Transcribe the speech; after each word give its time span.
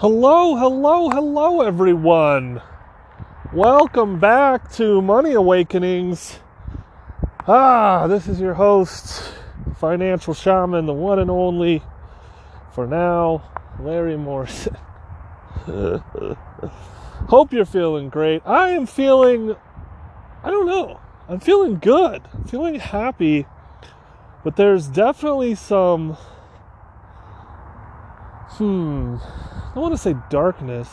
Hello, 0.00 0.56
hello, 0.56 1.08
hello, 1.08 1.60
everyone. 1.60 2.60
Welcome 3.52 4.18
back 4.18 4.68
to 4.72 5.00
Money 5.00 5.34
Awakenings. 5.34 6.40
Ah, 7.46 8.08
this 8.08 8.26
is 8.26 8.40
your 8.40 8.54
host, 8.54 9.22
financial 9.78 10.34
shaman, 10.34 10.86
the 10.86 10.92
one 10.92 11.20
and 11.20 11.30
only, 11.30 11.80
for 12.72 12.88
now, 12.88 13.44
Larry 13.78 14.16
Morrison. 14.16 14.76
Hope 17.28 17.52
you're 17.52 17.64
feeling 17.64 18.08
great. 18.08 18.42
I 18.44 18.70
am 18.70 18.86
feeling, 18.86 19.54
I 20.42 20.50
don't 20.50 20.66
know, 20.66 20.98
I'm 21.28 21.38
feeling 21.38 21.78
good. 21.78 22.20
I'm 22.32 22.44
feeling 22.46 22.80
happy, 22.80 23.46
but 24.42 24.56
there's 24.56 24.88
definitely 24.88 25.54
some, 25.54 26.16
hmm, 28.58 29.16
I 29.74 29.78
want 29.78 29.94
to 29.94 29.98
say 29.98 30.14
darkness. 30.30 30.88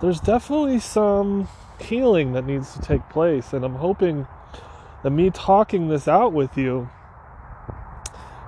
There's 0.00 0.20
definitely 0.20 0.80
some 0.80 1.48
healing 1.80 2.32
that 2.32 2.44
needs 2.44 2.74
to 2.74 2.80
take 2.80 3.08
place, 3.08 3.52
and 3.52 3.64
I'm 3.64 3.74
hoping 3.74 4.26
that 5.02 5.10
me 5.10 5.30
talking 5.30 5.88
this 5.88 6.08
out 6.08 6.32
with 6.32 6.56
you 6.56 6.88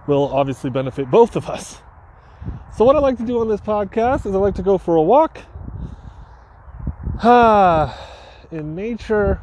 will 0.06 0.28
obviously 0.32 0.70
benefit 0.70 1.10
both 1.10 1.36
of 1.36 1.48
us. 1.48 1.80
So, 2.76 2.84
what 2.84 2.96
I 2.96 2.98
like 2.98 3.16
to 3.18 3.26
do 3.26 3.40
on 3.40 3.48
this 3.48 3.60
podcast 3.60 4.26
is 4.26 4.34
I 4.34 4.38
like 4.38 4.54
to 4.56 4.62
go 4.62 4.78
for 4.78 4.96
a 4.96 5.02
walk 5.02 5.40
ah, 7.22 7.98
in 8.50 8.74
nature, 8.74 9.40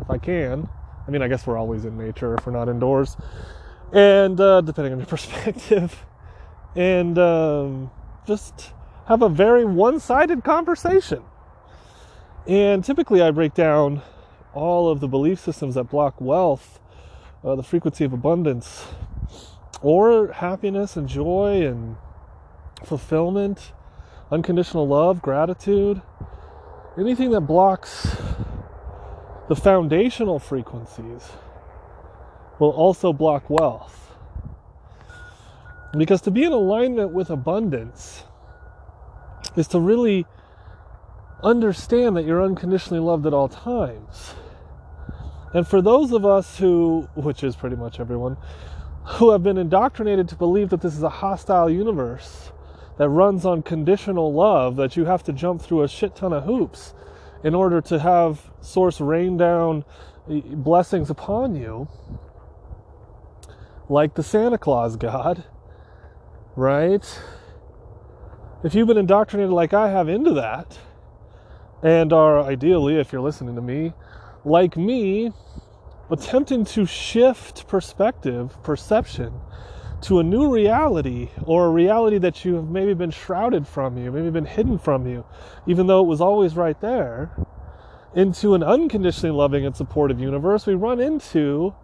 if 0.00 0.10
I 0.10 0.18
can. 0.18 0.68
I 1.06 1.10
mean, 1.10 1.22
I 1.22 1.28
guess 1.28 1.46
we're 1.46 1.58
always 1.58 1.84
in 1.84 1.98
nature 1.98 2.34
if 2.34 2.46
we're 2.46 2.52
not 2.52 2.68
indoors, 2.68 3.16
and 3.92 4.40
uh, 4.40 4.60
depending 4.60 4.92
on 4.92 4.98
your 4.98 5.06
perspective, 5.16 6.04
and 6.76 7.18
um, 7.18 7.90
just 8.26 8.72
have 9.06 9.22
a 9.22 9.28
very 9.28 9.64
one 9.64 10.00
sided 10.00 10.44
conversation. 10.44 11.22
And 12.46 12.84
typically, 12.84 13.22
I 13.22 13.30
break 13.30 13.54
down 13.54 14.02
all 14.52 14.88
of 14.88 15.00
the 15.00 15.08
belief 15.08 15.40
systems 15.40 15.74
that 15.74 15.84
block 15.84 16.20
wealth, 16.20 16.80
uh, 17.42 17.54
the 17.54 17.62
frequency 17.62 18.04
of 18.04 18.12
abundance, 18.12 18.86
or 19.82 20.32
happiness 20.32 20.96
and 20.96 21.08
joy 21.08 21.66
and 21.66 21.96
fulfillment, 22.84 23.72
unconditional 24.30 24.86
love, 24.86 25.22
gratitude, 25.22 26.00
anything 26.98 27.30
that 27.30 27.42
blocks 27.42 28.16
the 29.48 29.56
foundational 29.56 30.38
frequencies 30.38 31.30
will 32.58 32.70
also 32.70 33.12
block 33.12 33.50
wealth. 33.50 34.03
Because 35.96 36.20
to 36.22 36.30
be 36.30 36.44
in 36.44 36.52
alignment 36.52 37.12
with 37.12 37.30
abundance 37.30 38.24
is 39.56 39.68
to 39.68 39.80
really 39.80 40.26
understand 41.42 42.16
that 42.16 42.24
you're 42.24 42.42
unconditionally 42.42 43.00
loved 43.00 43.26
at 43.26 43.34
all 43.34 43.48
times. 43.48 44.34
And 45.52 45.66
for 45.66 45.80
those 45.80 46.12
of 46.12 46.26
us 46.26 46.58
who, 46.58 47.08
which 47.14 47.44
is 47.44 47.54
pretty 47.54 47.76
much 47.76 48.00
everyone, 48.00 48.36
who 49.04 49.30
have 49.30 49.42
been 49.42 49.58
indoctrinated 49.58 50.28
to 50.30 50.34
believe 50.34 50.70
that 50.70 50.80
this 50.80 50.96
is 50.96 51.02
a 51.02 51.08
hostile 51.08 51.70
universe 51.70 52.50
that 52.98 53.08
runs 53.08 53.44
on 53.44 53.62
conditional 53.62 54.32
love, 54.32 54.76
that 54.76 54.96
you 54.96 55.04
have 55.04 55.22
to 55.24 55.32
jump 55.32 55.60
through 55.60 55.82
a 55.82 55.88
shit 55.88 56.16
ton 56.16 56.32
of 56.32 56.44
hoops 56.44 56.94
in 57.44 57.54
order 57.54 57.80
to 57.82 57.98
have 57.98 58.50
Source 58.60 59.00
rain 59.00 59.36
down 59.36 59.84
blessings 60.26 61.10
upon 61.10 61.54
you, 61.54 61.86
like 63.88 64.14
the 64.14 64.22
Santa 64.22 64.56
Claus 64.56 64.96
God, 64.96 65.44
right? 66.56 67.20
If 68.62 68.74
you've 68.74 68.88
been 68.88 68.98
indoctrinated 68.98 69.52
like 69.52 69.74
I 69.74 69.90
have 69.90 70.08
into 70.08 70.34
that, 70.34 70.78
and 71.82 72.12
are 72.12 72.40
ideally, 72.40 72.96
if 72.96 73.12
you're 73.12 73.20
listening 73.20 73.54
to 73.56 73.60
me, 73.60 73.92
like 74.44 74.76
me, 74.76 75.32
attempting 76.10 76.64
to 76.64 76.86
shift 76.86 77.66
perspective, 77.66 78.62
perception 78.62 79.32
to 80.02 80.18
a 80.18 80.22
new 80.22 80.52
reality 80.52 81.30
or 81.42 81.66
a 81.66 81.70
reality 81.70 82.18
that 82.18 82.44
you 82.44 82.54
have 82.54 82.68
maybe 82.68 82.94
been 82.94 83.10
shrouded 83.10 83.66
from 83.66 83.96
you, 83.96 84.12
maybe 84.12 84.30
been 84.30 84.44
hidden 84.44 84.78
from 84.78 85.06
you, 85.06 85.24
even 85.66 85.86
though 85.86 86.00
it 86.00 86.06
was 86.06 86.20
always 86.20 86.56
right 86.56 86.80
there, 86.80 87.30
into 88.14 88.54
an 88.54 88.62
unconditionally 88.62 89.34
loving 89.34 89.66
and 89.66 89.76
supportive 89.76 90.20
universe, 90.20 90.66
we 90.66 90.74
run 90.74 91.00
into 91.00 91.74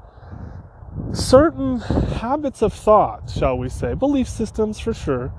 certain 1.12 1.78
habits 1.81 2.62
of 2.62 2.73
thought, 2.73 3.31
shall 3.31 3.59
we 3.59 3.69
say, 3.69 3.95
belief 3.95 4.28
systems 4.28 4.78
for 4.78 4.95
sure, 4.95 5.33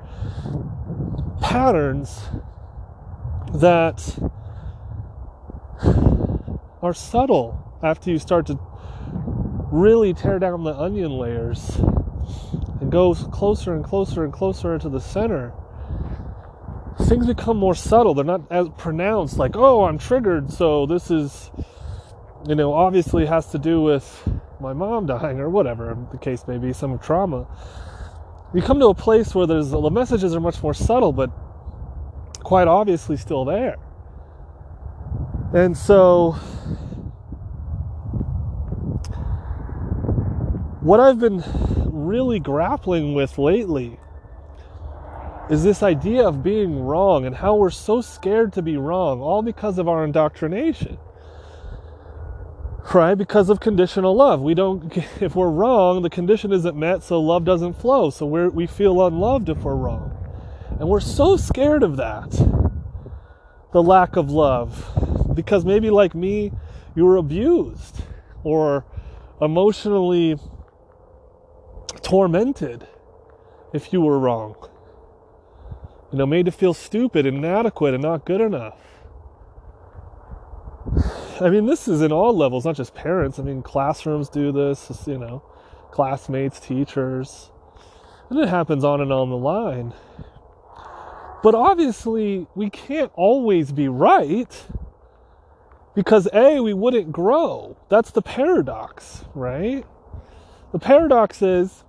patterns 1.42 2.30
that 3.54 4.18
are 6.82 6.94
subtle 6.94 7.80
after 7.84 8.10
you 8.10 8.20
start 8.20 8.48
to 8.48 8.60
really 9.72 10.14
tear 10.14 10.40
down 10.40 10.64
the 10.64 10.74
onion 10.74 11.12
layers 11.12 11.78
and 12.82 12.92
go 12.92 13.14
closer 13.14 13.74
and 13.74 13.84
closer 13.84 14.24
and 14.24 14.34
closer 14.34 14.74
into 14.74 14.90
the 14.90 15.00
center. 15.00 15.54
Things 17.04 17.26
become 17.26 17.58
more 17.58 17.76
subtle. 17.76 18.14
They're 18.14 18.26
not 18.26 18.42
as 18.52 18.68
pronounced, 18.78 19.38
like, 19.38 19.56
oh, 19.56 19.86
I'm 19.86 19.98
triggered, 19.98 20.52
so 20.52 20.86
this 20.86 21.10
is, 21.10 21.52
you 22.48 22.56
know, 22.56 22.74
obviously 22.74 23.26
has 23.26 23.48
to 23.48 23.60
do 23.60 23.82
with 23.82 24.28
my 24.60 24.74
mom 24.74 25.06
dying 25.06 25.40
or 25.40 25.50
whatever 25.50 25.98
the 26.12 26.18
case 26.18 26.48
may 26.48 26.58
be, 26.58 26.74
some 26.74 26.98
trauma. 27.00 27.48
You 28.54 28.62
come 28.62 28.80
to 28.80 28.88
a 28.88 28.96
place 28.96 29.34
where 29.34 29.48
there's 29.48 29.70
the 29.70 29.90
messages 29.90 30.36
are 30.36 30.40
much 30.40 30.62
more 30.62 30.74
subtle, 30.74 31.14
but 31.14 31.32
quite 32.44 32.68
obviously 32.68 33.18
still 33.18 33.46
there. 33.46 33.78
And 35.54 35.78
so, 35.78 36.32
what 40.82 41.00
I've 41.00 41.20
been 41.20 41.44
really 41.86 42.40
grappling 42.40 43.14
with 43.14 43.38
lately 43.38 44.00
is 45.50 45.64
this 45.64 45.84
idea 45.84 46.28
of 46.28 46.42
being 46.42 46.80
wrong 46.80 47.26
and 47.26 47.36
how 47.36 47.56
we're 47.56 47.70
so 47.70 48.02
scared 48.02 48.54
to 48.54 48.62
be 48.62 48.78
wrong, 48.78 49.22
all 49.22 49.42
because 49.42 49.78
of 49.78 49.88
our 49.88 50.04
indoctrination 50.04 50.98
right? 52.94 53.16
Because 53.16 53.50
of 53.50 53.60
conditional 53.60 54.16
love. 54.16 54.42
We 54.42 54.54
don't, 54.54 54.96
if 55.22 55.36
we're 55.36 55.50
wrong, 55.50 56.02
the 56.02 56.10
condition 56.10 56.52
isn't 56.52 56.76
met, 56.76 57.04
so 57.04 57.20
love 57.20 57.46
doesn't 57.46 57.74
flow. 57.74 58.10
So 58.10 58.26
we 58.26 58.48
we 58.50 58.68
feel 58.68 59.06
unloved 59.06 59.50
if 59.50 59.60
we're 59.60 59.76
wrong. 59.76 60.18
And 60.80 60.90
we're 60.90 61.00
so 61.00 61.38
scared 61.38 61.84
of 61.84 61.98
that, 61.98 62.32
the 63.72 63.84
lack 63.84 64.16
of 64.16 64.32
love. 64.32 65.34
Because 65.36 65.64
maybe, 65.64 65.90
like 65.90 66.16
me, 66.16 66.52
you 66.96 67.06
were 67.06 67.18
abused 67.18 68.02
or 68.44 68.86
emotionally 69.42 70.38
tormented 72.02 72.88
if 73.74 73.94
you 73.94 74.02
were 74.02 74.20
wrong. 74.20 74.56
You 76.12 76.18
know, 76.18 76.26
made 76.26 76.46
to 76.46 76.52
feel 76.52 76.74
stupid 76.74 77.26
and 77.26 77.38
inadequate 77.38 77.94
and 77.94 78.04
not 78.04 78.26
good 78.26 78.42
enough. 78.42 78.78
I 81.42 81.50
mean, 81.50 81.66
this 81.66 81.88
is 81.88 82.04
in 82.04 82.12
all 82.12 82.38
levels, 82.38 82.66
not 82.66 82.76
just 82.76 82.94
parents. 82.94 83.40
I 83.40 83.42
mean, 83.42 83.64
classrooms 83.64 84.30
do 84.30 84.52
this, 84.52 85.08
you 85.08 85.18
know, 85.18 85.42
classmates, 85.90 86.60
teachers, 86.60 87.50
and 88.30 88.38
it 88.38 88.48
happens 88.48 88.84
on 88.84 89.02
and 89.02 89.12
on 89.12 89.32
the 89.32 89.38
line. 89.38 89.94
But 91.42 91.56
obviously, 91.56 92.46
we 92.54 92.70
can't 92.70 93.12
always 93.16 93.72
be 93.72 93.88
right 93.88 94.56
because 95.96 96.28
A, 96.32 96.60
we 96.60 96.76
wouldn't 96.76 97.12
grow. 97.12 97.76
That's 97.90 98.12
the 98.12 98.22
paradox, 98.22 99.26
right? 99.34 99.84
The 100.72 100.80
paradox 100.80 101.42
is 101.42 101.84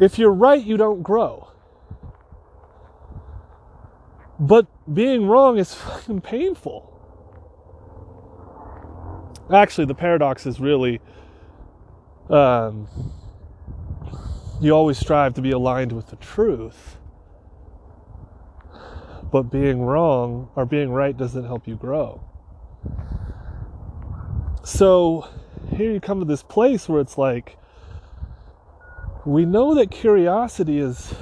if 0.00 0.18
you're 0.18 0.32
right, 0.32 0.64
you 0.64 0.78
don't 0.78 1.02
grow. 1.02 1.48
But 4.40 4.66
being 4.92 5.26
wrong 5.26 5.58
is 5.58 5.74
fucking 5.74 6.22
painful 6.22 6.97
actually 9.52 9.86
the 9.86 9.94
paradox 9.94 10.46
is 10.46 10.60
really 10.60 11.00
um, 12.30 12.86
you 14.60 14.72
always 14.72 14.98
strive 14.98 15.34
to 15.34 15.40
be 15.40 15.50
aligned 15.50 15.92
with 15.92 16.08
the 16.08 16.16
truth 16.16 16.98
but 19.30 19.44
being 19.44 19.82
wrong 19.82 20.48
or 20.56 20.64
being 20.64 20.90
right 20.90 21.16
doesn't 21.16 21.44
help 21.44 21.68
you 21.68 21.76
grow. 21.76 22.20
So 24.64 25.28
here 25.74 25.92
you 25.92 26.00
come 26.00 26.18
to 26.20 26.24
this 26.24 26.42
place 26.42 26.88
where 26.88 27.00
it's 27.00 27.18
like 27.18 27.56
we 29.24 29.44
know 29.44 29.74
that 29.74 29.90
curiosity 29.90 30.78
is 30.78 31.14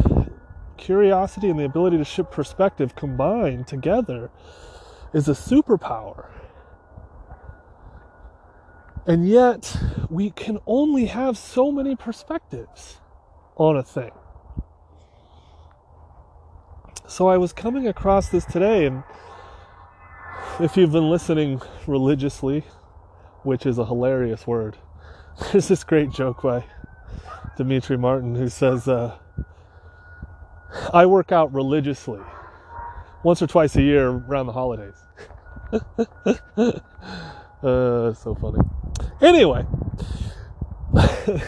curiosity 0.76 1.48
and 1.48 1.58
the 1.58 1.64
ability 1.64 1.96
to 1.96 2.04
shift 2.04 2.30
perspective 2.30 2.94
combined 2.94 3.66
together 3.66 4.30
is 5.12 5.28
a 5.28 5.32
superpower 5.32 6.26
and 9.06 9.28
yet, 9.28 9.76
we 10.10 10.30
can 10.30 10.58
only 10.66 11.06
have 11.06 11.38
so 11.38 11.70
many 11.70 11.94
perspectives 11.94 12.98
on 13.56 13.76
a 13.76 13.82
thing. 13.82 14.10
So 17.06 17.28
I 17.28 17.36
was 17.36 17.52
coming 17.52 17.86
across 17.86 18.30
this 18.30 18.44
today, 18.44 18.84
and 18.86 19.04
if 20.58 20.76
you've 20.76 20.90
been 20.90 21.08
listening 21.08 21.62
religiously, 21.86 22.64
which 23.44 23.64
is 23.64 23.78
a 23.78 23.86
hilarious 23.86 24.44
word, 24.44 24.76
there's 25.52 25.68
this 25.68 25.84
great 25.84 26.10
joke 26.10 26.42
by 26.42 26.64
Demetri 27.56 27.96
Martin 27.96 28.34
who 28.34 28.48
says, 28.48 28.88
uh, 28.88 29.16
I 30.92 31.06
work 31.06 31.30
out 31.30 31.54
religiously 31.54 32.20
once 33.22 33.40
or 33.40 33.46
twice 33.46 33.76
a 33.76 33.82
year 33.82 34.08
around 34.08 34.46
the 34.46 34.52
holidays. 34.52 34.96
uh, 37.62 38.12
so 38.12 38.34
funny. 38.34 38.58
Anyway, 39.20 39.64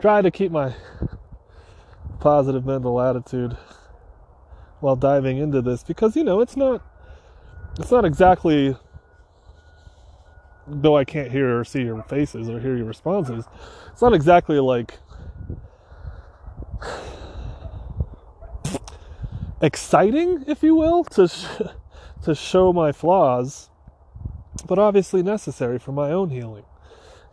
try 0.00 0.20
to 0.20 0.30
keep 0.30 0.50
my 0.50 0.74
positive 2.18 2.66
mental 2.66 3.00
attitude 3.00 3.56
while 4.80 4.96
diving 4.96 5.38
into 5.38 5.62
this 5.62 5.84
because 5.84 6.16
you 6.16 6.24
know 6.24 6.40
it's 6.40 6.56
not 6.56 6.82
it's 7.78 7.90
not 7.92 8.04
exactly 8.04 8.76
though 10.66 10.96
I 10.96 11.04
can't 11.04 11.30
hear 11.30 11.60
or 11.60 11.64
see 11.64 11.82
your 11.82 12.02
faces 12.02 12.50
or 12.50 12.58
hear 12.60 12.76
your 12.76 12.86
responses 12.86 13.46
it's 13.90 14.02
not 14.02 14.12
exactly 14.12 14.58
like 14.58 14.98
exciting 19.62 20.44
if 20.46 20.62
you 20.62 20.74
will 20.74 21.04
to 21.04 21.28
sh- 21.28 21.62
to 22.24 22.34
show 22.34 22.72
my 22.72 22.92
flaws 22.92 23.69
but 24.70 24.78
obviously 24.78 25.20
necessary 25.20 25.80
for 25.80 25.90
my 25.90 26.12
own 26.12 26.30
healing 26.30 26.64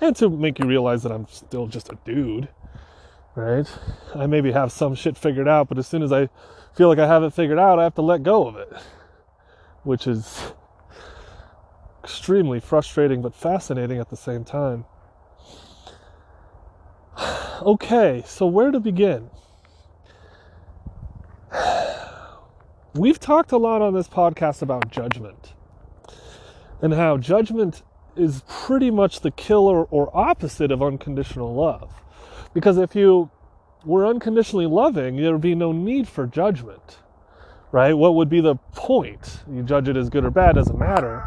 and 0.02 0.16
to 0.16 0.28
make 0.28 0.58
you 0.58 0.68
realize 0.68 1.04
that 1.04 1.12
I'm 1.12 1.28
still 1.28 1.68
just 1.68 1.88
a 1.90 1.98
dude 2.04 2.50
right? 3.38 3.72
I 4.16 4.26
maybe 4.26 4.52
have 4.52 4.72
some 4.72 4.96
shit 4.96 5.16
figured 5.16 5.48
out, 5.48 5.70
but 5.70 5.78
as 5.78 5.88
soon 5.88 6.02
as 6.02 6.12
I 6.12 6.28
feel 6.76 6.90
like 6.90 6.98
I 6.98 7.06
have 7.06 7.22
it 7.22 7.34
figured 7.34 7.60
out, 7.60 7.78
I 7.78 7.84
have 7.84 7.94
to 7.96 8.02
let 8.02 8.24
go 8.24 8.48
of 8.48 8.56
it, 8.56 8.74
which 9.84 10.08
is 10.08 10.54
extremely 12.04 12.60
frustrating 12.60 13.22
but 13.22 13.36
fascinating 13.36 14.00
at 14.00 14.10
the 14.10 14.18
same 14.18 14.44
time. 14.44 14.86
Okay, 17.60 18.24
so 18.26 18.46
where 18.46 18.70
to 18.70 18.80
begin? 18.80 19.32
We've 22.94 23.20
talked 23.20 23.52
a 23.52 23.58
lot 23.58 23.82
on 23.82 23.96
this 23.96 24.08
podcast 24.08 24.62
about 24.62 24.92
judgment 24.92 25.54
and 26.82 26.94
how 26.94 27.18
judgment 27.18 27.84
is 28.16 28.44
pretty 28.48 28.92
much 28.92 29.22
the 29.22 29.32
killer 29.32 29.84
or 29.86 30.16
opposite 30.16 30.72
of 30.72 30.82
unconditional 30.82 31.54
love. 31.54 31.94
Because 32.54 32.78
if 32.78 32.96
you 32.96 33.30
were 33.86 34.06
unconditionally 34.06 34.66
loving, 34.66 35.18
there 35.18 35.32
would 35.32 35.42
be 35.42 35.56
no 35.56 35.72
need 35.72 36.08
for 36.08 36.26
judgment, 36.26 36.98
right? 37.72 37.94
What 37.94 38.16
would 38.16 38.30
be 38.30 38.42
the 38.42 38.56
point? 38.74 39.44
You 39.52 39.64
judge 39.64 39.88
it 39.88 39.98
as 39.98 40.10
good 40.10 40.26
or 40.26 40.32
bad, 40.32 40.56
doesn't 40.56 40.78
matter. 40.78 41.24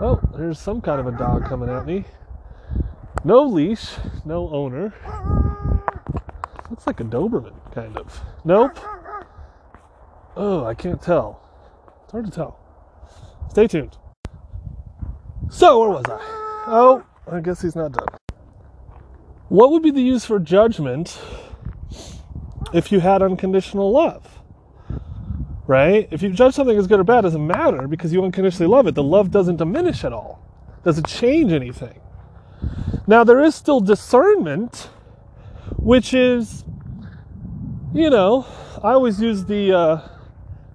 Oh, 0.00 0.20
there's 0.36 0.58
some 0.58 0.80
kind 0.80 1.00
of 1.00 1.06
a 1.06 1.16
dog 1.16 1.44
coming 1.46 1.68
at 1.68 1.86
me. 1.86 2.04
No 3.24 3.42
leash, 3.42 3.92
no 4.24 4.48
owner. 4.50 4.92
Looks 6.70 6.86
like 6.86 7.00
a 7.00 7.04
Doberman, 7.04 7.54
kind 7.72 7.96
of. 7.96 8.20
Nope. 8.44 8.78
Oh, 10.36 10.64
I 10.64 10.74
can't 10.74 11.00
tell. 11.00 11.40
It's 12.02 12.12
hard 12.12 12.26
to 12.26 12.30
tell. 12.30 12.58
Stay 13.50 13.66
tuned. 13.66 13.96
So, 15.54 15.78
where 15.78 15.90
was 15.90 16.04
I? 16.08 16.18
Oh, 16.66 17.04
I 17.30 17.38
guess 17.38 17.62
he's 17.62 17.76
not 17.76 17.92
done. 17.92 18.08
What 19.48 19.70
would 19.70 19.84
be 19.84 19.92
the 19.92 20.02
use 20.02 20.24
for 20.24 20.40
judgment 20.40 21.16
if 22.72 22.90
you 22.90 22.98
had 22.98 23.22
unconditional 23.22 23.92
love? 23.92 24.40
Right? 25.68 26.08
If 26.10 26.22
you 26.22 26.30
judge 26.30 26.54
something 26.54 26.76
as 26.76 26.88
good 26.88 26.98
or 26.98 27.04
bad, 27.04 27.20
doesn't 27.20 27.46
matter 27.46 27.86
because 27.86 28.12
you 28.12 28.24
unconditionally 28.24 28.68
love 28.68 28.88
it. 28.88 28.96
The 28.96 29.04
love 29.04 29.30
doesn't 29.30 29.58
diminish 29.58 30.02
at 30.02 30.12
all. 30.12 30.42
Doesn't 30.82 31.06
change 31.06 31.52
anything. 31.52 32.00
Now 33.06 33.22
there 33.22 33.40
is 33.40 33.54
still 33.54 33.78
discernment, 33.78 34.90
which 35.76 36.14
is, 36.14 36.64
you 37.94 38.10
know, 38.10 38.44
I 38.82 38.90
always 38.94 39.20
use 39.20 39.44
the 39.44 39.72
uh, 39.72 40.08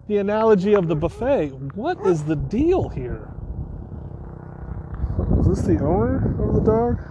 the 0.08 0.20
analogy 0.20 0.74
of 0.74 0.88
the 0.88 0.96
buffet. 0.96 1.50
What 1.76 2.00
is 2.08 2.24
the 2.24 2.38
deal 2.38 2.88
here? 2.88 3.29
Is 5.50 5.64
this 5.64 5.78
the 5.78 5.84
owner 5.84 6.18
of 6.44 6.54
the 6.54 6.62
dog? 6.62 7.02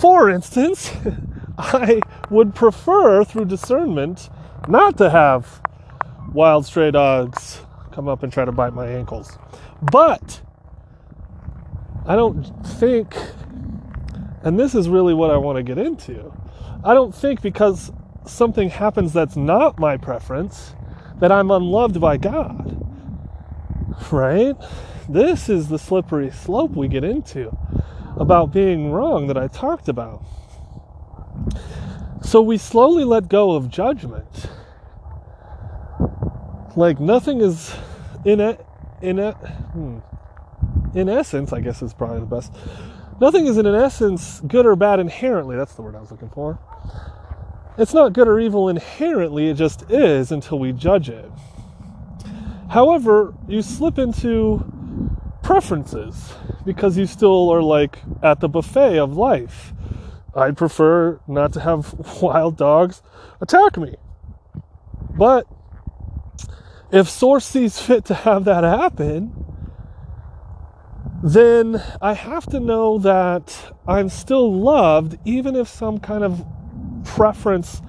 For 0.00 0.30
instance, 0.30 0.92
I 1.58 2.00
would 2.30 2.54
prefer 2.54 3.24
through 3.24 3.46
discernment 3.46 4.28
not 4.68 4.96
to 4.98 5.10
have 5.10 5.60
wild 6.32 6.66
stray 6.66 6.92
dogs 6.92 7.62
come 7.90 8.06
up 8.06 8.22
and 8.22 8.32
try 8.32 8.44
to 8.44 8.52
bite 8.52 8.74
my 8.74 8.86
ankles. 8.86 9.38
But 9.82 10.40
I 12.06 12.14
don't 12.14 12.44
think, 12.64 13.16
and 14.42 14.58
this 14.58 14.76
is 14.76 14.88
really 14.88 15.14
what 15.14 15.32
I 15.32 15.36
want 15.36 15.56
to 15.56 15.64
get 15.64 15.78
into, 15.78 16.32
I 16.84 16.94
don't 16.94 17.14
think 17.14 17.42
because 17.42 17.90
something 18.24 18.70
happens 18.70 19.12
that's 19.12 19.36
not 19.36 19.80
my 19.80 19.96
preference 19.96 20.76
that 21.18 21.32
I'm 21.32 21.50
unloved 21.50 22.00
by 22.00 22.18
God. 22.18 22.70
Right? 24.12 24.54
This 25.08 25.48
is 25.48 25.68
the 25.68 25.78
slippery 25.78 26.30
slope 26.30 26.72
we 26.72 26.88
get 26.88 27.04
into 27.04 27.56
about 28.16 28.52
being 28.52 28.90
wrong 28.90 29.26
that 29.26 29.36
I 29.36 29.48
talked 29.48 29.88
about. 29.88 30.24
So 32.22 32.40
we 32.40 32.56
slowly 32.56 33.04
let 33.04 33.28
go 33.28 33.52
of 33.52 33.68
judgment. 33.68 34.46
Like 36.76 36.98
nothing 36.98 37.40
is 37.40 37.74
in 38.24 38.40
it 38.40 38.64
in 39.02 39.18
it 39.18 39.34
hmm, 39.34 39.98
in 40.94 41.08
essence, 41.08 41.52
I 41.52 41.60
guess 41.60 41.82
is 41.82 41.92
probably 41.92 42.20
the 42.20 42.26
best. 42.26 42.52
Nothing 43.20 43.46
is 43.46 43.58
in 43.58 43.66
an 43.66 43.74
essence 43.74 44.40
good 44.40 44.66
or 44.66 44.74
bad 44.74 45.00
inherently. 45.00 45.56
That's 45.56 45.74
the 45.74 45.82
word 45.82 45.94
I 45.94 46.00
was 46.00 46.10
looking 46.10 46.30
for. 46.30 46.58
It's 47.76 47.92
not 47.92 48.12
good 48.12 48.28
or 48.28 48.38
evil 48.38 48.68
inherently, 48.68 49.50
it 49.50 49.54
just 49.54 49.90
is 49.90 50.32
until 50.32 50.58
we 50.58 50.72
judge 50.72 51.08
it. 51.08 51.30
However, 52.68 53.34
you 53.46 53.62
slip 53.62 53.98
into 53.98 54.64
preferences 55.44 56.32
because 56.64 56.96
you 56.96 57.06
still 57.06 57.50
are 57.50 57.62
like 57.62 58.00
at 58.22 58.40
the 58.40 58.48
buffet 58.48 58.98
of 58.98 59.16
life. 59.16 59.72
I 60.34 60.50
prefer 60.50 61.20
not 61.28 61.52
to 61.52 61.60
have 61.60 61.94
wild 62.22 62.56
dogs 62.56 63.02
attack 63.40 63.76
me. 63.76 63.94
But 65.16 65.46
if 66.90 67.08
Source 67.08 67.44
sees 67.44 67.78
fit 67.78 68.04
to 68.06 68.14
have 68.14 68.44
that 68.46 68.64
happen, 68.64 69.44
then 71.22 71.80
I 72.02 72.14
have 72.14 72.46
to 72.46 72.58
know 72.58 72.98
that 72.98 73.74
I'm 73.86 74.08
still 74.08 74.52
loved 74.52 75.18
even 75.24 75.54
if 75.54 75.68
some 75.68 76.00
kind 76.00 76.24
of 76.24 76.44
preference 77.04 77.80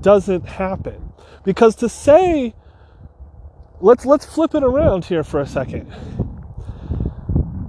doesn't 0.00 0.46
happen. 0.46 1.12
Because 1.44 1.76
to 1.76 1.88
say, 1.88 2.54
let's 3.80 4.04
let's 4.06 4.24
flip 4.24 4.54
it 4.54 4.62
around 4.62 5.04
here 5.04 5.24
for 5.24 5.40
a 5.40 5.46
second 5.46 5.92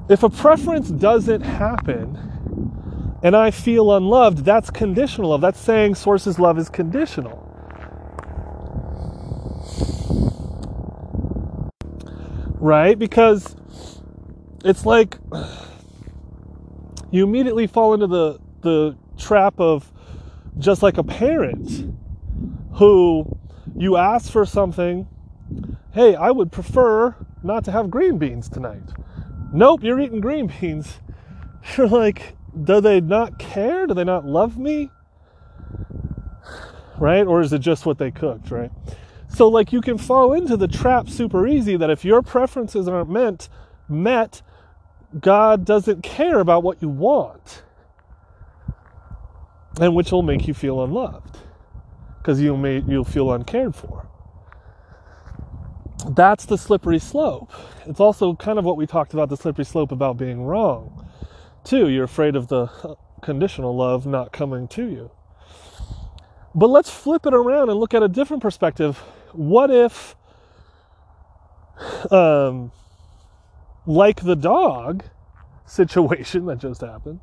if 0.09 0.23
a 0.23 0.29
preference 0.29 0.89
doesn't 0.89 1.41
happen 1.41 2.17
and 3.23 3.35
I 3.35 3.51
feel 3.51 3.95
unloved, 3.95 4.43
that's 4.43 4.69
conditional 4.69 5.29
love. 5.29 5.41
That's 5.41 5.59
saying 5.59 5.95
Source's 5.95 6.39
love 6.39 6.57
is 6.57 6.69
conditional. 6.69 7.39
Right? 12.59 12.99
Because 12.99 13.55
it's 14.65 14.85
like 14.85 15.17
you 17.11 17.23
immediately 17.23 17.67
fall 17.67 17.93
into 17.93 18.07
the, 18.07 18.39
the 18.61 18.97
trap 19.17 19.59
of 19.59 19.89
just 20.57 20.83
like 20.83 20.97
a 20.97 21.03
parent 21.03 21.93
who 22.73 23.37
you 23.77 23.95
ask 23.95 24.31
for 24.31 24.45
something, 24.45 25.07
hey, 25.93 26.15
I 26.15 26.31
would 26.31 26.51
prefer 26.51 27.15
not 27.41 27.63
to 27.65 27.71
have 27.71 27.89
green 27.89 28.17
beans 28.17 28.49
tonight 28.49 28.83
nope, 29.53 29.83
you're 29.83 29.99
eating 29.99 30.19
green 30.19 30.51
beans. 30.59 30.99
You're 31.77 31.87
like, 31.87 32.35
do 32.61 32.81
they 32.81 32.99
not 32.99 33.39
care? 33.39 33.87
Do 33.87 33.93
they 33.93 34.03
not 34.03 34.25
love 34.25 34.57
me? 34.57 34.89
Right? 36.99 37.25
Or 37.25 37.39
is 37.41 37.53
it 37.53 37.59
just 37.59 37.85
what 37.85 37.97
they 37.97 38.11
cooked, 38.11 38.51
right? 38.51 38.71
So 39.29 39.47
like 39.47 39.71
you 39.71 39.81
can 39.81 39.97
fall 39.97 40.33
into 40.33 40.57
the 40.57 40.67
trap 40.67 41.09
super 41.09 41.47
easy 41.47 41.77
that 41.77 41.89
if 41.89 42.03
your 42.03 42.21
preferences 42.21 42.87
aren't 42.87 43.09
meant 43.09 43.49
met, 43.87 44.41
God 45.19 45.65
doesn't 45.65 46.03
care 46.03 46.39
about 46.39 46.63
what 46.63 46.81
you 46.81 46.89
want. 46.89 47.63
And 49.79 49.95
which 49.95 50.11
will 50.11 50.21
make 50.21 50.47
you 50.47 50.53
feel 50.53 50.83
unloved. 50.83 51.37
Because 52.17 52.39
you'll 52.41 52.57
may, 52.57 52.83
you'll 52.87 53.03
feel 53.03 53.31
uncared 53.31 53.75
for 53.75 54.07
that's 56.09 56.45
the 56.45 56.57
slippery 56.57 56.99
slope. 56.99 57.51
It's 57.85 57.99
also 57.99 58.35
kind 58.35 58.59
of 58.59 58.65
what 58.65 58.77
we 58.77 58.85
talked 58.85 59.13
about 59.13 59.29
the 59.29 59.37
slippery 59.37 59.65
slope 59.65 59.91
about 59.91 60.17
being 60.17 60.43
wrong. 60.43 61.07
Too, 61.63 61.89
you're 61.89 62.03
afraid 62.03 62.35
of 62.35 62.47
the 62.47 62.97
conditional 63.21 63.75
love 63.75 64.05
not 64.05 64.33
coming 64.33 64.67
to 64.69 64.85
you. 64.85 65.11
But 66.55 66.67
let's 66.67 66.89
flip 66.89 67.25
it 67.25 67.33
around 67.33 67.69
and 67.69 67.79
look 67.79 67.93
at 67.93 68.03
a 68.03 68.07
different 68.07 68.41
perspective. 68.43 68.97
What 69.31 69.71
if, 69.71 70.15
um, 72.11 72.71
like 73.85 74.21
the 74.21 74.35
dog 74.35 75.05
situation 75.65 76.45
that 76.47 76.59
just 76.59 76.81
happened, 76.81 77.21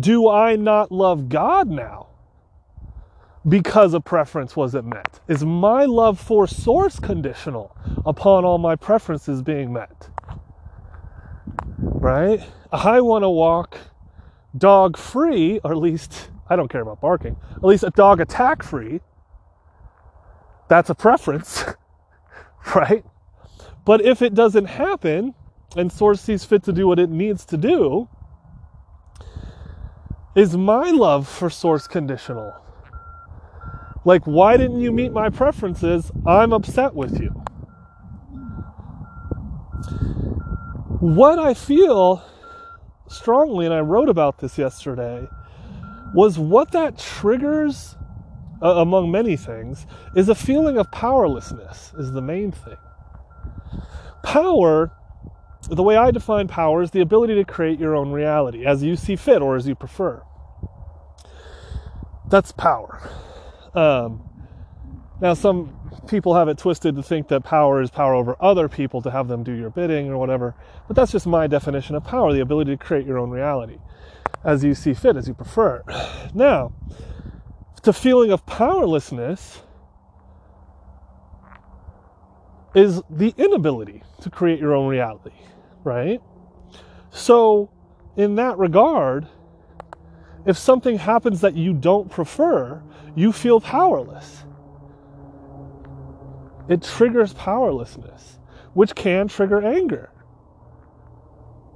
do 0.00 0.28
I 0.28 0.56
not 0.56 0.92
love 0.92 1.28
God 1.28 1.68
now 1.68 2.08
because 3.48 3.94
a 3.94 4.00
preference 4.00 4.56
wasn't 4.56 4.86
met? 4.86 5.20
Is 5.28 5.44
my 5.44 5.84
love 5.84 6.18
for 6.18 6.46
source 6.46 6.98
conditional 6.98 7.76
upon 8.04 8.44
all 8.44 8.58
my 8.58 8.74
preferences 8.74 9.42
being 9.42 9.72
met? 9.72 10.08
Right? 11.78 12.42
I 12.72 13.00
want 13.00 13.22
to 13.22 13.30
walk 13.30 13.78
dog 14.56 14.96
free, 14.96 15.60
or 15.62 15.72
at 15.72 15.78
least 15.78 16.30
I 16.48 16.56
don't 16.56 16.68
care 16.68 16.80
about 16.80 17.00
barking, 17.00 17.36
at 17.54 17.64
least 17.64 17.84
a 17.84 17.90
dog 17.90 18.20
attack 18.20 18.62
free. 18.62 19.00
That's 20.68 20.90
a 20.90 20.94
preference, 20.94 21.64
right? 22.74 23.04
But 23.84 24.00
if 24.00 24.22
it 24.22 24.34
doesn't 24.34 24.66
happen 24.66 25.34
and 25.76 25.92
source 25.92 26.20
sees 26.20 26.44
fit 26.44 26.64
to 26.64 26.72
do 26.72 26.88
what 26.88 26.98
it 26.98 27.10
needs 27.10 27.44
to 27.46 27.56
do, 27.56 28.08
is 30.34 30.56
my 30.56 30.90
love 30.90 31.28
for 31.28 31.48
source 31.48 31.86
conditional? 31.86 32.52
Like, 34.06 34.24
why 34.24 34.56
didn't 34.56 34.80
you 34.80 34.92
meet 34.92 35.12
my 35.12 35.30
preferences? 35.30 36.12
I'm 36.24 36.52
upset 36.52 36.94
with 36.94 37.20
you. 37.20 37.30
What 41.00 41.40
I 41.40 41.54
feel 41.54 42.22
strongly, 43.08 43.66
and 43.66 43.74
I 43.74 43.80
wrote 43.80 44.08
about 44.08 44.38
this 44.38 44.58
yesterday, 44.58 45.26
was 46.14 46.38
what 46.38 46.70
that 46.70 46.96
triggers, 46.96 47.96
uh, 48.62 48.76
among 48.76 49.10
many 49.10 49.36
things, 49.36 49.88
is 50.14 50.28
a 50.28 50.36
feeling 50.36 50.78
of 50.78 50.88
powerlessness, 50.92 51.92
is 51.98 52.12
the 52.12 52.22
main 52.22 52.52
thing. 52.52 52.78
Power 54.22 54.92
the 55.68 55.82
way 55.82 55.96
I 55.96 56.12
define 56.12 56.46
power 56.46 56.80
is 56.80 56.92
the 56.92 57.00
ability 57.00 57.34
to 57.34 57.44
create 57.44 57.80
your 57.80 57.96
own 57.96 58.12
reality 58.12 58.64
as 58.64 58.84
you 58.84 58.94
see 58.94 59.16
fit 59.16 59.42
or 59.42 59.56
as 59.56 59.66
you 59.66 59.74
prefer. 59.74 60.22
That's 62.28 62.52
power. 62.52 63.10
Um, 63.76 64.28
now, 65.20 65.34
some 65.34 65.78
people 66.08 66.34
have 66.34 66.48
it 66.48 66.58
twisted 66.58 66.96
to 66.96 67.02
think 67.02 67.28
that 67.28 67.42
power 67.42 67.80
is 67.80 67.90
power 67.90 68.14
over 68.14 68.36
other 68.40 68.68
people 68.68 69.02
to 69.02 69.10
have 69.10 69.28
them 69.28 69.42
do 69.42 69.52
your 69.52 69.70
bidding 69.70 70.08
or 70.08 70.18
whatever, 70.18 70.54
but 70.86 70.96
that's 70.96 71.12
just 71.12 71.26
my 71.26 71.46
definition 71.46 71.94
of 71.94 72.04
power 72.04 72.32
the 72.32 72.40
ability 72.40 72.76
to 72.76 72.82
create 72.82 73.06
your 73.06 73.18
own 73.18 73.30
reality 73.30 73.78
as 74.44 74.64
you 74.64 74.74
see 74.74 74.94
fit, 74.94 75.16
as 75.16 75.28
you 75.28 75.34
prefer. 75.34 75.82
Now, 76.34 76.72
the 77.84 77.92
feeling 77.92 78.32
of 78.32 78.44
powerlessness 78.46 79.62
is 82.74 83.00
the 83.08 83.32
inability 83.38 84.02
to 84.20 84.28
create 84.28 84.58
your 84.58 84.74
own 84.74 84.88
reality 84.88 85.32
right? 85.86 86.20
So, 87.10 87.70
in 88.16 88.34
that 88.34 88.58
regard, 88.58 89.28
if 90.46 90.56
something 90.58 90.98
happens 90.98 91.40
that 91.42 91.54
you 91.54 91.72
don't 91.74 92.10
prefer, 92.10 92.82
you 93.14 93.32
feel 93.32 93.60
powerless. 93.60 94.44
It 96.68 96.82
triggers 96.82 97.34
powerlessness, 97.34 98.38
which 98.74 98.94
can 98.94 99.28
trigger 99.28 99.62
anger. 99.62 100.10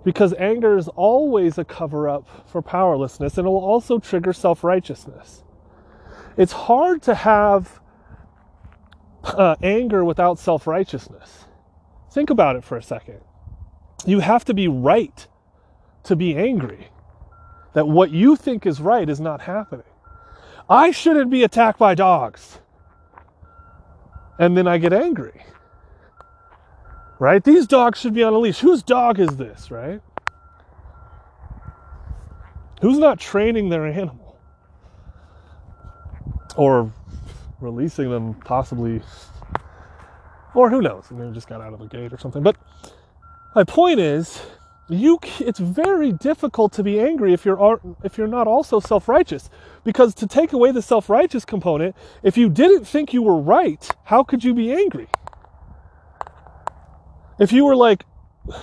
Because 0.05 0.35
anger 0.35 0.79
is 0.79 0.89
always 0.89 1.59
a 1.59 1.65
cover 1.65 2.09
up 2.09 2.49
for 2.49 2.63
powerlessness, 2.63 3.39
and 3.39 3.47
it 3.47 3.51
will 3.51 3.65
also 3.65 3.99
trigger 3.99 4.33
self 4.33 4.65
righteousness. 4.65 5.45
It's 6.37 6.53
hard 6.53 7.03
to 7.03 7.15
have 7.15 7.81
uh, 9.25 9.57
anger 9.63 10.05
without 10.05 10.39
self 10.39 10.67
righteousness. 10.67 11.47
Think 12.13 12.31
about 12.31 12.57
it 12.57 12.65
for 12.65 12.77
a 12.77 12.83
second 12.83 13.21
you 14.07 14.21
have 14.21 14.45
to 14.47 14.55
be 14.55 14.69
right 14.69 15.27
to 16.05 16.17
be 16.17 16.37
angry 16.37 16.89
that 17.75 17.89
what 17.89 18.11
you 18.11 18.37
think 18.37 18.67
is 18.67 18.81
right 18.81 19.09
is 19.09 19.21
not 19.21 19.43
happening. 19.43 19.87
I 20.69 20.91
shouldn't 20.91 21.31
be 21.31 21.43
attacked 21.43 21.79
by 21.79 21.95
dogs. 21.95 22.59
And 24.39 24.57
then 24.57 24.67
I 24.67 24.79
get 24.79 24.93
angry. 24.93 25.45
Right? 27.19 27.43
These 27.43 27.67
dogs 27.67 28.01
should 28.01 28.15
be 28.15 28.23
on 28.23 28.33
a 28.33 28.39
leash. 28.39 28.61
Whose 28.61 28.83
dog 28.83 29.19
is 29.19 29.37
this, 29.37 29.71
right? 29.71 30.01
Who's 32.81 32.99
not 32.99 33.21
training 33.21 33.69
their 33.69 33.87
animal? 33.87 34.39
Or 36.57 36.93
releasing 37.61 38.11
them 38.11 38.35
possibly 38.35 39.03
or 40.55 40.71
who 40.71 40.83
knows, 40.83 41.07
they 41.11 41.31
just 41.31 41.49
got 41.49 41.61
out 41.61 41.73
of 41.73 41.79
the 41.79 41.87
gate 41.87 42.13
or 42.13 42.19
something. 42.19 42.43
But 42.43 42.57
my 43.55 43.65
point 43.65 44.01
is, 44.01 44.41
you 44.91 45.19
it's 45.39 45.61
very 45.61 46.13
difficult 46.13 46.73
to 46.73 46.83
be 46.83 47.01
angry 47.01 47.33
if 47.33 47.45
you're 47.45 47.81
if 48.03 48.19
you're 48.19 48.27
not 48.27 48.47
also 48.47 48.81
self-righteous. 48.81 49.49
Because 49.85 50.15
to 50.17 50.27
take 50.27 50.53
away 50.53 50.73
the 50.73 50.83
self-righteous 50.83 51.45
component 51.45 51.97
if 52.23 52.37
you 52.37 52.49
didn't 52.49 52.87
think 52.87 53.13
you 53.15 53.23
were 53.23 53.41
right 53.41 53.89
how 54.05 54.23
could 54.25 54.45
you 54.45 54.53
be 54.55 54.73
angry? 54.73 55.09
If 57.39 57.53
you 57.53 57.65
were 57.65 57.77
like 57.77 58.05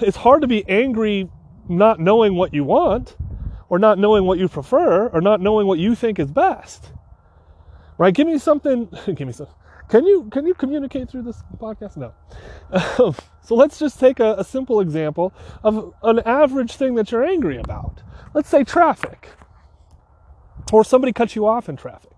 it's 0.01 0.17
hard 0.17 0.41
to 0.41 0.47
be 0.47 0.67
angry 0.67 1.29
not 1.69 1.99
knowing 1.99 2.35
what 2.35 2.53
you 2.53 2.63
want 2.63 3.15
or 3.69 3.79
not 3.79 3.97
knowing 3.97 4.25
what 4.25 4.39
you 4.39 4.47
prefer 4.47 5.07
or 5.07 5.21
not 5.21 5.41
knowing 5.41 5.67
what 5.67 5.79
you 5.79 5.95
think 5.95 6.19
is 6.19 6.31
best. 6.31 6.91
Right? 7.97 8.13
Give 8.13 8.27
me 8.27 8.37
something 8.37 8.89
give 9.15 9.27
me 9.27 9.33
some 9.33 9.47
can 9.89 10.05
you 10.05 10.27
can 10.31 10.45
you 10.45 10.53
communicate 10.53 11.09
through 11.09 11.23
this 11.23 11.41
podcast? 11.57 11.97
No. 11.97 12.13
Um, 12.71 13.15
so 13.41 13.55
let's 13.55 13.79
just 13.79 13.99
take 13.99 14.19
a, 14.19 14.35
a 14.37 14.43
simple 14.43 14.81
example 14.81 15.33
of 15.63 15.93
an 16.03 16.19
average 16.19 16.73
thing 16.73 16.95
that 16.95 17.11
you're 17.11 17.23
angry 17.23 17.57
about. 17.57 18.03
Let's 18.33 18.49
say 18.49 18.63
traffic, 18.63 19.29
or 20.73 20.83
somebody 20.83 21.13
cuts 21.13 21.35
you 21.35 21.47
off 21.47 21.69
in 21.69 21.77
traffic. 21.77 22.11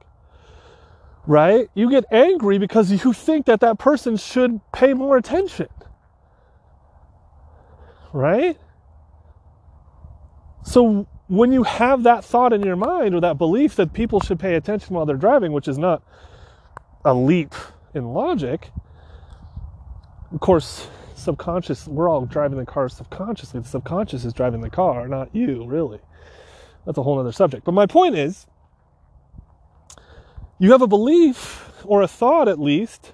Right? 1.27 1.69
You 1.75 1.91
get 1.91 2.05
angry 2.11 2.57
because 2.57 2.91
you 3.03 3.13
think 3.13 3.45
that 3.45 3.59
that 3.59 3.77
person 3.77 4.17
should 4.17 4.59
pay 4.73 4.93
more 4.93 5.17
attention. 5.17 5.67
Right? 8.11 8.57
So 10.63 11.07
when 11.27 11.51
you 11.51 11.61
have 11.63 12.03
that 12.03 12.25
thought 12.25 12.53
in 12.53 12.63
your 12.63 12.75
mind 12.75 13.13
or 13.13 13.21
that 13.21 13.37
belief 13.37 13.75
that 13.75 13.93
people 13.93 14.19
should 14.19 14.39
pay 14.39 14.55
attention 14.55 14.95
while 14.95 15.05
they're 15.05 15.15
driving, 15.15 15.51
which 15.51 15.67
is 15.67 15.77
not 15.77 16.01
a 17.05 17.13
leap 17.13 17.53
in 17.93 18.13
logic. 18.13 18.71
Of 20.31 20.39
course, 20.39 20.87
subconscious, 21.15 21.87
we're 21.87 22.09
all 22.09 22.25
driving 22.25 22.57
the 22.57 22.65
car 22.65 22.89
subconsciously. 22.89 23.61
The 23.61 23.67
subconscious 23.67 24.25
is 24.25 24.33
driving 24.33 24.61
the 24.61 24.69
car, 24.69 25.07
not 25.07 25.33
you, 25.35 25.65
really. 25.65 25.99
That's 26.85 26.97
a 26.97 27.03
whole 27.03 27.19
other 27.19 27.31
subject. 27.31 27.65
But 27.65 27.73
my 27.73 27.85
point 27.85 28.15
is, 28.15 28.47
you 30.59 30.71
have 30.71 30.81
a 30.81 30.87
belief, 30.87 31.71
or 31.85 32.01
a 32.01 32.07
thought 32.07 32.47
at 32.47 32.59
least, 32.59 33.13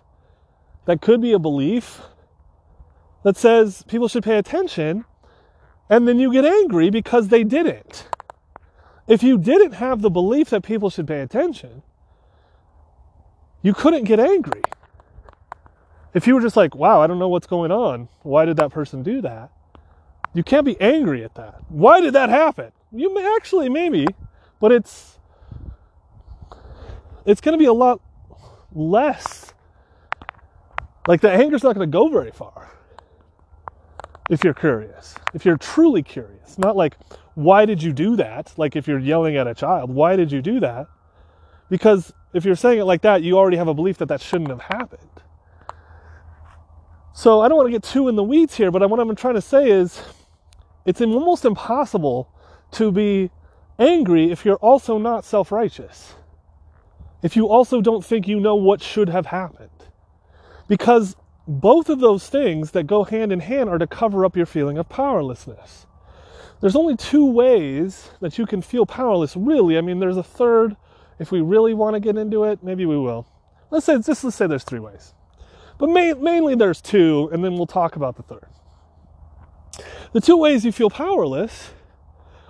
that 0.86 1.01
could 1.01 1.22
be 1.22 1.34
a 1.34 1.39
belief 1.39 2.01
that 3.24 3.38
says 3.38 3.84
people 3.88 4.08
should 4.08 4.24
pay 4.24 4.38
attention, 4.38 5.06
and 5.89 6.08
then 6.08 6.20
you 6.20 6.32
get 6.32 6.46
angry 6.46 6.89
because 6.89 7.27
they 7.27 7.44
didn't. 7.44 8.08
If 9.08 9.22
you 9.22 9.38
didn't 9.38 9.74
have 9.74 10.01
the 10.01 10.10
belief 10.10 10.50
that 10.50 10.63
people 10.63 10.89
should 10.89 11.08
pay 11.08 11.22
attention, 11.22 11.84
you 13.65 13.74
couldn't 13.74 14.03
get 14.03 14.19
angry. 14.19 14.62
If 16.13 16.27
you 16.27 16.36
were 16.36 16.41
just 16.41 16.55
like, 16.55 16.75
wow, 16.75 17.01
I 17.01 17.07
don't 17.07 17.17
know 17.17 17.29
what's 17.29 17.48
going 17.48 17.72
on. 17.72 18.10
Why 18.22 18.45
did 18.45 18.57
that 18.57 18.69
person 18.69 19.01
do 19.01 19.22
that? 19.22 19.50
You 20.36 20.43
can't 20.43 20.67
be 20.67 20.79
angry 20.79 21.24
at 21.24 21.34
that. 21.34 21.62
Why 21.69 22.00
did 22.00 22.13
that 22.13 22.29
happen? 22.29 22.72
You 22.91 23.12
may 23.15 23.36
actually, 23.36 23.69
maybe, 23.69 24.05
but 24.62 24.72
it's 24.72 25.17
it's 27.25 27.41
going 27.41 27.53
to 27.53 27.57
be 27.57 27.65
a 27.65 27.74
lot 27.74 28.01
less. 28.72 29.51
Like 31.07 31.22
the 31.22 31.31
anger's 31.31 31.63
not 31.63 31.74
going 31.74 31.89
to 31.89 31.91
go 31.91 32.07
very 32.07 32.31
far 32.31 32.69
if 34.29 34.43
you're 34.43 34.53
curious. 34.53 35.15
If 35.34 35.43
you're 35.43 35.57
truly 35.57 36.03
curious, 36.03 36.60
not 36.60 36.75
like, 36.75 36.98
why 37.34 37.65
did 37.65 37.81
you 37.81 37.93
do 37.93 38.15
that? 38.17 38.53
Like 38.57 38.75
if 38.75 38.88
you're 38.88 39.00
yelling 39.00 39.38
at 39.38 39.48
a 39.48 39.55
child, 39.55 39.89
why 39.89 40.15
did 40.15 40.31
you 40.31 40.43
do 40.43 40.60
that? 40.60 40.86
Because 41.67 42.13
if 42.36 42.46
you're 42.46 42.56
saying 42.56 42.80
it 42.80 42.84
like 42.84 43.01
that, 43.01 43.24
you 43.24 43.38
already 43.38 43.58
have 43.58 43.70
a 43.70 43.74
belief 43.74 43.98
that 44.00 44.08
that 44.08 44.22
shouldn't 44.22 44.50
have 44.50 44.62
happened. 44.62 45.01
So 47.13 47.42
I 47.42 47.48
don't 47.48 47.58
want 47.58 47.68
to 47.68 47.72
get 47.72 47.84
too 47.84 48.10
in 48.10 48.15
the 48.15 48.24
weeds 48.24 48.56
here, 48.56 48.72
but 48.72 48.88
what 48.89 49.00
I'm 49.00 49.15
trying 49.15 49.36
to 49.36 49.42
say 49.42 49.70
is 49.70 50.01
it's 50.86 51.01
almost 51.01 51.46
impossible 51.46 52.30
to 52.74 52.92
be 52.92 53.32
angry 53.80 54.32
if 54.32 54.46
you're 54.46 54.58
also 54.58 54.98
not 54.98 55.24
self 55.25 55.51
righteous. 55.51 56.15
If 57.24 57.36
you 57.36 57.48
also 57.48 57.82
don't 57.82 58.06
think 58.06 58.27
you 58.27 58.39
know 58.39 58.56
what 58.56 58.82
should 58.82 59.10
have 59.10 59.27
happened. 59.27 59.70
Because 60.68 61.15
both 61.48 61.89
of 61.89 62.00
those 62.00 62.27
things 62.30 62.72
that 62.72 62.86
go 62.86 63.04
hand 63.06 63.32
in 63.32 63.39
hand 63.39 63.70
are 63.70 63.77
to 63.77 63.88
cover 63.88 64.25
up 64.25 64.36
your 64.36 64.46
feeling 64.46 64.77
of 64.77 64.89
powerlessness. 64.89 65.86
there's 66.62 66.75
only 66.75 66.98
two 66.98 67.25
ways 67.25 68.10
that 68.22 68.38
you 68.38 68.46
can 68.46 68.62
feel 68.62 68.86
powerless, 68.86 69.36
really. 69.38 69.77
I 69.77 69.82
mean, 69.82 70.00
there's 70.00 70.18
a 70.18 70.24
third. 70.24 70.75
If 71.19 71.31
we 71.31 71.41
really 71.41 71.74
want 71.74 71.93
to 71.95 72.00
get 72.00 72.17
into 72.17 72.43
it, 72.43 72.63
maybe 72.63 72.86
we 72.86 72.98
will. 72.98 73.27
Let's 73.72 73.86
say, 73.86 73.98
just 74.00 74.24
let's 74.24 74.36
say 74.36 74.48
there's 74.48 74.63
three 74.63 74.79
ways. 74.79 75.13
But 75.77 75.88
mainly 75.89 76.55
there's 76.55 76.81
two, 76.81 77.29
and 77.34 77.43
then 77.43 77.55
we'll 77.55 77.67
talk 77.67 77.95
about 77.95 78.15
the 78.15 78.24
third. 78.24 78.48
The 80.13 80.22
two 80.22 80.38
ways 80.38 80.63
you 80.63 80.72
feel 80.72 80.89
powerless 80.89 81.72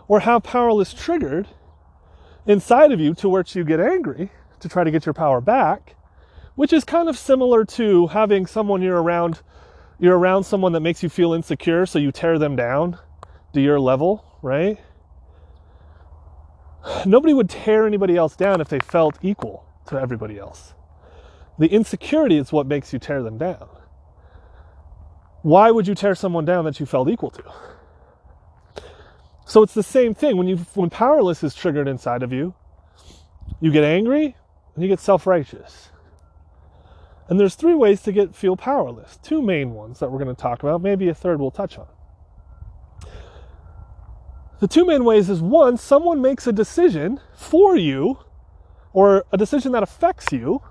or 0.08 0.20
have 0.20 0.44
powerless 0.44 0.94
triggered 0.94 1.48
inside 2.46 2.92
of 2.92 3.00
you 3.00 3.16
to 3.16 3.30
which 3.30 3.56
you 3.56 3.64
get 3.64 3.80
angry 3.80 4.30
to 4.60 4.70
try 4.70 4.84
to 4.84 4.92
get 4.92 5.06
your 5.06 5.14
power 5.14 5.42
back, 5.42 5.96
which 6.56 6.72
is 6.72 6.84
kind 6.84 7.10
of 7.10 7.18
similar 7.18 7.66
to 7.66 8.08
having 8.08 8.46
someone 8.46 8.82
you're 8.82 9.02
around 9.02 9.42
you're 9.98 10.18
around 10.18 10.44
someone 10.44 10.74
that 10.74 10.82
makes 10.82 11.02
you 11.02 11.08
feel 11.08 11.32
insecure 11.34 11.86
so 11.86 11.98
you 11.98 12.12
tear 12.12 12.38
them 12.38 12.58
down 12.58 13.00
to 13.54 13.62
your 13.62 13.80
level, 13.80 14.26
right? 14.42 14.78
Nobody 17.06 17.34
would 17.34 17.50
tear 17.50 17.88
anybody 17.88 18.16
else 18.16 18.36
down 18.36 18.62
if 18.62 18.70
they 18.70 18.80
felt 18.80 19.18
equal 19.22 19.66
to 19.88 20.00
everybody 20.00 20.38
else. 20.38 20.74
The 21.58 21.68
insecurity 21.68 22.38
is 22.38 22.52
what 22.52 22.68
makes 22.68 22.94
you 22.94 23.00
tear 23.00 23.24
them 23.24 23.38
down. 23.38 23.68
Why 25.42 25.72
would 25.72 25.88
you 25.88 25.96
tear 25.96 26.16
someone 26.16 26.46
down 26.46 26.66
that 26.66 26.80
you 26.80 26.86
felt 26.86 27.10
equal 27.10 27.32
to? 27.32 27.44
So 29.46 29.62
it's 29.62 29.74
the 29.74 29.84
same 29.84 30.16
thing 30.16 30.38
when 30.38 30.48
you 30.48 30.58
when 30.74 30.90
powerless 30.90 31.44
is 31.44 31.54
triggered 31.54 31.88
inside 31.88 32.24
of 32.24 32.34
you, 32.34 32.56
you 33.62 33.72
get 33.72 33.84
angry 33.84 34.36
and 34.74 34.84
you 34.84 34.90
get 34.90 35.00
self-righteous. 35.00 35.90
And 37.30 37.40
there's 37.40 37.56
three 37.56 37.76
ways 37.76 38.02
to 38.04 38.12
get 38.12 38.36
feel 38.36 38.56
powerless. 38.56 39.18
Two 39.24 39.42
main 39.42 39.74
ones 39.74 40.00
that 40.00 40.12
we're 40.12 40.24
going 40.24 40.36
to 40.36 40.42
talk 40.42 40.64
about, 40.64 40.82
maybe 40.82 41.10
a 41.10 41.16
third 41.16 41.40
we'll 41.40 41.52
touch 41.52 41.78
on. 41.78 41.88
The 44.60 44.68
two 44.68 44.86
main 44.86 45.04
ways 45.04 45.30
is 45.30 45.42
one, 45.42 45.78
someone 45.78 46.22
makes 46.22 46.48
a 46.48 46.54
decision 46.54 47.20
for 47.34 47.76
you 47.76 48.20
or 48.94 49.26
a 49.32 49.38
decision 49.38 49.74
that 49.74 49.84
affects 49.84 50.32
you 50.32 50.62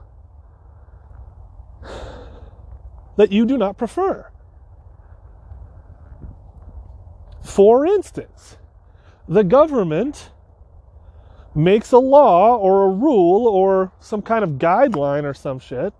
that 3.16 3.30
you 3.30 3.44
do 3.44 3.58
not 3.58 3.76
prefer. 3.76 4.30
For 7.42 7.86
instance, 7.86 8.56
the 9.28 9.44
government 9.44 10.30
makes 11.54 11.92
a 11.92 11.98
law 11.98 12.56
or 12.56 12.84
a 12.84 12.88
rule 12.88 13.46
or 13.46 13.92
some 14.00 14.22
kind 14.22 14.42
of 14.42 14.52
guideline 14.52 15.24
or 15.24 15.34
some 15.34 15.58
shit 15.58 15.92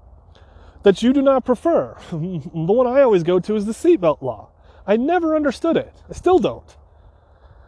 that 0.82 1.02
you 1.02 1.12
do 1.12 1.22
not 1.22 1.44
prefer. 1.44 1.96
the 2.10 2.16
one 2.50 2.86
I 2.86 3.02
always 3.02 3.22
go 3.22 3.38
to 3.40 3.56
is 3.56 3.66
the 3.66 3.72
seatbelt 3.72 4.22
law. 4.22 4.48
I 4.86 4.96
never 4.96 5.36
understood 5.36 5.76
it. 5.76 6.02
I 6.08 6.14
still 6.14 6.38
don't. 6.38 6.76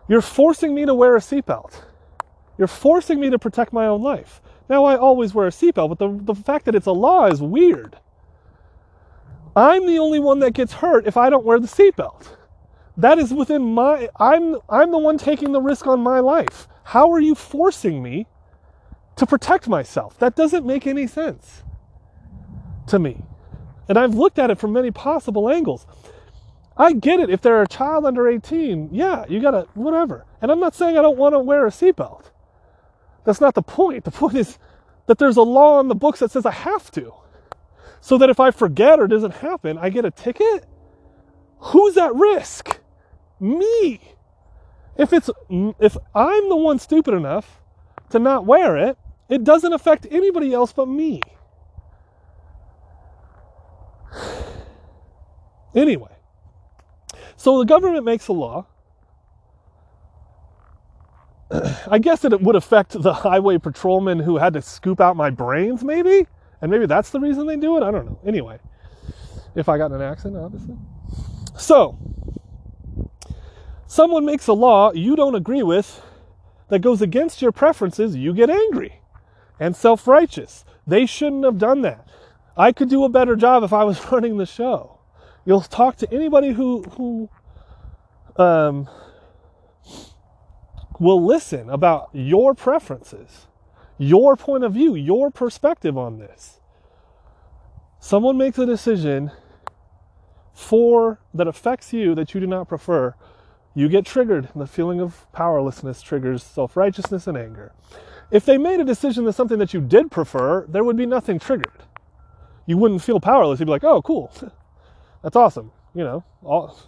You're 0.08 0.22
forcing 0.22 0.74
me 0.74 0.86
to 0.86 0.94
wear 0.94 1.16
a 1.16 1.20
seatbelt. 1.20 1.82
You're 2.58 2.68
forcing 2.68 3.20
me 3.20 3.30
to 3.30 3.38
protect 3.38 3.72
my 3.72 3.86
own 3.86 4.02
life. 4.02 4.40
Now 4.68 4.84
I 4.84 4.96
always 4.96 5.34
wear 5.34 5.46
a 5.46 5.50
seatbelt, 5.50 5.88
but 5.88 5.98
the, 5.98 6.18
the 6.22 6.34
fact 6.34 6.64
that 6.64 6.74
it's 6.74 6.86
a 6.86 6.92
law 6.92 7.26
is 7.26 7.42
weird. 7.42 7.98
I'm 9.54 9.86
the 9.86 9.98
only 9.98 10.18
one 10.18 10.40
that 10.40 10.52
gets 10.52 10.74
hurt 10.74 11.06
if 11.06 11.16
I 11.16 11.30
don't 11.30 11.44
wear 11.44 11.58
the 11.58 11.66
seatbelt. 11.66 12.36
That 12.96 13.18
is 13.18 13.32
within 13.32 13.62
my 13.62 14.08
I'm 14.18 14.56
I'm 14.68 14.90
the 14.90 14.98
one 14.98 15.18
taking 15.18 15.52
the 15.52 15.60
risk 15.60 15.86
on 15.86 16.00
my 16.00 16.20
life. 16.20 16.66
How 16.84 17.10
are 17.12 17.20
you 17.20 17.34
forcing 17.34 18.02
me 18.02 18.26
to 19.16 19.26
protect 19.26 19.68
myself? 19.68 20.18
That 20.18 20.36
doesn't 20.36 20.64
make 20.64 20.86
any 20.86 21.06
sense 21.06 21.62
to 22.86 22.98
me. 22.98 23.22
And 23.88 23.98
I've 23.98 24.14
looked 24.14 24.38
at 24.38 24.50
it 24.50 24.58
from 24.58 24.72
many 24.72 24.90
possible 24.90 25.48
angles. 25.48 25.86
I 26.78 26.92
get 26.92 27.20
it 27.20 27.30
if 27.30 27.40
they're 27.40 27.62
a 27.62 27.68
child 27.68 28.04
under 28.04 28.28
18. 28.28 28.90
Yeah, 28.92 29.24
you 29.28 29.40
gotta, 29.40 29.66
whatever. 29.74 30.26
And 30.42 30.50
I'm 30.50 30.60
not 30.60 30.74
saying 30.74 30.98
I 30.98 31.02
don't 31.02 31.18
want 31.18 31.34
to 31.34 31.38
wear 31.38 31.66
a 31.66 31.70
seatbelt. 31.70 32.30
That's 33.24 33.40
not 33.40 33.54
the 33.54 33.62
point. 33.62 34.04
The 34.04 34.10
point 34.10 34.36
is 34.36 34.58
that 35.06 35.18
there's 35.18 35.36
a 35.36 35.42
law 35.42 35.80
in 35.80 35.88
the 35.88 35.94
books 35.94 36.20
that 36.20 36.30
says 36.30 36.46
I 36.46 36.52
have 36.52 36.90
to. 36.92 37.14
So 38.00 38.18
that 38.18 38.30
if 38.30 38.40
I 38.40 38.50
forget 38.50 39.00
or 39.00 39.08
doesn't 39.08 39.36
happen, 39.36 39.78
I 39.78 39.90
get 39.90 40.04
a 40.04 40.10
ticket? 40.10 40.66
Who's 41.58 41.96
at 41.96 42.14
risk? 42.14 42.80
Me. 43.40 44.00
If 44.96 45.12
it's 45.12 45.30
if 45.80 45.96
I'm 46.14 46.48
the 46.48 46.56
one 46.56 46.78
stupid 46.78 47.14
enough 47.14 47.60
to 48.10 48.18
not 48.18 48.46
wear 48.46 48.76
it, 48.76 48.98
it 49.28 49.44
doesn't 49.44 49.72
affect 49.72 50.06
anybody 50.10 50.52
else 50.54 50.72
but 50.72 50.88
me. 50.88 51.20
Anyway, 55.74 56.15
so 57.36 57.58
the 57.58 57.64
government 57.64 58.04
makes 58.04 58.28
a 58.28 58.32
law. 58.32 58.66
I 61.90 61.98
guess 61.98 62.20
that 62.22 62.32
it 62.32 62.40
would 62.40 62.56
affect 62.56 63.00
the 63.00 63.12
highway 63.12 63.58
patrolman 63.58 64.18
who 64.18 64.36
had 64.38 64.54
to 64.54 64.62
scoop 64.62 65.00
out 65.00 65.16
my 65.16 65.30
brains, 65.30 65.84
maybe? 65.84 66.26
And 66.60 66.70
maybe 66.70 66.86
that's 66.86 67.10
the 67.10 67.20
reason 67.20 67.46
they 67.46 67.56
do 67.56 67.76
it? 67.76 67.82
I 67.82 67.90
don't 67.90 68.06
know. 68.06 68.18
Anyway, 68.26 68.58
if 69.54 69.68
I 69.68 69.78
got 69.78 69.86
in 69.86 69.94
an 69.94 70.02
accident, 70.02 70.42
obviously. 70.42 70.76
So, 71.56 71.98
someone 73.86 74.24
makes 74.24 74.46
a 74.46 74.52
law 74.52 74.92
you 74.92 75.16
don't 75.16 75.34
agree 75.34 75.62
with 75.62 76.02
that 76.68 76.80
goes 76.80 77.00
against 77.00 77.40
your 77.40 77.52
preferences, 77.52 78.16
you 78.16 78.34
get 78.34 78.50
angry 78.50 79.00
and 79.60 79.76
self 79.76 80.06
righteous. 80.06 80.64
They 80.86 81.06
shouldn't 81.06 81.44
have 81.44 81.58
done 81.58 81.82
that. 81.82 82.08
I 82.56 82.72
could 82.72 82.88
do 82.88 83.04
a 83.04 83.08
better 83.08 83.36
job 83.36 83.62
if 83.62 83.72
I 83.72 83.84
was 83.84 84.04
running 84.12 84.36
the 84.38 84.46
show. 84.46 84.95
You'll 85.46 85.60
talk 85.60 85.96
to 85.98 86.12
anybody 86.12 86.52
who 86.52 86.82
who 86.82 87.30
um, 88.36 88.88
will 90.98 91.24
listen 91.24 91.70
about 91.70 92.10
your 92.12 92.54
preferences, 92.54 93.46
your 93.96 94.36
point 94.36 94.64
of 94.64 94.74
view, 94.74 94.96
your 94.96 95.30
perspective 95.30 95.96
on 95.96 96.18
this. 96.18 96.60
Someone 98.00 98.36
makes 98.36 98.58
a 98.58 98.66
decision 98.66 99.30
for 100.52 101.20
that 101.34 101.46
affects 101.46 101.92
you 101.92 102.14
that 102.16 102.34
you 102.34 102.40
do 102.40 102.46
not 102.46 102.68
prefer. 102.68 103.14
You 103.74 103.88
get 103.88 104.06
triggered. 104.06 104.48
The 104.56 104.66
feeling 104.66 105.00
of 105.00 105.30
powerlessness 105.32 106.02
triggers 106.02 106.42
self-righteousness 106.42 107.26
and 107.26 107.36
anger. 107.36 107.72
If 108.30 108.44
they 108.44 108.58
made 108.58 108.80
a 108.80 108.84
decision 108.84 109.24
that's 109.24 109.36
something 109.36 109.58
that 109.58 109.74
you 109.74 109.80
did 109.80 110.10
prefer, 110.10 110.66
there 110.66 110.82
would 110.82 110.96
be 110.96 111.06
nothing 111.06 111.38
triggered. 111.38 111.84
You 112.66 112.78
wouldn't 112.78 113.02
feel 113.02 113.20
powerless. 113.20 113.60
You'd 113.60 113.66
be 113.66 113.72
like, 113.72 113.84
"Oh, 113.84 114.02
cool. 114.02 114.32
That's 115.26 115.34
awesome. 115.34 115.72
You 115.92 116.04
know, 116.04 116.24
all, 116.44 116.78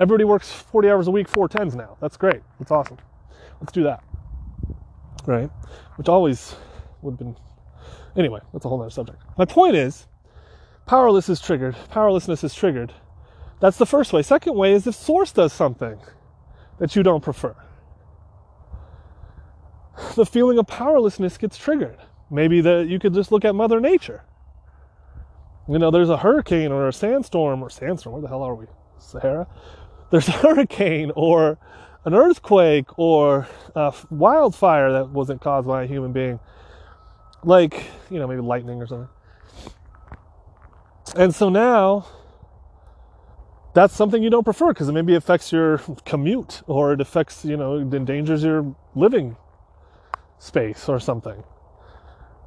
everybody 0.00 0.24
works 0.24 0.50
40 0.50 0.90
hours 0.90 1.06
a 1.06 1.12
week, 1.12 1.28
four 1.28 1.48
tens 1.48 1.76
now. 1.76 1.96
That's 2.00 2.16
great. 2.16 2.40
That's 2.58 2.72
awesome. 2.72 2.98
Let's 3.60 3.72
do 3.72 3.84
that. 3.84 4.02
Right? 5.26 5.48
Which 5.94 6.08
always 6.08 6.56
would 7.02 7.12
have 7.12 7.18
been. 7.20 7.36
Anyway, 8.16 8.40
that's 8.52 8.64
a 8.64 8.68
whole 8.68 8.80
other 8.80 8.90
subject. 8.90 9.22
My 9.38 9.44
point 9.44 9.76
is, 9.76 10.08
powerless 10.86 11.28
is 11.28 11.40
triggered. 11.40 11.76
Powerlessness 11.88 12.42
is 12.42 12.52
triggered. 12.52 12.92
That's 13.60 13.76
the 13.76 13.86
first 13.86 14.12
way. 14.12 14.22
Second 14.22 14.56
way 14.56 14.72
is 14.72 14.88
if 14.88 14.96
source 14.96 15.30
does 15.30 15.52
something 15.52 16.00
that 16.80 16.96
you 16.96 17.04
don't 17.04 17.22
prefer. 17.22 17.54
The 20.16 20.26
feeling 20.26 20.58
of 20.58 20.66
powerlessness 20.66 21.38
gets 21.38 21.56
triggered. 21.56 21.98
Maybe 22.28 22.60
that 22.60 22.88
you 22.88 22.98
could 22.98 23.14
just 23.14 23.30
look 23.30 23.44
at 23.44 23.54
Mother 23.54 23.78
Nature 23.78 24.24
you 25.68 25.78
know, 25.78 25.90
there's 25.90 26.10
a 26.10 26.16
hurricane 26.16 26.72
or 26.72 26.88
a 26.88 26.92
sandstorm 26.92 27.62
or 27.62 27.70
sandstorm. 27.70 28.12
Where 28.14 28.22
the 28.22 28.28
hell 28.28 28.42
are 28.42 28.54
we? 28.54 28.66
Sahara. 28.98 29.46
There's 30.10 30.28
a 30.28 30.32
hurricane 30.44 31.10
or 31.16 31.58
an 32.04 32.14
earthquake 32.14 32.98
or 32.98 33.48
a 33.74 33.94
wildfire 34.10 34.92
that 34.92 35.08
wasn't 35.08 35.40
caused 35.40 35.66
by 35.66 35.84
a 35.84 35.86
human 35.86 36.12
being, 36.12 36.38
like 37.42 37.84
you 38.10 38.18
know 38.18 38.26
maybe 38.26 38.42
lightning 38.42 38.80
or 38.80 38.86
something. 38.86 39.08
And 41.16 41.34
so 41.34 41.48
now 41.48 42.06
that's 43.74 43.94
something 43.94 44.22
you 44.22 44.30
don't 44.30 44.44
prefer 44.44 44.68
because 44.68 44.88
it 44.88 44.92
maybe 44.92 45.14
affects 45.14 45.52
your 45.52 45.78
commute 46.04 46.62
or 46.66 46.92
it 46.92 47.00
affects 47.00 47.44
you 47.44 47.56
know 47.56 47.78
it 47.78 47.94
endangers 47.94 48.42
your 48.44 48.74
living 48.94 49.36
space 50.38 50.88
or 50.88 51.00
something 51.00 51.42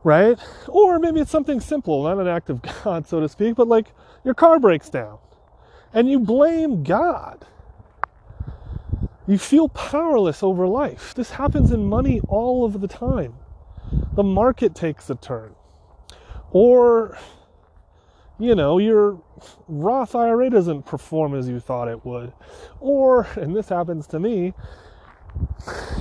right? 0.07 0.39
Or 0.69 0.99
maybe 0.99 1.19
it's 1.19 1.29
something 1.29 1.59
simple, 1.59 2.03
not 2.03 2.17
an 2.17 2.27
act 2.27 2.49
of 2.49 2.61
God, 2.83 3.05
so 3.05 3.19
to 3.19 3.27
speak, 3.27 3.55
but 3.55 3.67
like 3.67 3.87
your 4.23 4.33
car 4.33 4.57
breaks 4.57 4.89
down 4.89 5.19
and 5.93 6.09
you 6.09 6.17
blame 6.17 6.81
God. 6.83 7.45
You 9.27 9.37
feel 9.37 9.67
powerless 9.67 10.41
over 10.41 10.65
life. 10.65 11.13
This 11.13 11.31
happens 11.31 11.73
in 11.73 11.89
money 11.89 12.21
all 12.29 12.63
of 12.63 12.79
the 12.79 12.87
time. 12.87 13.35
The 14.13 14.23
market 14.23 14.73
takes 14.73 15.09
a 15.09 15.15
turn. 15.15 15.53
Or, 16.51 17.17
you 18.39 18.55
know, 18.55 18.77
your 18.77 19.21
Roth 19.67 20.15
IRA 20.15 20.49
doesn't 20.49 20.83
perform 20.85 21.35
as 21.35 21.49
you 21.49 21.59
thought 21.59 21.89
it 21.89 22.05
would. 22.05 22.31
Or, 22.79 23.27
and 23.35 23.53
this 23.53 23.67
happens 23.67 24.07
to 24.07 24.19
me, 24.19 24.53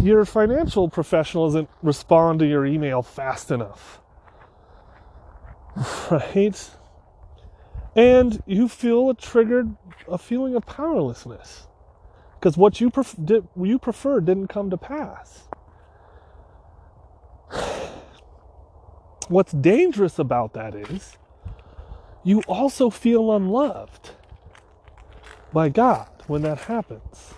your 0.00 0.24
financial 0.24 0.88
professional 0.88 1.46
doesn't 1.48 1.70
respond 1.82 2.40
to 2.40 2.46
your 2.46 2.66
email 2.66 3.02
fast 3.02 3.50
enough. 3.50 4.00
Right? 6.10 6.70
And 7.96 8.42
you 8.46 8.68
feel 8.68 9.10
a 9.10 9.14
triggered 9.14 9.76
a 10.08 10.18
feeling 10.18 10.54
of 10.56 10.66
powerlessness. 10.66 11.66
because 12.40 12.56
what 12.56 12.80
you, 12.80 12.90
pref- 12.90 13.16
did, 13.24 13.48
you 13.60 13.78
preferred 13.78 14.26
didn't 14.26 14.48
come 14.48 14.70
to 14.70 14.78
pass. 14.78 15.44
What's 19.28 19.52
dangerous 19.52 20.18
about 20.18 20.54
that 20.54 20.74
is 20.74 21.16
you 22.24 22.42
also 22.48 22.90
feel 22.90 23.32
unloved 23.32 24.10
by 25.52 25.68
God 25.70 26.08
when 26.28 26.42
that 26.42 26.60
happens. 26.62 27.34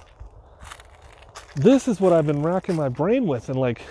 This 1.58 1.88
is 1.88 2.00
what 2.00 2.12
I've 2.12 2.24
been 2.24 2.40
racking 2.40 2.76
my 2.76 2.88
brain 2.88 3.26
with, 3.26 3.48
and 3.48 3.58
like, 3.58 3.82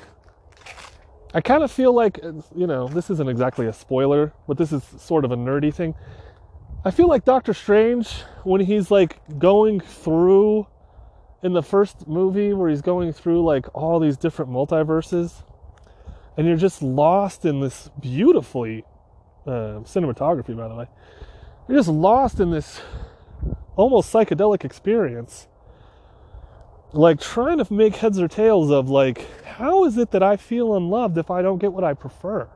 I 1.34 1.42
kind 1.42 1.64
of 1.64 1.70
feel 1.70 1.92
like, 1.92 2.18
you 2.56 2.66
know, 2.66 2.88
this 2.88 3.10
isn't 3.10 3.28
exactly 3.28 3.68
a 3.68 3.74
spoiler, 3.74 4.32
but 4.48 4.58
this 4.58 4.72
is 4.72 4.86
sort 4.98 5.26
of 5.26 5.34
a 5.34 5.36
nerdy 5.36 5.74
thing. 5.74 5.94
I 6.86 6.92
feel 6.92 7.10
like 7.10 7.26
Doctor 7.26 7.54
Strange, 7.54 8.22
when 8.46 8.62
he's 8.62 8.90
like 8.90 9.20
going 9.38 9.82
through 9.82 10.66
in 11.44 11.52
the 11.52 11.62
first 11.62 12.08
movie, 12.08 12.54
where 12.54 12.70
he's 12.70 12.82
going 12.82 13.12
through 13.12 13.44
like 13.44 13.66
all 13.76 14.00
these 14.00 14.16
different 14.16 14.50
multiverses, 14.50 15.44
and 16.38 16.48
you're 16.48 16.56
just 16.56 16.82
lost 16.82 17.44
in 17.44 17.60
this 17.60 17.90
beautifully 18.00 18.86
uh, 19.46 19.84
cinematography, 19.84 20.56
by 20.56 20.70
the 20.70 20.76
way. 20.76 20.86
You're 21.68 21.80
just 21.80 21.90
lost 21.90 22.40
in 22.40 22.50
this 22.50 22.80
almost 23.76 24.14
psychedelic 24.14 24.64
experience, 24.64 25.50
like 26.94 27.20
trying 27.20 27.58
to 27.58 27.74
make 27.74 27.98
heads 27.98 28.20
or 28.20 28.28
tails 28.28 28.72
of 28.72 28.90
like, 28.90 29.44
how 29.46 29.86
is 29.86 29.98
it 29.98 30.12
that 30.12 30.24
I 30.24 30.38
feel 30.38 30.76
unloved 30.76 31.18
if 31.18 31.30
I 31.30 31.42
don't 31.42 31.58
get 31.58 31.74
what 31.74 31.84
I 31.84 31.94
prefer? 31.94 32.48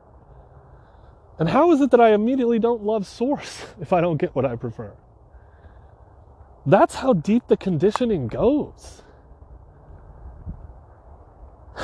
And 1.38 1.48
how 1.48 1.72
is 1.72 1.80
it 1.80 1.90
that 1.90 2.00
I 2.00 2.12
immediately 2.12 2.58
don't 2.58 2.82
love 2.84 3.06
Source 3.06 3.66
if 3.80 3.92
I 3.92 4.00
don't 4.00 4.16
get 4.16 4.34
what 4.34 4.44
I 4.44 4.56
prefer? 4.56 4.92
That's 6.64 6.96
how 6.96 7.12
deep 7.12 7.48
the 7.48 7.56
conditioning 7.56 8.28
goes. 8.28 9.02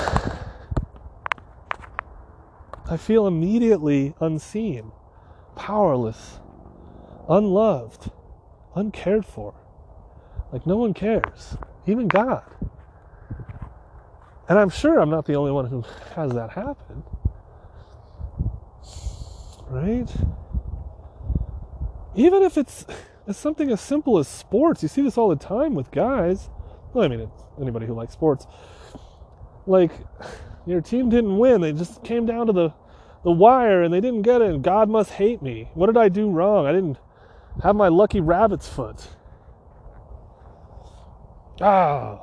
I 2.90 2.96
feel 2.96 3.26
immediately 3.26 4.14
unseen, 4.20 4.92
powerless, 5.56 6.38
unloved, 7.28 8.10
uncared 8.74 9.26
for. 9.26 9.54
Like 10.52 10.66
no 10.66 10.76
one 10.76 10.94
cares, 10.94 11.56
even 11.88 12.08
God. 12.08 12.44
And 14.48 14.58
I'm 14.58 14.70
sure 14.70 14.98
I'm 14.98 15.10
not 15.10 15.26
the 15.26 15.34
only 15.34 15.52
one 15.52 15.66
who 15.66 15.84
has 16.14 16.32
that 16.32 16.50
happen. 16.50 17.02
Right? 19.68 20.10
Even 22.14 22.42
if 22.42 22.56
it's, 22.56 22.86
it's 23.26 23.38
something 23.38 23.70
as 23.70 23.80
simple 23.80 24.18
as 24.18 24.26
sports, 24.26 24.82
you 24.82 24.88
see 24.88 25.02
this 25.02 25.18
all 25.18 25.28
the 25.28 25.36
time 25.36 25.74
with 25.74 25.90
guys. 25.90 26.48
Well, 26.94 27.04
I 27.04 27.08
mean, 27.08 27.30
anybody 27.60 27.86
who 27.86 27.92
likes 27.92 28.14
sports. 28.14 28.46
Like, 29.66 29.92
your 30.66 30.80
team 30.80 31.10
didn't 31.10 31.36
win. 31.36 31.60
They 31.60 31.72
just 31.72 32.02
came 32.02 32.24
down 32.24 32.46
to 32.46 32.52
the, 32.54 32.72
the 33.24 33.30
wire 33.30 33.82
and 33.82 33.92
they 33.92 34.00
didn't 34.00 34.22
get 34.22 34.40
it. 34.40 34.50
And 34.50 34.64
God 34.64 34.88
must 34.88 35.10
hate 35.10 35.42
me. 35.42 35.70
What 35.74 35.86
did 35.86 35.98
I 35.98 36.08
do 36.08 36.30
wrong? 36.30 36.66
I 36.66 36.72
didn't 36.72 36.96
have 37.62 37.76
my 37.76 37.88
lucky 37.88 38.20
rabbit's 38.20 38.68
foot. 38.68 39.08
Ah. 41.60 42.20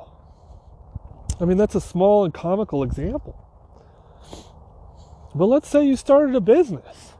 I 1.40 1.44
mean, 1.44 1.56
that's 1.56 1.74
a 1.74 1.80
small 1.80 2.24
and 2.24 2.32
comical 2.32 2.82
example. 2.82 3.42
But 5.34 5.46
let's 5.46 5.68
say 5.68 5.84
you 5.84 5.96
started 5.96 6.34
a 6.34 6.40
business 6.40 7.12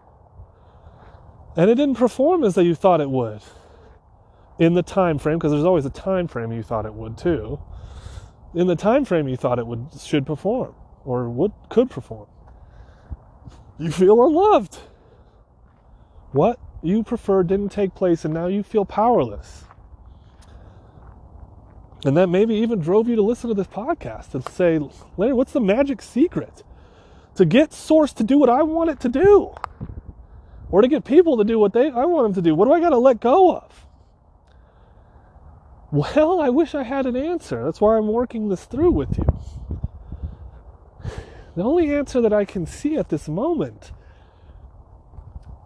and 1.57 1.71
it 1.71 1.75
didn't 1.75 1.97
perform 1.97 2.45
as 2.45 2.57
you 2.57 2.75
thought 2.75 3.01
it 3.01 3.11
would 3.11 3.41
in 4.59 4.73
the 4.73 4.83
time 4.83 5.19
frame 5.19 5.37
because 5.37 5.53
there's 5.53 5.65
always 5.65 5.85
a 5.85 5.91
time 5.91 6.27
frame 6.27 6.51
you 6.51 6.63
thought 6.63 6.87
it 6.87 6.95
would 6.95 7.19
too 7.19 7.61
in 8.57 8.67
the 8.67 8.75
time 8.75 9.05
frame 9.05 9.29
you 9.29 9.37
thought 9.37 9.59
it 9.59 9.67
would 9.67 9.87
should 10.01 10.25
perform 10.25 10.75
or 11.05 11.29
would 11.29 11.53
could 11.69 11.91
perform. 11.91 12.27
You 13.79 13.91
feel 13.91 14.25
unloved. 14.25 14.77
What 16.33 16.59
you 16.83 17.03
preferred 17.03 17.49
didn't 17.49 17.69
take 17.69 17.95
place 17.95 18.25
and 18.25 18.33
now 18.33 18.47
you 18.47 18.63
feel 18.63 18.87
powerless. 18.87 19.66
And 22.07 22.17
that 22.17 22.29
maybe 22.29 22.55
even 22.55 22.79
drove 22.79 23.09
you 23.09 23.17
to 23.17 23.23
listen 23.23 23.49
to 23.49 23.55
this 23.55 23.67
podcast 23.67 24.33
and 24.33 24.49
say, 24.49 24.79
Larry, 25.17 25.33
what's 25.33 25.51
the 25.51 25.61
magic 25.61 26.01
secret 26.01 26.63
to 27.35 27.45
get 27.45 27.73
Source 27.73 28.13
to 28.13 28.23
do 28.23 28.39
what 28.39 28.49
I 28.49 28.63
want 28.63 28.91
it 28.91 29.01
to 29.01 29.09
do? 29.09 29.53
Or 30.71 30.83
to 30.83 30.89
get 30.89 31.05
people 31.05 31.37
to 31.39 31.43
do 31.43 31.59
what 31.59 31.73
they 31.73 31.91
I 31.91 32.05
want 32.05 32.27
them 32.27 32.35
to 32.35 32.49
do? 32.49 32.55
What 32.55 32.67
do 32.67 32.73
I 32.73 32.79
got 32.79 32.91
to 32.91 32.99
let 32.99 33.19
go 33.19 33.57
of? 33.57 33.87
Well, 35.91 36.41
I 36.41 36.49
wish 36.49 36.77
I 36.77 36.85
had 36.85 37.07
an 37.07 37.17
answer. 37.17 37.65
That's 37.65 37.81
why 37.81 37.97
I'm 37.97 38.07
working 38.07 38.51
this 38.51 38.67
through 38.67 38.93
with 38.93 39.19
you. 39.19 39.27
The 41.57 41.65
only 41.65 41.93
answer 41.93 42.21
that 42.21 42.33
I 42.33 42.45
can 42.45 42.67
see 42.67 42.97
at 42.97 43.09
this 43.09 43.29
moment 43.29 43.91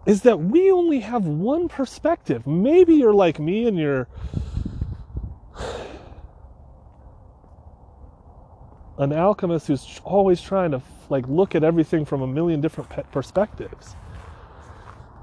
is 0.07 0.23
that 0.23 0.39
we 0.39 0.71
only 0.71 1.01
have 1.01 1.27
one 1.27 1.67
perspective. 1.67 2.47
Maybe 2.47 2.95
you're 2.95 3.13
like 3.13 3.37
me 3.37 3.67
and 3.67 3.77
you're 3.77 4.07
an 9.01 9.11
alchemist 9.11 9.67
who's 9.67 9.99
always 10.03 10.39
trying 10.39 10.71
to 10.71 10.81
like 11.09 11.27
look 11.27 11.55
at 11.55 11.63
everything 11.63 12.05
from 12.05 12.21
a 12.21 12.27
million 12.27 12.61
different 12.61 12.89
perspectives. 13.11 13.95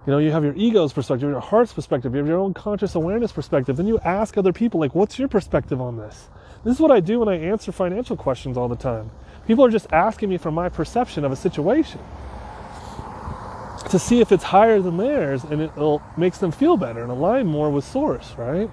You 0.04 0.12
know, 0.12 0.18
you 0.18 0.32
have 0.32 0.42
your 0.42 0.54
ego's 0.54 0.92
perspective, 0.92 1.30
your 1.30 1.40
heart's 1.40 1.72
perspective, 1.72 2.12
you 2.12 2.18
have 2.18 2.26
your 2.26 2.38
own 2.38 2.54
conscious 2.54 2.94
awareness 2.96 3.30
perspective. 3.30 3.76
Then 3.76 3.86
you 3.86 3.98
ask 4.00 4.36
other 4.36 4.52
people, 4.52 4.80
like, 4.80 4.94
what's 4.94 5.18
your 5.18 5.28
perspective 5.28 5.80
on 5.80 5.96
this? 5.96 6.28
This 6.64 6.74
is 6.74 6.80
what 6.80 6.90
I 6.90 6.98
do 6.98 7.20
when 7.20 7.28
I 7.28 7.38
answer 7.38 7.70
financial 7.70 8.16
questions 8.16 8.56
all 8.56 8.68
the 8.68 8.76
time. 8.76 9.10
People 9.46 9.64
are 9.64 9.70
just 9.70 9.92
asking 9.92 10.30
me 10.30 10.38
for 10.38 10.50
my 10.50 10.68
perception 10.68 11.24
of 11.24 11.30
a 11.30 11.36
situation 11.36 12.00
to 13.90 13.98
see 13.98 14.20
if 14.20 14.32
it's 14.32 14.44
higher 14.44 14.80
than 14.80 14.96
theirs 14.96 15.44
and 15.44 15.62
it'll 15.62 16.02
makes 16.16 16.38
them 16.38 16.50
feel 16.50 16.76
better 16.76 17.02
and 17.02 17.10
align 17.10 17.46
more 17.46 17.70
with 17.70 17.84
source, 17.84 18.34
right? 18.36 18.70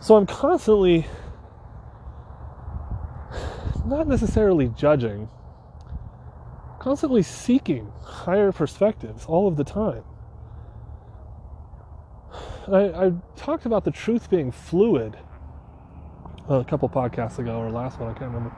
So 0.00 0.16
I'm 0.16 0.26
constantly 0.26 1.06
not 3.86 4.08
necessarily 4.08 4.68
judging, 4.68 5.28
constantly 6.78 7.22
seeking 7.22 7.92
higher 8.02 8.52
perspectives 8.52 9.24
all 9.26 9.48
of 9.48 9.56
the 9.56 9.64
time. 9.64 10.04
I, 12.68 13.06
I 13.06 13.12
talked 13.36 13.66
about 13.66 13.84
the 13.84 13.90
truth 13.90 14.30
being 14.30 14.50
fluid 14.50 15.18
a 16.48 16.64
couple 16.64 16.88
podcasts 16.88 17.38
ago 17.38 17.58
or 17.58 17.70
last 17.70 18.00
one, 18.00 18.10
I 18.10 18.18
can't 18.18 18.32
remember 18.32 18.54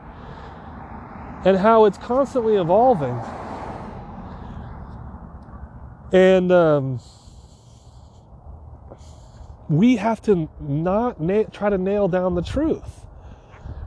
and 1.47 1.57
how 1.57 1.85
it's 1.85 1.97
constantly 1.97 2.57
evolving. 2.57 3.17
And 6.13 6.51
um, 6.51 7.01
we 9.69 9.95
have 9.97 10.21
to 10.23 10.49
not 10.61 11.21
na- 11.21 11.45
try 11.45 11.71
to 11.71 11.79
nail 11.79 12.09
down 12.09 12.35
the 12.35 12.43
truth. 12.43 13.06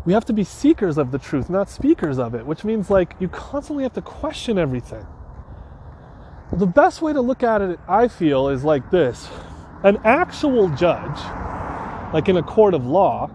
We 0.09 0.13
have 0.13 0.25
to 0.25 0.33
be 0.33 0.43
seekers 0.43 0.97
of 0.97 1.11
the 1.11 1.19
truth, 1.19 1.51
not 1.51 1.69
speakers 1.69 2.17
of 2.17 2.33
it, 2.33 2.43
which 2.43 2.63
means 2.63 2.89
like 2.89 3.15
you 3.19 3.27
constantly 3.27 3.83
have 3.83 3.93
to 3.93 4.01
question 4.01 4.57
everything. 4.57 5.05
The 6.51 6.65
best 6.65 7.03
way 7.03 7.13
to 7.13 7.21
look 7.21 7.43
at 7.43 7.61
it, 7.61 7.79
I 7.87 8.07
feel, 8.07 8.49
is 8.49 8.63
like 8.63 8.89
this 8.89 9.29
an 9.83 9.99
actual 10.03 10.67
judge, 10.69 11.19
like 12.11 12.27
in 12.27 12.37
a 12.37 12.41
court 12.41 12.73
of 12.73 12.87
law, 12.87 13.29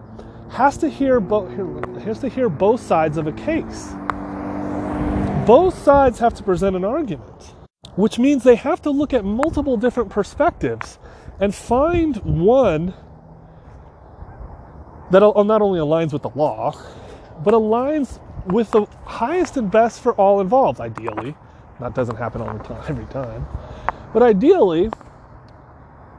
has 0.49 0.75
to 0.79 0.89
hear, 0.89 1.21
bo- 1.21 1.47
has 1.99 2.19
to 2.19 2.27
hear 2.27 2.49
both 2.49 2.81
sides 2.81 3.15
of 3.15 3.25
a 3.25 3.31
case 3.31 3.93
both 5.45 5.81
sides 5.81 6.19
have 6.19 6.33
to 6.33 6.43
present 6.43 6.75
an 6.75 6.83
argument, 6.83 7.53
which 7.95 8.19
means 8.19 8.43
they 8.43 8.55
have 8.55 8.81
to 8.81 8.89
look 8.89 9.13
at 9.13 9.23
multiple 9.23 9.77
different 9.77 10.09
perspectives 10.09 10.99
and 11.39 11.55
find 11.55 12.17
one 12.17 12.93
that 15.11 15.19
not 15.19 15.61
only 15.61 15.79
aligns 15.79 16.13
with 16.13 16.23
the 16.23 16.29
law, 16.29 16.73
but 17.43 17.53
aligns 17.53 18.19
with 18.47 18.71
the 18.71 18.85
highest 19.05 19.57
and 19.57 19.69
best 19.71 20.01
for 20.01 20.13
all 20.13 20.41
involved, 20.41 20.79
ideally. 20.79 21.35
That 21.79 21.93
doesn't 21.93 22.15
happen 22.15 22.41
all 22.41 22.57
the 22.57 22.63
time, 22.63 22.83
every 22.89 23.05
time. 23.05 23.45
But 24.13 24.23
ideally, 24.23 24.89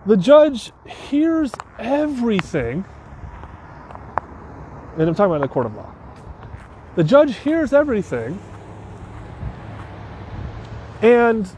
the 0.04 0.16
judge 0.16 0.72
hears 0.86 1.52
everything, 1.78 2.84
and 4.98 5.08
I'm 5.08 5.14
talking 5.14 5.34
about 5.34 5.40
the 5.40 5.48
court 5.48 5.66
of 5.66 5.74
law. 5.74 5.92
The 6.94 7.04
judge 7.04 7.36
hears 7.38 7.72
everything 7.72 8.38
and 11.02 11.48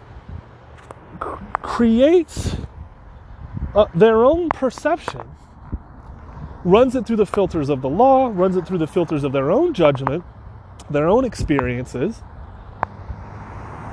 creates 1.63 2.57
uh, 3.75 3.87
their 3.95 4.25
own 4.25 4.49
perception, 4.49 5.23
runs 6.69 6.95
it 6.95 7.07
through 7.07 7.17
the 7.17 7.27
filters 7.27 7.69
of 7.69 7.81
the 7.81 7.89
law, 7.89 8.31
runs 8.33 8.57
it 8.57 8.67
through 8.67 8.79
the 8.79 8.87
filters 8.87 9.25
of 9.25 9.33
their 9.33 9.51
own 9.51 9.73
judgment, 9.75 10.25
their 10.91 11.09
own 11.09 11.25
experiences, 11.25 12.23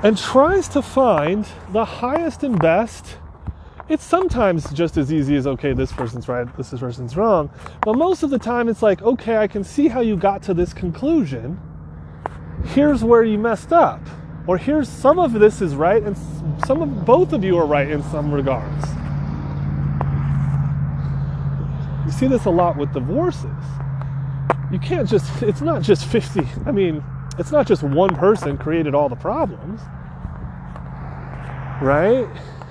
and 0.02 0.16
tries 0.18 0.68
to 0.68 0.82
find 0.82 1.46
the 1.72 1.84
highest 1.84 2.42
and 2.42 2.58
best 2.60 3.16
it's 3.88 4.04
sometimes 4.04 4.72
just 4.72 4.96
as 4.96 5.12
easy 5.12 5.36
as 5.36 5.46
okay, 5.46 5.72
this 5.72 5.92
person's 5.92 6.26
right, 6.26 6.44
this 6.56 6.70
person's 6.70 7.16
wrong. 7.16 7.50
But 7.82 7.94
most 7.94 8.24
of 8.24 8.30
the 8.30 8.38
time, 8.38 8.68
it's 8.68 8.82
like 8.82 9.00
okay, 9.02 9.36
I 9.36 9.46
can 9.46 9.62
see 9.62 9.86
how 9.86 10.00
you 10.00 10.16
got 10.16 10.42
to 10.44 10.54
this 10.54 10.72
conclusion. 10.72 11.60
Here's 12.64 13.04
where 13.04 13.22
you 13.22 13.38
messed 13.38 13.72
up, 13.72 14.00
or 14.48 14.58
here's 14.58 14.88
some 14.88 15.20
of 15.20 15.32
this 15.32 15.60
is 15.60 15.76
right, 15.76 16.02
and 16.02 16.16
some 16.66 16.82
of 16.82 17.04
both 17.04 17.32
of 17.32 17.44
you 17.44 17.56
are 17.58 17.66
right 17.66 17.88
in 17.88 18.02
some 18.04 18.32
regards. 18.32 18.86
You 22.06 22.12
see 22.12 22.28
this 22.28 22.44
a 22.44 22.50
lot 22.50 22.76
with 22.76 22.92
divorces. 22.94 23.50
You 24.72 24.78
can't 24.78 25.08
just, 25.08 25.42
it's 25.42 25.60
not 25.60 25.82
just 25.82 26.06
50. 26.06 26.42
I 26.64 26.72
mean, 26.72 27.04
it's 27.38 27.50
not 27.52 27.66
just 27.66 27.82
one 27.82 28.14
person 28.14 28.56
created 28.56 28.94
all 28.94 29.08
the 29.08 29.16
problems, 29.16 29.80
right? 31.82 32.28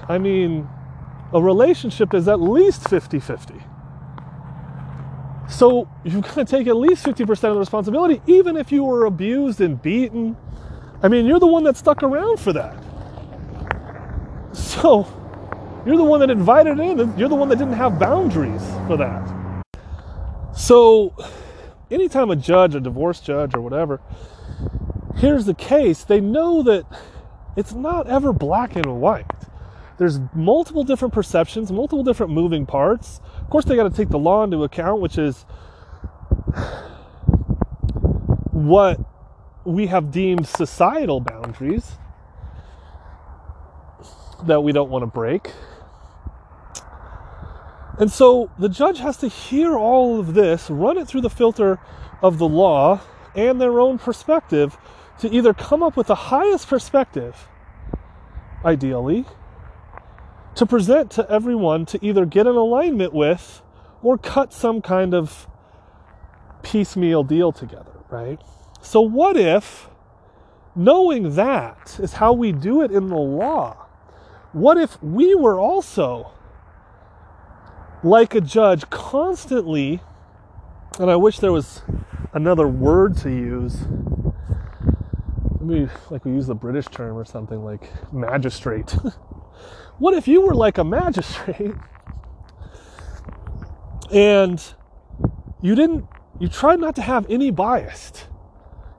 I 0.08 0.18
mean, 0.18 0.68
a 1.34 1.42
relationship 1.42 2.14
is 2.14 2.28
at 2.28 2.40
least 2.42 2.90
50 2.90 3.20
50. 3.20 3.56
So 5.50 5.88
you've 6.04 6.24
got 6.24 6.36
to 6.36 6.46
take 6.46 6.68
at 6.68 6.76
least 6.76 7.06
50% 7.06 7.30
of 7.30 7.40
the 7.40 7.60
responsibility, 7.60 8.22
even 8.26 8.58
if 8.58 8.72
you 8.72 8.84
were 8.84 9.06
abused 9.06 9.62
and 9.62 9.80
beaten. 9.82 10.36
I 11.04 11.08
mean, 11.08 11.26
you're 11.26 11.40
the 11.40 11.46
one 11.46 11.64
that 11.66 11.78
stuck 11.78 12.02
around 12.04 12.40
for 12.40 12.54
that. 12.54 12.84
So 14.54 15.08
you're 15.86 15.98
the 15.98 16.04
one 16.04 16.20
that 16.20 16.30
invited 16.30 16.80
in, 16.80 17.18
you're 17.18 17.30
the 17.30 17.36
one 17.36 17.50
that 17.50 17.58
didn't 17.58 17.74
have 17.74 18.00
boundaries 18.00 18.64
for 18.88 18.98
that. 18.98 19.64
So, 20.56 21.14
anytime 21.92 22.32
a 22.32 22.36
judge, 22.36 22.76
a 22.76 22.80
divorce 22.80 23.20
judge, 23.20 23.54
or 23.56 23.62
whatever, 23.62 24.02
hears 25.18 25.46
the 25.46 25.54
case, 25.54 26.04
they 26.04 26.20
know 26.22 26.64
that 26.64 26.86
it's 27.56 27.74
not 27.74 28.08
ever 28.08 28.34
black 28.34 28.76
and 28.76 29.00
white. 29.00 29.26
There's 29.98 30.20
multiple 30.34 30.84
different 30.84 31.14
perceptions, 31.14 31.72
multiple 31.72 32.04
different 32.04 32.32
moving 32.34 32.66
parts. 32.66 33.22
Of 33.42 33.50
course, 33.50 33.66
they 33.66 33.76
got 33.76 33.90
to 33.90 33.96
take 33.96 34.10
the 34.10 34.20
law 34.20 34.44
into 34.44 34.64
account, 34.64 35.02
which 35.02 35.18
is 35.18 35.46
what 38.52 39.00
we 39.66 39.88
have 39.88 40.12
deemed 40.12 40.48
societal 40.48 41.20
boundaries 41.20 41.98
that 44.44 44.62
we 44.62 44.72
don't 44.72 44.90
want 44.90 45.04
to 45.04 45.08
break. 45.08 45.52
And 47.98 48.12
so 48.12 48.52
the 48.60 48.68
judge 48.68 49.00
has 49.00 49.18
to 49.18 49.28
hear 49.28 49.78
all 49.78 50.20
of 50.20 50.34
this, 50.34 50.70
run 50.70 50.98
it 50.98 51.08
through 51.08 51.22
the 51.22 51.30
filter 51.30 51.80
of 52.22 52.38
the 52.38 52.48
law 52.48 53.02
and 53.36 53.60
their 53.60 53.80
own 53.80 53.98
perspective 53.98 54.78
to 55.20 55.32
either 55.32 55.54
come 55.54 55.82
up 55.82 55.96
with 55.96 56.08
the 56.08 56.16
highest 56.16 56.68
perspective, 56.68 57.48
ideally, 58.66 59.26
to 60.56 60.66
present 60.66 61.12
to 61.12 61.30
everyone 61.30 61.86
to 61.86 62.06
either 62.06 62.26
get 62.26 62.48
an 62.48 62.56
alignment 62.56 63.14
with 63.14 63.62
or 64.02 64.18
cut 64.18 64.52
some 64.52 64.82
kind 64.82 65.14
of 65.14 65.48
piecemeal 66.64 67.24
deal 67.24 67.52
together, 67.52 67.94
right? 68.10 68.42
So, 68.82 69.02
what 69.02 69.38
if 69.38 69.90
knowing 70.76 71.36
that 71.36 71.98
is 72.02 72.14
how 72.14 72.34
we 72.34 72.52
do 72.52 72.82
it 72.82 72.92
in 72.92 73.08
the 73.08 73.16
law? 73.16 73.88
What 74.52 74.78
if 74.78 75.02
we 75.02 75.36
were 75.36 75.60
also 75.60 76.32
like 78.06 78.36
a 78.36 78.42
judge, 78.42 78.88
constantly, 78.92 80.00
and 81.00 81.10
I 81.10 81.16
wish 81.16 81.40
there 81.40 81.52
was 81.52 81.82
another 82.34 82.68
word 82.68 83.18
to 83.18 83.30
use. 83.30 83.80
Maybe 85.60 85.90
like 86.12 86.24
we 86.24 86.32
use 86.32 86.46
the 86.46 86.54
British 86.54 86.86
term 86.86 87.18
or 87.18 87.26
something 87.26 87.66
like 87.66 87.90
magistrate. 88.14 88.92
what 89.98 90.14
if 90.14 90.28
you 90.28 90.42
were 90.42 90.54
like 90.54 90.78
a 90.78 90.84
magistrate 90.84 91.74
and 94.12 94.64
you 95.64 95.74
didn't, 95.74 96.06
you 96.40 96.48
tried 96.48 96.80
not 96.80 96.96
to 96.98 97.02
have 97.02 97.26
any 97.28 97.50
bias? 97.50 98.28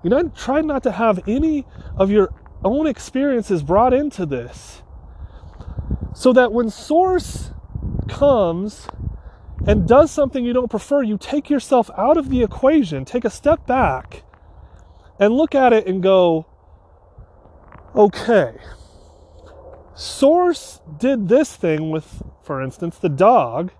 You 0.02 0.10
know, 0.10 0.28
tried 0.30 0.64
not 0.64 0.82
to 0.82 0.90
have 0.90 1.28
any 1.28 1.64
of 1.96 2.10
your 2.10 2.34
own 2.64 2.88
experiences 2.88 3.62
brought 3.62 3.94
into 3.94 4.26
this. 4.26 4.82
So 6.12 6.32
that 6.32 6.52
when 6.52 6.70
source 6.70 7.52
comes 8.08 8.88
and 9.66 9.86
does 9.86 10.10
something 10.10 10.44
you 10.44 10.52
don't 10.52 10.70
prefer, 10.70 11.02
you 11.02 11.18
take 11.18 11.50
yourself 11.50 11.90
out 11.98 12.16
of 12.16 12.30
the 12.30 12.42
equation, 12.42 13.04
take 13.04 13.24
a 13.24 13.30
step 13.30 13.66
back, 13.66 14.22
and 15.18 15.34
look 15.34 15.54
at 15.54 15.72
it 15.72 15.86
and 15.86 16.02
go, 16.02 16.46
okay, 17.94 18.54
Source 19.94 20.80
did 20.98 21.28
this 21.28 21.56
thing 21.56 21.90
with, 21.90 22.22
for 22.42 22.62
instance, 22.62 22.98
the 22.98 23.08
dog. 23.08 23.72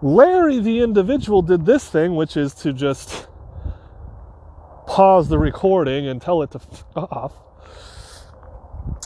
Larry, 0.00 0.60
the 0.60 0.80
individual, 0.80 1.42
did 1.42 1.66
this 1.66 1.88
thing, 1.88 2.14
which 2.14 2.36
is 2.36 2.54
to 2.54 2.72
just 2.72 3.26
pause 4.86 5.28
the 5.28 5.38
recording 5.38 6.06
and 6.06 6.22
tell 6.22 6.42
it 6.42 6.52
to 6.52 6.60
f 6.60 6.84
off, 6.94 7.32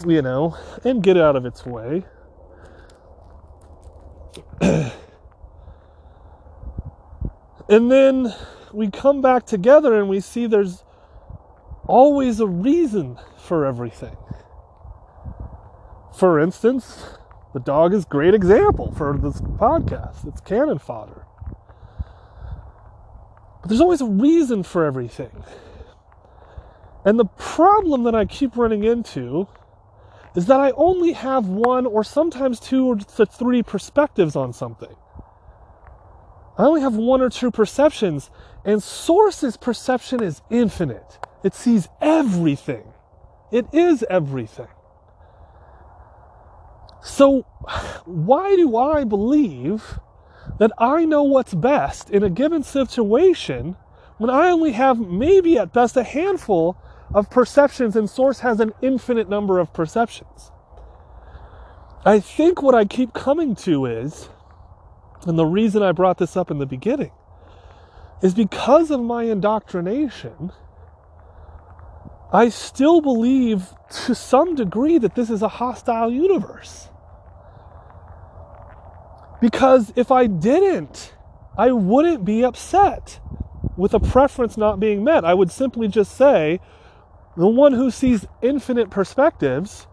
you 0.07 0.21
know, 0.21 0.57
and 0.85 1.03
get 1.03 1.17
out 1.17 1.37
of 1.37 1.47
its 1.47 1.65
way. 1.65 2.05
and 7.69 7.91
then 7.91 8.35
we 8.73 8.91
come 8.91 9.21
back 9.21 9.47
together 9.47 9.99
and 9.99 10.09
we 10.09 10.21
see 10.21 10.47
there's 10.47 10.85
always 11.87 12.41
a 12.41 12.47
reason 12.47 13.19
for 13.39 13.65
everything. 13.67 14.17
For 16.15 16.39
instance, 16.41 17.05
the 17.55 17.61
dog 17.61 17.95
is 17.95 18.05
great 18.05 18.35
example 18.35 18.93
for 18.93 19.17
this 19.17 19.41
podcast. 19.41 20.27
It's 20.27 20.41
cannon 20.41 20.79
fodder. 20.79 21.25
But 23.61 23.69
there's 23.69 23.81
always 23.81 24.01
a 24.01 24.07
reason 24.07 24.63
for 24.63 24.85
everything. 24.85 25.45
And 27.05 27.19
the 27.19 27.25
problem 27.25 28.03
that 28.05 28.15
I 28.15 28.25
keep 28.25 28.57
running 28.57 28.85
into 28.85 29.49
is 30.35 30.47
that 30.47 30.61
I 30.61 30.71
only 30.73 31.13
have 31.13 31.47
one 31.47 31.87
or 31.87 32.05
sometimes 32.05 32.61
two 32.61 32.87
or 32.87 32.99
three 32.99 33.63
perspectives 33.63 34.37
on 34.37 34.53
something. 34.53 34.95
I 36.59 36.65
only 36.65 36.81
have 36.81 36.97
one 36.97 37.21
or 37.21 37.31
two 37.31 37.51
perceptions, 37.51 38.31
and 38.65 38.83
Source's 38.83 39.57
perception 39.57 40.23
is 40.23 40.43
infinite. 40.51 41.19
It 41.45 41.55
sees 41.55 41.89
everything, 42.01 42.93
it 43.53 43.67
is 43.73 44.05
everything. 44.11 44.69
So, 47.03 47.43
why 48.05 48.57
do 48.57 48.77
I 48.77 49.05
believe 49.05 49.99
that 50.59 50.73
I 50.79 51.05
know 51.05 51.23
what's 51.23 51.55
best 51.55 52.11
in 52.11 52.23
a 52.23 52.31
given 52.31 52.63
situation 52.63 53.77
when 54.17 54.31
I 54.31 54.51
only 54.51 54.73
have 54.73 54.99
maybe 54.99 55.59
at 55.59 55.73
best 55.73 55.97
a 55.97 56.03
handful 56.03 56.77
of 57.15 57.31
perceptions, 57.31 57.97
and 57.97 58.09
Source 58.09 58.41
has 58.41 58.61
an 58.61 58.73
infinite 58.83 59.29
number 59.29 59.59
of 59.59 59.73
perceptions. 59.73 60.51
I 62.05 62.21
think 62.21 62.63
what 62.63 62.75
I 62.75 62.85
keep 62.85 63.13
coming 63.13 63.55
to 63.57 63.87
is, 63.87 64.29
and 65.27 65.39
the 65.39 65.47
reason 65.47 65.83
I 65.83 65.93
brought 65.93 66.19
this 66.19 66.37
up 66.37 66.51
in 66.51 66.59
the 66.59 66.67
beginning, 66.67 67.11
is 68.23 68.35
because 68.35 68.91
of 68.91 69.01
my 69.01 69.25
indoctrination, 69.25 70.53
I 72.33 72.51
still 72.51 73.01
believe 73.01 73.69
to 74.07 74.15
some 74.15 74.55
degree 74.55 74.99
that 74.99 75.15
this 75.15 75.31
is 75.31 75.43
a 75.43 75.49
hostile 75.49 76.13
universe. 76.13 76.89
Because 79.41 79.93
if 79.97 80.11
I 80.11 80.27
didn't, 80.27 81.15
I 81.57 81.73
wouldn't 81.73 82.25
be 82.25 82.45
upset 82.45 83.21
with 83.77 83.95
a 83.95 84.01
preference 84.01 84.57
not 84.57 84.79
being 84.79 85.05
met. 85.05 85.25
I 85.25 85.35
would 85.35 85.51
simply 85.51 85.89
just 85.89 86.17
say, 86.17 86.61
the 87.39 87.47
one 87.47 87.73
who 87.73 87.89
sees 87.89 88.27
infinite 88.43 88.91
perspectives, 88.91 89.87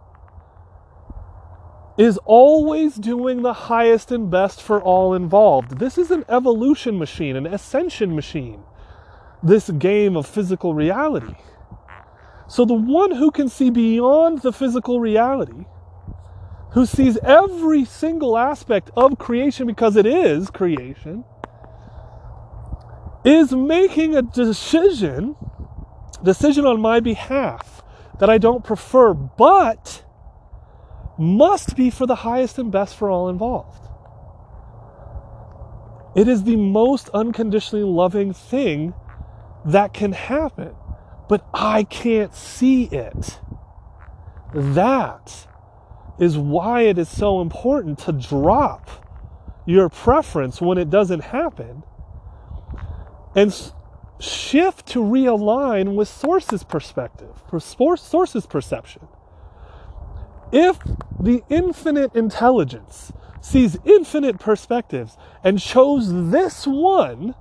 is 1.95 2.17
always 2.25 2.95
doing 2.95 3.43
the 3.43 3.53
highest 3.53 4.12
and 4.12 4.31
best 4.31 4.62
for 4.62 4.81
all 4.81 5.13
involved. 5.13 5.77
This 5.77 5.97
is 5.99 6.10
an 6.10 6.25
evolution 6.27 6.97
machine, 6.97 7.36
an 7.36 7.45
ascension 7.45 8.15
machine, 8.15 8.63
this 9.43 9.69
game 9.69 10.17
of 10.17 10.25
physical 10.25 10.73
reality. 10.73 11.36
So, 12.47 12.65
the 12.65 12.73
one 12.73 13.12
who 13.12 13.29
can 13.29 13.47
see 13.47 13.69
beyond 13.69 14.41
the 14.41 14.51
physical 14.51 14.99
reality, 14.99 15.65
who 16.71 16.86
sees 16.88 17.17
every 17.23 17.86
single 17.86 18.38
aspect 18.38 18.89
of 18.97 19.19
creation 19.19 19.67
because 19.67 19.95
it 19.95 20.08
is 20.08 20.49
creation, 20.49 21.23
is 23.23 23.51
making 23.51 24.15
a 24.15 24.23
decision 24.23 25.36
decision 26.25 26.65
on 26.65 26.81
my 26.81 26.99
behalf 26.99 27.83
that 28.19 28.29
I 28.29 28.38
don't 28.38 28.63
prefer, 28.63 29.13
but 29.13 30.03
must 31.17 31.75
be 31.75 31.89
for 31.89 32.05
the 32.05 32.15
highest 32.15 32.57
and 32.57 32.71
best 32.71 32.95
for 32.95 33.09
all 33.09 33.29
involved. 33.29 33.81
It 36.15 36.27
is 36.27 36.43
the 36.43 36.55
most 36.55 37.09
unconditionally 37.13 37.85
loving 37.85 38.33
thing 38.33 38.93
that 39.65 39.93
can 39.93 40.13
happen, 40.13 40.75
but 41.27 41.45
I 41.53 41.83
can't 41.83 42.33
see 42.33 42.85
it. 42.85 43.39
That 44.53 45.47
is 46.19 46.38
why 46.38 46.83
it 46.83 46.97
is 46.97 47.09
so 47.09 47.41
important 47.41 47.99
to 47.99 48.13
drop 48.13 48.89
your 49.65 49.89
preference 49.89 50.61
when 50.61 50.77
it 50.77 50.89
doesn't 50.89 51.21
happen 51.21 51.83
and 53.35 53.73
shift 54.19 54.86
to 54.88 54.99
realign 54.99 55.95
with 55.95 56.08
source's 56.08 56.63
perspective, 56.63 57.43
source's 57.60 58.45
perception. 58.45 59.08
If 60.51 60.80
the 61.19 61.43
infinite 61.49 62.15
intelligence 62.15 63.12
sees 63.41 63.78
infinite 63.86 64.39
perspectives 64.39 65.17
and 65.43 65.60
chose 65.60 66.32
this 66.32 66.65
one, 66.65 67.36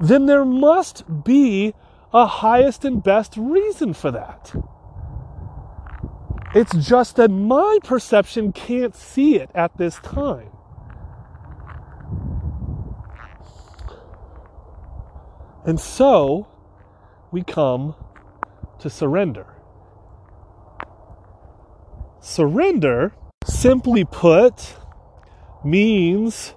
then 0.00 0.26
there 0.26 0.44
must 0.44 1.24
be 1.24 1.74
a 2.12 2.26
highest 2.26 2.84
and 2.84 3.02
best 3.02 3.36
reason 3.36 3.92
for 3.92 4.10
that. 4.10 4.54
It's 6.54 6.74
just 6.76 7.16
that 7.16 7.30
my 7.30 7.78
perception 7.84 8.52
can't 8.52 8.94
see 8.94 9.36
it 9.36 9.50
at 9.54 9.76
this 9.76 9.96
time. 9.96 10.50
And 15.68 15.78
so 15.78 16.48
we 17.30 17.42
come 17.42 17.94
to 18.78 18.88
surrender. 18.88 19.44
Surrender, 22.22 23.12
simply 23.44 24.06
put, 24.06 24.76
means 25.62 26.54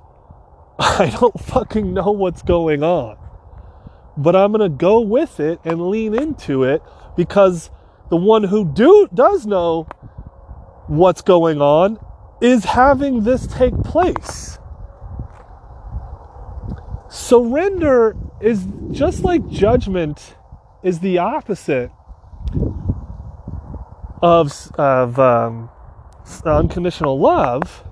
I 0.79 1.13
don't 1.19 1.37
fucking 1.41 1.93
know 1.93 2.11
what's 2.11 2.41
going 2.41 2.83
on. 2.83 3.17
But 4.15 4.37
I'm 4.37 4.53
going 4.53 4.71
to 4.71 4.77
go 4.77 5.01
with 5.01 5.41
it 5.41 5.59
and 5.65 5.89
lean 5.89 6.15
into 6.15 6.63
it 6.63 6.81
because 7.17 7.69
the 8.09 8.15
one 8.15 8.45
who 8.45 8.63
do 8.63 9.09
does 9.13 9.45
know 9.45 9.89
what's 10.87 11.21
going 11.21 11.61
on 11.61 11.99
is 12.39 12.63
having 12.63 13.25
this 13.25 13.45
take 13.45 13.77
place. 13.83 14.57
Surrender 17.09 18.15
is 18.43 18.65
just 18.91 19.23
like 19.23 19.47
judgment 19.49 20.35
is 20.83 20.99
the 20.99 21.17
opposite 21.17 21.91
of, 24.21 24.51
of 24.75 25.19
um, 25.19 25.69
unconditional 26.45 27.19
love, 27.19 27.83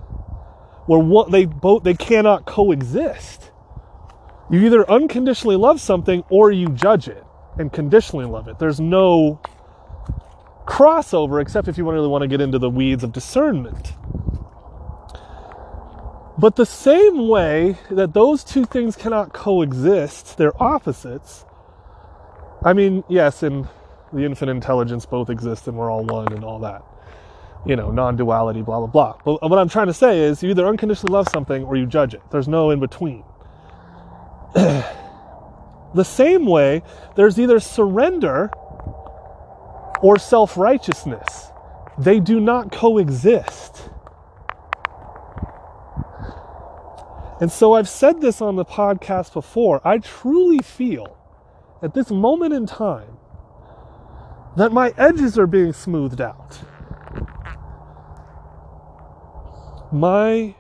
where 0.86 1.00
what 1.00 1.32
they 1.32 1.46
both 1.46 1.84
they 1.84 1.94
cannot 1.94 2.46
coexist. 2.46 3.52
You 4.52 4.66
either 4.66 4.90
unconditionally 4.90 5.56
love 5.56 5.80
something 5.80 6.24
or 6.30 6.52
you 6.52 6.70
judge 6.70 7.08
it 7.08 7.24
and 7.58 7.72
conditionally 7.72 8.26
love 8.26 8.48
it. 8.48 8.58
There's 8.58 8.80
no 8.80 9.40
crossover 10.66 11.42
except 11.42 11.68
if 11.68 11.78
you 11.78 11.90
really 11.90 12.08
want 12.08 12.24
to 12.24 12.28
get 12.28 12.42
into 12.42 12.58
the 12.58 12.70
weeds 12.70 13.04
of 13.04 13.12
discernment. 13.12 13.94
But 16.40 16.56
the 16.56 16.66
same 16.66 17.28
way 17.28 17.78
that 17.92 18.14
those 18.14 18.46
two 18.46 18.64
things 18.64 18.96
cannot 18.96 19.34
coexist, 19.34 20.38
they're 20.38 20.56
opposites. 20.64 21.44
I 22.64 22.72
mean, 22.72 23.04
yes, 23.10 23.44
in 23.44 23.68
the 24.14 24.24
infinite 24.24 24.54
intelligence 24.54 25.06
both 25.06 25.30
exist 25.30 25.68
and 25.68 25.76
we're 25.76 25.92
all 25.92 26.06
one 26.06 26.32
and 26.32 26.46
all 26.46 26.60
that. 26.60 26.82
You 27.66 27.76
know, 27.76 27.92
non 27.92 28.16
duality, 28.16 28.62
blah, 28.62 28.80
blah, 28.80 28.88
blah. 28.88 29.18
But 29.26 29.50
what 29.50 29.60
I'm 29.60 29.68
trying 29.68 29.88
to 29.88 29.94
say 29.94 30.20
is 30.20 30.42
you 30.42 30.52
either 30.52 30.66
unconditionally 30.66 31.12
love 31.12 31.28
something 31.28 31.66
or 31.66 31.76
you 31.76 31.86
judge 31.86 32.14
it. 32.14 32.22
There's 32.32 32.48
no 32.48 32.72
in 32.72 32.80
between. 32.80 33.26
the 34.54 36.06
same 36.06 36.46
way, 36.46 36.84
there's 37.18 37.38
either 37.38 37.60
surrender 37.60 38.50
or 40.02 40.18
self 40.18 40.56
righteousness. 40.56 41.48
They 41.98 42.22
do 42.22 42.40
not 42.40 42.72
coexist. 42.72 43.90
And 47.40 47.52
so 47.52 47.74
I've 47.74 47.88
said 47.88 48.22
this 48.22 48.42
on 48.42 48.56
the 48.56 48.66
podcast 48.66 49.34
before. 49.34 49.82
I 49.88 50.00
truly 50.00 50.60
feel 50.60 51.18
at 51.82 51.94
this 51.94 52.12
moment 52.12 52.54
in 52.54 52.66
time 52.66 53.18
that 54.58 54.74
my 54.74 54.94
edges 54.98 55.40
are 55.40 55.48
being 55.48 55.72
smoothed 55.72 56.20
out. 56.20 56.60
My 59.92 60.56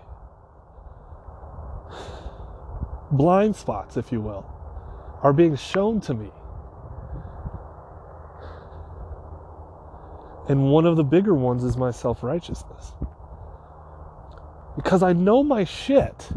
blind 3.11 3.55
spots, 3.55 3.97
if 3.97 4.11
you 4.11 4.21
will, 4.21 4.45
are 5.21 5.33
being 5.33 5.55
shown 5.57 5.99
to 6.01 6.13
me. 6.13 6.31
And 10.47 10.71
one 10.71 10.85
of 10.85 10.95
the 10.95 11.03
bigger 11.03 11.35
ones 11.35 11.63
is 11.63 11.77
my 11.77 11.91
self 11.91 12.23
righteousness. 12.23 12.93
Because 14.75 15.03
I 15.03 15.13
know 15.13 15.43
my 15.43 15.63
shit. 15.65 16.29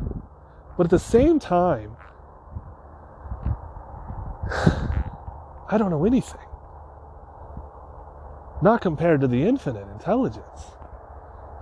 But 0.82 0.86
at 0.86 0.98
the 0.98 0.98
same 0.98 1.38
time, 1.38 1.96
I 5.70 5.76
don't 5.78 5.90
know 5.90 6.04
anything. 6.04 6.40
Not 8.60 8.80
compared 8.80 9.20
to 9.20 9.28
the 9.28 9.44
infinite 9.44 9.86
intelligence. 9.92 10.72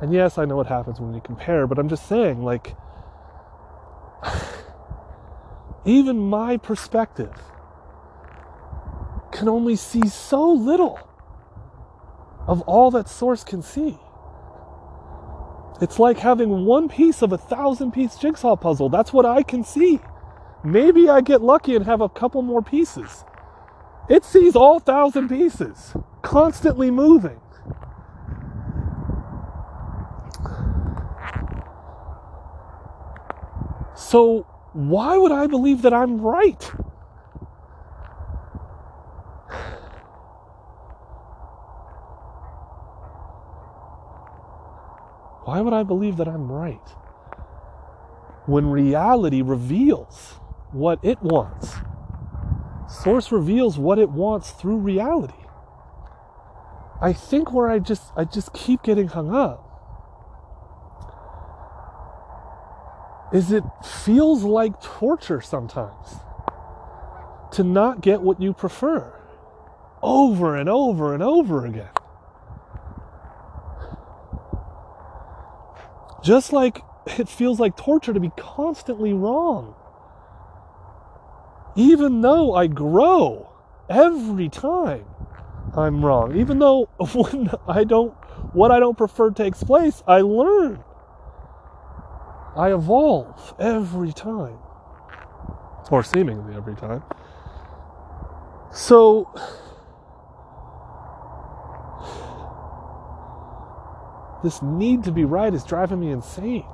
And 0.01 0.15
yes, 0.15 0.39
I 0.39 0.47
know 0.47 0.57
what 0.57 0.69
happens 0.69 1.01
when 1.01 1.13
you 1.13 1.21
compare, 1.21 1.67
but 1.67 1.79
I'm 1.79 1.91
just 1.91 2.09
saying, 2.09 2.43
like, 2.43 2.75
even 5.85 6.19
my 6.19 6.57
perspective 6.57 7.43
can 9.33 9.51
only 9.51 9.77
see 9.77 10.09
so 10.09 10.51
little 10.51 10.99
of 12.49 12.63
all 12.63 12.91
that 12.93 13.07
Source 13.07 13.45
can 13.45 13.61
see. 13.61 13.99
It's 15.81 15.99
like 15.99 16.19
having 16.19 16.67
one 16.67 16.89
piece 16.89 17.23
of 17.23 17.33
a 17.33 17.39
thousand 17.39 17.93
piece 17.93 18.17
jigsaw 18.17 18.57
puzzle. 18.57 18.91
That's 18.91 19.13
what 19.13 19.25
I 19.25 19.43
can 19.43 19.65
see. 19.65 20.01
Maybe 20.63 21.09
I 21.09 21.23
get 21.23 21.41
lucky 21.41 21.75
and 21.75 21.87
have 21.87 22.03
a 22.03 22.09
couple 22.09 22.43
more 22.43 22.63
pieces. 22.63 23.25
It 24.11 24.25
sees 24.25 24.55
all 24.55 24.79
thousand 24.79 25.29
pieces, 25.29 25.95
constantly 26.23 26.91
moving. 26.91 27.41
So, 33.95 34.47
why 34.73 35.17
would 35.17 35.33
I 35.33 35.47
believe 35.47 35.83
that 35.83 35.95
I'm 35.95 36.21
right? 36.21 36.73
Why 45.45 45.61
would 45.61 45.73
I 45.73 45.83
believe 45.83 46.17
that 46.19 46.29
I'm 46.29 46.51
right? 46.51 46.89
When 48.47 48.67
reality 48.67 49.43
reveals 49.43 50.41
what 50.73 50.99
it 51.03 51.23
wants. 51.23 51.77
Source 52.89 53.33
reveals 53.33 53.79
what 53.79 53.99
it 53.99 54.11
wants 54.11 54.51
through 54.51 54.79
reality. 54.79 55.35
I 57.01 57.13
think 57.13 57.53
where 57.53 57.71
I 57.71 57.79
just 57.79 58.13
I 58.17 58.25
just 58.25 58.53
keep 58.53 58.83
getting 58.83 59.09
hung 59.09 59.35
up 59.35 59.67
is 63.33 63.53
it 63.53 63.65
feels 63.85 64.43
like 64.43 64.81
torture 64.83 65.41
sometimes 65.41 66.17
to 67.53 67.63
not 67.63 68.01
get 68.01 68.21
what 68.21 68.41
you 68.41 68.53
prefer 68.53 69.15
over 70.03 70.57
and 70.57 70.69
over 70.69 71.15
and 71.15 71.23
over 71.23 71.65
again. 71.65 71.91
Just 76.23 76.53
like 76.53 76.83
it 77.19 77.29
feels 77.29 77.61
like 77.61 77.77
torture 77.77 78.13
to 78.13 78.21
be 78.21 78.31
constantly 78.37 79.13
wrong. 79.13 79.75
Even 81.77 82.21
though 82.21 82.55
I 82.55 82.67
grow 82.67 83.51
every 83.89 84.49
time 84.49 85.05
I'm 85.77 86.05
wrong, 86.05 86.37
even 86.37 86.59
though 86.59 86.85
when 87.15 87.51
I 87.67 87.85
don't, 87.85 88.13
what 88.53 88.71
I 88.71 88.81
don't 88.81 88.99
prefer 88.99 89.31
takes 89.31 89.63
place, 89.63 90.03
I 90.07 90.21
learn. 90.21 90.83
I 92.57 92.73
evolve 92.73 93.55
every 93.61 94.13
time, 94.13 94.59
or 95.91 96.03
seemingly 96.03 96.57
every 96.57 96.75
time. 96.75 97.05
So, 98.73 99.33
This 104.43 104.63
need 104.63 105.05
to 105.05 105.13
be 105.13 105.25
right 105.25 105.53
is 105.53 105.65
driving 105.65 106.01
me 106.01 106.11
insane. 106.11 106.65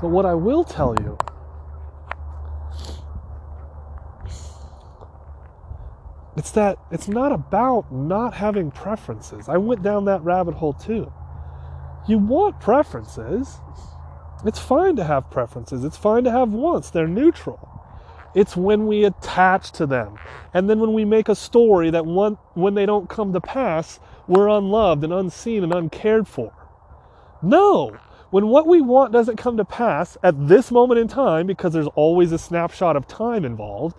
But 0.00 0.08
what 0.10 0.24
I 0.24 0.34
will 0.34 0.64
tell 0.64 0.94
you 1.00 1.18
it's 6.36 6.52
that 6.52 6.78
it's 6.92 7.08
not 7.08 7.32
about 7.32 7.92
not 7.92 8.32
having 8.34 8.70
preferences. 8.70 9.48
I 9.48 9.56
went 9.56 9.82
down 9.82 10.04
that 10.04 10.22
rabbit 10.22 10.54
hole 10.54 10.72
too. 10.72 11.12
You 12.06 12.18
want 12.18 12.60
preferences. 12.60 13.58
It's 14.46 14.60
fine 14.60 14.94
to 14.96 15.04
have 15.04 15.30
preferences. 15.30 15.84
It's 15.84 15.96
fine 15.96 16.24
to 16.24 16.30
have 16.30 16.52
wants. 16.52 16.90
They're 16.90 17.08
neutral. 17.08 17.77
It's 18.34 18.56
when 18.56 18.86
we 18.86 19.04
attach 19.04 19.72
to 19.72 19.86
them. 19.86 20.18
And 20.54 20.68
then 20.68 20.80
when 20.80 20.92
we 20.92 21.04
make 21.04 21.28
a 21.28 21.34
story 21.34 21.90
that 21.90 22.06
one, 22.06 22.38
when 22.54 22.74
they 22.74 22.86
don't 22.86 23.08
come 23.08 23.32
to 23.32 23.40
pass, 23.40 24.00
we're 24.26 24.48
unloved 24.48 25.04
and 25.04 25.12
unseen 25.12 25.64
and 25.64 25.72
uncared 25.72 26.28
for. 26.28 26.52
No. 27.42 27.96
When 28.30 28.48
what 28.48 28.66
we 28.66 28.80
want 28.80 29.12
doesn't 29.12 29.36
come 29.36 29.56
to 29.56 29.64
pass 29.64 30.18
at 30.22 30.48
this 30.48 30.70
moment 30.70 31.00
in 31.00 31.08
time, 31.08 31.46
because 31.46 31.72
there's 31.72 31.88
always 31.94 32.32
a 32.32 32.38
snapshot 32.38 32.96
of 32.96 33.06
time 33.06 33.44
involved, 33.44 33.96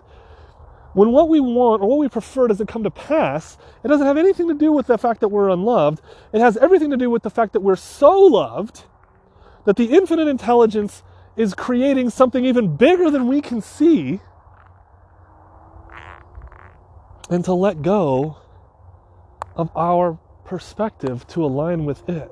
when 0.92 1.12
what 1.12 1.28
we 1.28 1.40
want 1.40 1.82
or 1.82 1.88
what 1.88 1.98
we 1.98 2.08
prefer 2.08 2.48
doesn't 2.48 2.66
come 2.66 2.82
to 2.84 2.90
pass, 2.90 3.58
it 3.84 3.88
doesn't 3.88 4.06
have 4.06 4.16
anything 4.16 4.48
to 4.48 4.54
do 4.54 4.72
with 4.72 4.86
the 4.86 4.98
fact 4.98 5.20
that 5.20 5.28
we're 5.28 5.48
unloved. 5.48 6.00
It 6.32 6.40
has 6.40 6.56
everything 6.56 6.90
to 6.90 6.96
do 6.96 7.10
with 7.10 7.22
the 7.22 7.30
fact 7.30 7.52
that 7.52 7.60
we're 7.60 7.76
so 7.76 8.12
loved 8.12 8.84
that 9.64 9.76
the 9.76 9.96
infinite 9.96 10.26
intelligence 10.26 11.02
is 11.40 11.54
creating 11.54 12.10
something 12.10 12.44
even 12.44 12.76
bigger 12.76 13.10
than 13.10 13.26
we 13.26 13.40
can 13.40 13.62
see. 13.62 14.20
And 17.30 17.42
to 17.46 17.54
let 17.54 17.80
go 17.80 18.36
of 19.56 19.70
our 19.74 20.18
perspective 20.44 21.26
to 21.28 21.42
align 21.42 21.86
with 21.86 22.06
it. 22.10 22.30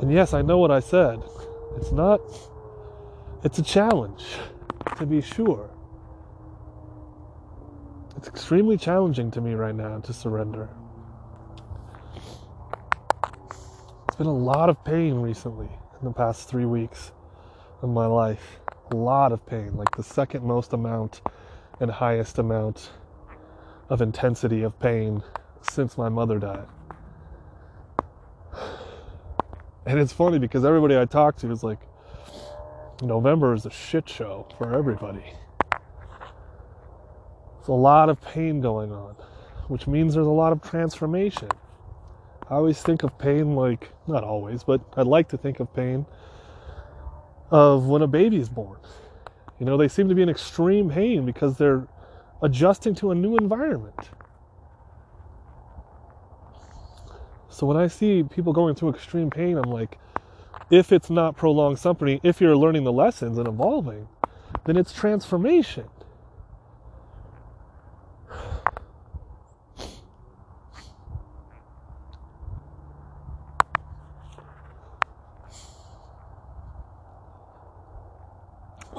And 0.00 0.12
yes, 0.12 0.34
I 0.34 0.42
know 0.42 0.58
what 0.58 0.70
I 0.70 0.80
said. 0.80 1.22
It's 1.76 1.92
not, 1.92 2.20
it's 3.42 3.58
a 3.58 3.62
challenge, 3.62 4.24
to 4.98 5.06
be 5.06 5.22
sure. 5.22 5.70
It's 8.26 8.34
extremely 8.34 8.76
challenging 8.76 9.30
to 9.30 9.40
me 9.40 9.54
right 9.54 9.74
now 9.74 10.00
to 10.00 10.12
surrender. 10.12 10.68
It's 14.08 14.16
been 14.16 14.26
a 14.26 14.32
lot 14.32 14.68
of 14.68 14.84
pain 14.84 15.20
recently 15.20 15.68
in 16.00 16.04
the 16.04 16.12
past 16.12 16.48
three 16.48 16.64
weeks 16.64 17.12
of 17.82 17.90
my 17.90 18.06
life. 18.06 18.58
A 18.90 18.96
lot 18.96 19.30
of 19.30 19.46
pain, 19.46 19.76
like 19.76 19.94
the 19.96 20.02
second 20.02 20.42
most 20.42 20.72
amount 20.72 21.20
and 21.78 21.88
highest 21.88 22.40
amount 22.40 22.90
of 23.90 24.02
intensity 24.02 24.64
of 24.64 24.76
pain 24.80 25.22
since 25.62 25.96
my 25.96 26.08
mother 26.08 26.40
died. 26.40 26.66
And 29.86 30.00
it's 30.00 30.12
funny 30.12 30.40
because 30.40 30.64
everybody 30.64 30.98
I 30.98 31.04
talk 31.04 31.36
to 31.36 31.50
is 31.52 31.62
like, 31.62 31.78
November 33.02 33.54
is 33.54 33.66
a 33.66 33.70
shit 33.70 34.08
show 34.08 34.48
for 34.58 34.74
everybody. 34.74 35.32
There's 37.66 37.74
a 37.74 37.80
lot 37.80 38.08
of 38.08 38.22
pain 38.22 38.60
going 38.60 38.92
on, 38.92 39.16
which 39.66 39.88
means 39.88 40.14
there's 40.14 40.24
a 40.24 40.30
lot 40.30 40.52
of 40.52 40.62
transformation. 40.62 41.48
I 42.48 42.54
always 42.54 42.80
think 42.80 43.02
of 43.02 43.18
pain 43.18 43.56
like, 43.56 43.90
not 44.06 44.22
always, 44.22 44.62
but 44.62 44.80
I'd 44.96 45.08
like 45.08 45.30
to 45.30 45.36
think 45.36 45.58
of 45.58 45.74
pain 45.74 46.06
of 47.50 47.86
when 47.86 48.02
a 48.02 48.06
baby 48.06 48.36
is 48.36 48.48
born. 48.48 48.78
You 49.58 49.66
know, 49.66 49.76
they 49.76 49.88
seem 49.88 50.08
to 50.08 50.14
be 50.14 50.22
in 50.22 50.28
extreme 50.28 50.90
pain 50.90 51.26
because 51.26 51.58
they're 51.58 51.88
adjusting 52.40 52.94
to 52.96 53.10
a 53.10 53.16
new 53.16 53.36
environment. 53.36 54.10
So 57.48 57.66
when 57.66 57.76
I 57.76 57.88
see 57.88 58.22
people 58.22 58.52
going 58.52 58.76
through 58.76 58.90
extreme 58.90 59.28
pain, 59.28 59.58
I'm 59.58 59.72
like, 59.72 59.98
if 60.70 60.92
it's 60.92 61.10
not 61.10 61.36
prolonged 61.36 61.80
suffering, 61.80 62.20
if 62.22 62.40
you're 62.40 62.56
learning 62.56 62.84
the 62.84 62.92
lessons 62.92 63.38
and 63.38 63.48
evolving, 63.48 64.06
then 64.66 64.76
it's 64.76 64.92
transformation. 64.92 65.86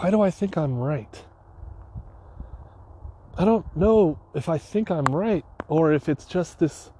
Why 0.07 0.11
do 0.11 0.21
I 0.21 0.31
think 0.31 0.57
I'm 0.57 0.77
right? 0.77 1.25
I 3.37 3.43
don't 3.43 3.65
know 3.75 4.17
if 4.33 4.47
I 4.47 4.57
think 4.57 4.89
I'm 4.89 5.03
right 5.03 5.43
or 5.67 5.91
if 5.91 6.07
it's 6.07 6.23
just 6.23 6.59
this 6.59 6.91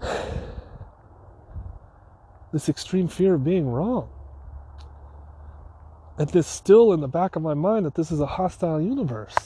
this 2.52 2.68
extreme 2.68 3.06
fear 3.06 3.34
of 3.34 3.44
being 3.44 3.68
wrong. 3.68 4.08
And 6.18 6.28
this 6.28 6.48
still 6.48 6.92
in 6.92 7.00
the 7.00 7.06
back 7.06 7.36
of 7.36 7.42
my 7.42 7.54
mind 7.54 7.86
that 7.86 7.94
this 7.94 8.10
is 8.10 8.18
a 8.18 8.26
hostile 8.26 8.80
universe 8.80 9.36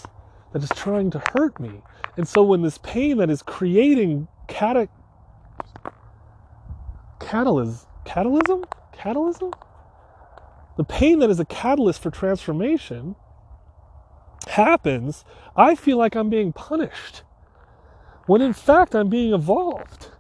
that 0.54 0.62
is 0.62 0.70
trying 0.70 1.11
to 1.11 1.22
hurt 1.34 1.61
me. 1.61 1.82
And 2.16 2.26
so 2.26 2.42
when 2.42 2.62
this 2.62 2.78
pain 2.78 3.18
that 3.18 3.28
is 3.28 3.42
creating 3.42 4.28
cata- 4.48 4.88
catalysm, 7.20 7.84
catalysm, 8.06 8.64
catalysm, 8.94 9.52
the 10.79 10.85
pain 10.85 11.18
that 11.18 11.29
is 11.29 11.41
a 11.41 11.45
catalyst 11.45 12.01
for 12.01 12.09
transformation 12.09 13.16
happens, 14.47 15.24
I 15.57 15.74
feel 15.74 15.99
like 15.99 16.14
I'm 16.14 16.31
being 16.31 16.53
punished. 16.53 17.24
When 18.26 18.41
in 18.41 18.53
fact 18.53 18.95
I'm 18.95 19.09
being 19.09 19.35
evolved. 19.35 20.12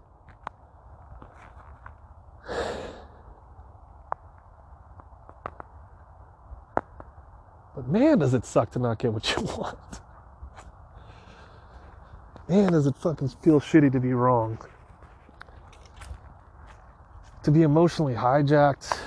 But 7.76 7.88
man, 7.88 8.18
does 8.18 8.34
it 8.34 8.44
suck 8.44 8.72
to 8.72 8.80
not 8.80 8.98
get 8.98 9.12
what 9.12 9.30
you 9.36 9.42
want. 9.56 10.00
Man, 12.48 12.72
does 12.72 12.88
it 12.88 12.96
fucking 12.96 13.28
feel 13.42 13.60
shitty 13.60 13.92
to 13.92 14.00
be 14.00 14.12
wrong. 14.12 14.58
To 17.44 17.52
be 17.52 17.62
emotionally 17.62 18.14
hijacked. 18.14 18.98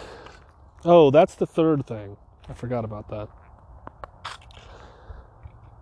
Oh, 0.83 1.11
that's 1.11 1.35
the 1.35 1.45
third 1.45 1.85
thing. 1.85 2.17
I 2.49 2.53
forgot 2.53 2.85
about 2.85 3.07
that. 3.09 3.29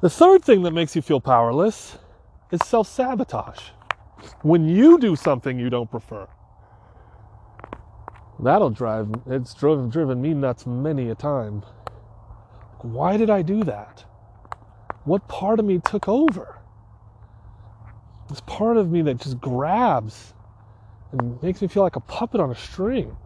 The 0.02 0.10
third 0.10 0.44
thing 0.44 0.64
that 0.64 0.72
makes 0.72 0.96
you 0.96 1.02
feel 1.02 1.22
powerless 1.22 1.98
is 2.52 2.60
self 2.66 2.88
sabotage. 2.88 3.62
When 4.42 4.68
you 4.68 4.98
do 4.98 5.16
something 5.16 5.60
you 5.60 5.70
don't 5.70 5.90
prefer. 5.90 6.28
That'll 8.40 8.70
drive, 8.70 9.10
it's 9.26 9.54
driven, 9.54 9.90
driven 9.90 10.22
me 10.22 10.34
nuts 10.34 10.66
many 10.66 11.10
a 11.10 11.16
time. 11.16 11.64
Why 12.82 13.18
did 13.18 13.30
I 13.30 13.42
do 13.42 13.64
that? 13.66 14.06
What 15.04 15.28
part 15.28 15.60
of 15.60 15.66
me 15.66 15.80
took 15.80 16.08
over? 16.08 16.60
This 18.30 18.42
part 18.42 18.78
of 18.78 18.92
me 18.92 19.02
that 19.04 19.18
just 19.18 19.40
grabs 19.42 20.34
and 21.12 21.42
makes 21.42 21.62
me 21.62 21.68
feel 21.68 21.84
like 21.84 21.96
a 21.96 22.02
puppet 22.02 22.40
on 22.40 22.52
a 22.52 22.56
string. 22.56 23.18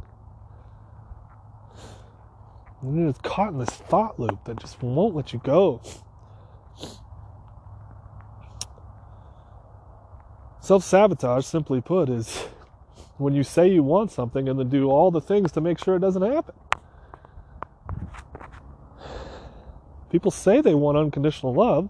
And 2.84 3.00
you're 3.00 3.12
just 3.12 3.24
caught 3.24 3.54
in 3.54 3.60
this 3.60 3.70
thought 3.70 4.20
loop 4.20 4.44
that 4.44 4.60
just 4.60 4.84
won't 4.84 5.16
let 5.16 5.32
you 5.32 5.42
go. 5.44 5.82
Self 10.60 10.84
sabotage, 10.84 11.46
simply 11.46 11.80
put, 11.82 12.10
is 12.10 12.38
when 13.18 13.34
you 13.34 13.44
say 13.44 13.70
you 13.70 13.84
want 13.84 14.12
something 14.12 14.50
and 14.50 14.60
then 14.60 14.70
do 14.70 14.90
all 14.90 15.12
the 15.12 15.22
things 15.22 15.52
to 15.54 15.62
make 15.62 15.80
sure 15.80 15.96
it 15.96 16.00
doesn't 16.00 16.22
happen. 16.22 16.56
People 20.12 20.32
say 20.32 20.62
they 20.62 20.76
want 20.76 20.98
unconditional 20.98 21.54
love. 21.54 21.90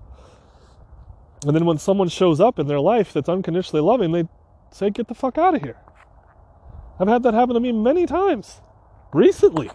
And 1.46 1.56
then 1.56 1.66
when 1.66 1.78
someone 1.78 2.08
shows 2.08 2.40
up 2.40 2.58
in 2.58 2.68
their 2.68 2.80
life 2.80 3.14
that's 3.14 3.28
unconditionally 3.28 3.82
loving, 3.82 4.12
they 4.12 4.28
say, 4.72 4.92
get 4.92 5.08
the 5.08 5.14
fuck 5.14 5.38
out 5.38 5.56
of 5.56 5.62
here. 5.62 5.78
I've 7.00 7.08
had 7.08 7.24
that 7.24 7.34
happen 7.34 7.56
to 7.56 7.60
me 7.60 7.72
many 7.72 8.06
times 8.06 8.62
recently. 9.12 9.72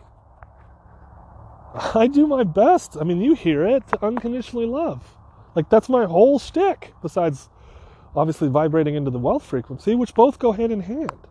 I 1.78 2.06
do 2.06 2.26
my 2.26 2.44
best. 2.44 2.96
I 3.00 3.04
mean, 3.04 3.20
you 3.20 3.34
hear 3.34 3.66
it 3.66 3.86
to 3.88 4.04
unconditionally 4.04 4.66
love. 4.66 5.16
Like, 5.54 5.68
that's 5.68 5.88
my 5.88 6.04
whole 6.04 6.38
shtick, 6.38 6.92
besides 7.02 7.48
obviously 8.14 8.48
vibrating 8.48 8.94
into 8.94 9.10
the 9.10 9.18
wealth 9.18 9.44
frequency, 9.44 9.94
which 9.94 10.14
both 10.14 10.38
go 10.38 10.52
hand 10.52 10.72
in 10.72 10.80
hand. 10.80 11.26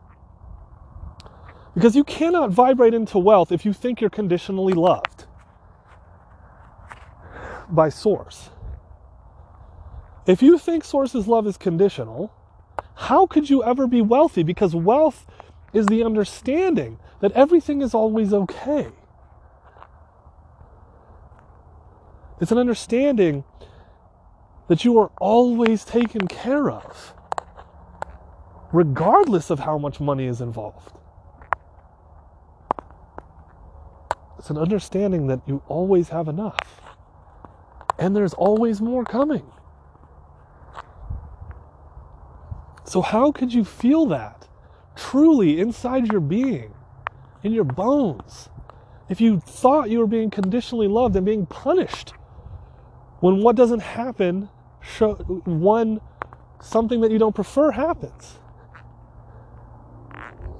Because 1.74 1.96
you 1.96 2.04
cannot 2.04 2.52
vibrate 2.52 2.94
into 2.94 3.20
wealth 3.20 3.52
if 3.52 3.66
you 3.66 3.74
think 3.74 4.02
you're 4.02 4.10
conditionally 4.10 4.74
loved 4.74 5.26
by 7.70 7.90
source. 7.90 8.50
If 10.26 10.42
you 10.42 10.58
think 10.58 10.84
source's 10.84 11.28
love 11.28 11.46
is 11.48 11.58
conditional, 11.58 12.34
how 12.96 13.28
could 13.28 13.50
you 13.50 13.64
ever 13.64 13.88
be 13.88 14.02
wealthy? 14.02 14.44
Because 14.44 14.76
wealth 14.76 15.26
is 15.74 15.86
the 15.86 16.04
understanding 16.04 17.00
that 17.20 17.32
everything 17.34 17.82
is 17.82 17.94
always 17.94 18.34
okay. 18.34 18.88
It's 22.40 22.52
an 22.52 22.58
understanding 22.58 23.44
that 24.68 24.86
you 24.86 25.00
are 25.00 25.12
always 25.20 25.84
taken 25.84 26.28
care 26.28 26.70
of, 26.70 27.14
regardless 28.72 29.50
of 29.50 29.60
how 29.60 29.78
much 29.78 30.00
money 30.00 30.26
is 30.26 30.42
involved. 30.42 30.92
It's 34.38 34.50
an 34.50 34.58
understanding 34.58 35.28
that 35.28 35.42
you 35.48 35.64
always 35.68 36.10
have 36.10 36.28
enough 36.28 36.60
and 38.00 38.16
there's 38.16 38.34
always 38.34 38.82
more 38.82 39.04
coming. 39.04 39.44
So, 42.84 43.02
how 43.02 43.32
could 43.32 43.54
you 43.54 43.66
feel 43.66 44.06
that 44.08 44.48
truly 44.96 45.60
inside 45.60 46.12
your 46.12 46.22
being, 46.22 46.74
in 47.44 47.52
your 47.52 47.64
bones, 47.64 48.50
if 49.10 49.20
you 49.20 49.40
thought 49.40 49.90
you 49.90 50.00
were 50.00 50.08
being 50.08 50.30
conditionally 50.30 50.88
loved 50.88 51.16
and 51.16 51.26
being 51.26 51.46
punished 51.46 52.14
when 53.20 53.42
what 53.42 53.56
doesn't 53.56 53.82
happen, 53.82 54.50
show, 54.82 55.16
one 55.46 56.00
something 56.62 57.02
that 57.02 57.12
you 57.12 57.20
don't 57.20 57.36
prefer 57.36 57.72
happens. 57.72 58.40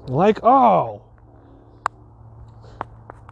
Like, 0.06 0.42
oh, 0.42 1.02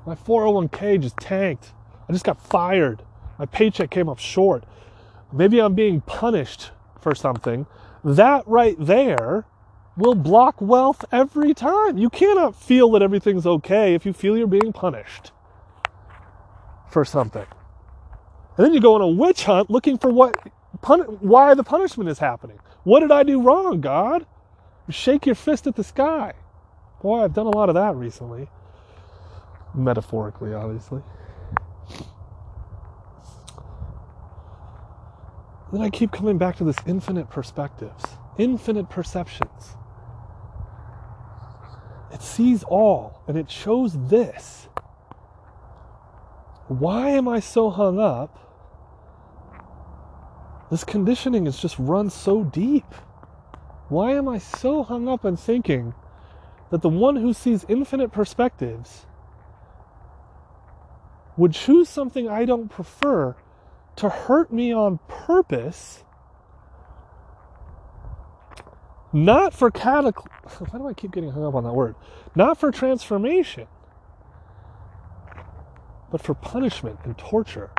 my 0.07 0.15
401k 0.15 1.01
just 1.01 1.17
tanked. 1.17 1.73
I 2.09 2.13
just 2.13 2.25
got 2.25 2.41
fired. 2.41 3.03
My 3.39 3.47
paycheck 3.47 3.91
came 3.91 4.09
up 4.09 4.19
short. 4.19 4.65
Maybe 5.33 5.61
I'm 5.61 5.75
being 5.75 6.01
punished 6.03 6.71
for 7.01 7.15
something. 7.15 7.67
That 8.05 8.47
right 8.47 8.77
there 8.79 9.47
will 9.97 10.15
block 10.15 10.61
wealth 10.61 11.05
every 11.11 11.55
time. 11.55 11.99
You 11.99 12.11
cannot 12.11 12.55
feel 12.55 12.91
that 12.93 13.03
everything's 13.03 13.47
okay 13.47 13.95
if 13.95 14.07
you 14.07 14.13
feel 14.13 14.37
you're 14.37 14.47
being 14.47 14.73
punished 14.73 15.33
for 16.89 17.05
something. 17.05 17.47
And 18.57 18.65
then 18.65 18.73
you 18.73 18.81
go 18.81 18.95
on 18.95 19.03
a 19.03 19.09
witch 19.09 19.45
hunt 19.45 19.71
looking 19.71 19.99
for 19.99 20.11
what 20.11 20.37
pun- 20.81 21.19
why 21.21 21.55
the 21.55 21.65
punishment 21.65 22.09
is 22.09 22.19
happening. 22.19 22.59
What 22.85 23.01
did 23.01 23.11
I 23.11 23.23
do 23.23 23.43
wrong, 23.43 23.81
God? 23.81 24.27
Shake 24.89 25.27
your 25.27 25.35
fist 25.35 25.67
at 25.67 25.77
the 25.77 25.85
sky. 25.85 26.33
Boy, 27.03 27.23
I've 27.23 27.35
done 27.35 27.47
a 27.47 27.57
lot 27.57 27.69
of 27.69 27.75
that 27.75 27.95
recently. 27.97 28.49
Metaphorically, 29.75 30.55
obviously. 30.55 31.03
Then 35.73 35.83
I 35.83 35.91
keep 35.91 36.13
coming 36.13 36.39
back 36.39 36.57
to 36.57 36.65
this 36.65 36.77
infinite 36.87 37.29
perspectives, 37.29 38.05
infinite 38.39 38.89
perceptions. 38.89 39.77
It 42.13 42.23
sees 42.23 42.63
all 42.65 43.23
and 43.27 43.37
it 43.37 43.51
shows 43.51 44.09
this. 44.09 44.69
Why 46.69 47.11
am 47.11 47.29
I 47.29 47.41
so 47.41 47.69
hung 47.71 47.99
up? 47.99 48.46
This 50.71 50.85
conditioning 50.85 51.47
has 51.47 51.59
just 51.59 51.79
run 51.79 52.11
so 52.11 52.43
deep. 52.45 52.93
Why 53.89 54.13
am 54.13 54.29
I 54.29 54.39
so 54.39 54.83
hung 54.83 55.09
up 55.09 55.25
on 55.25 55.37
thinking 55.37 55.95
that 56.71 56.83
the 56.83 56.89
one 56.89 57.17
who 57.17 57.33
sees 57.33 57.65
infinite 57.69 58.11
perspectives 58.11 59.07
would 61.37 61.53
choose 61.53 61.89
something 61.89 62.29
I 62.29 62.45
don't 62.45 62.69
prefer 62.69 63.37
to 63.97 64.09
hurt 64.09 64.53
me 64.53 64.73
on 64.73 64.99
purpose? 65.07 66.03
Not 69.13 69.55
for 69.55 69.71
cataclysm. 69.71 70.67
Why 70.71 70.79
do 70.79 70.89
I 70.89 70.95
keep 70.95 71.13
getting 71.13 71.31
hung 71.31 71.45
up 71.45 71.55
on 71.55 71.65
that 71.65 71.73
word? 71.73 71.95
Not 72.35 72.59
for 72.59 72.73
transformation, 72.73 73.69
but 76.11 76.21
for 76.21 76.35
punishment 76.35 76.99
and 77.05 77.17
torture. 77.17 77.71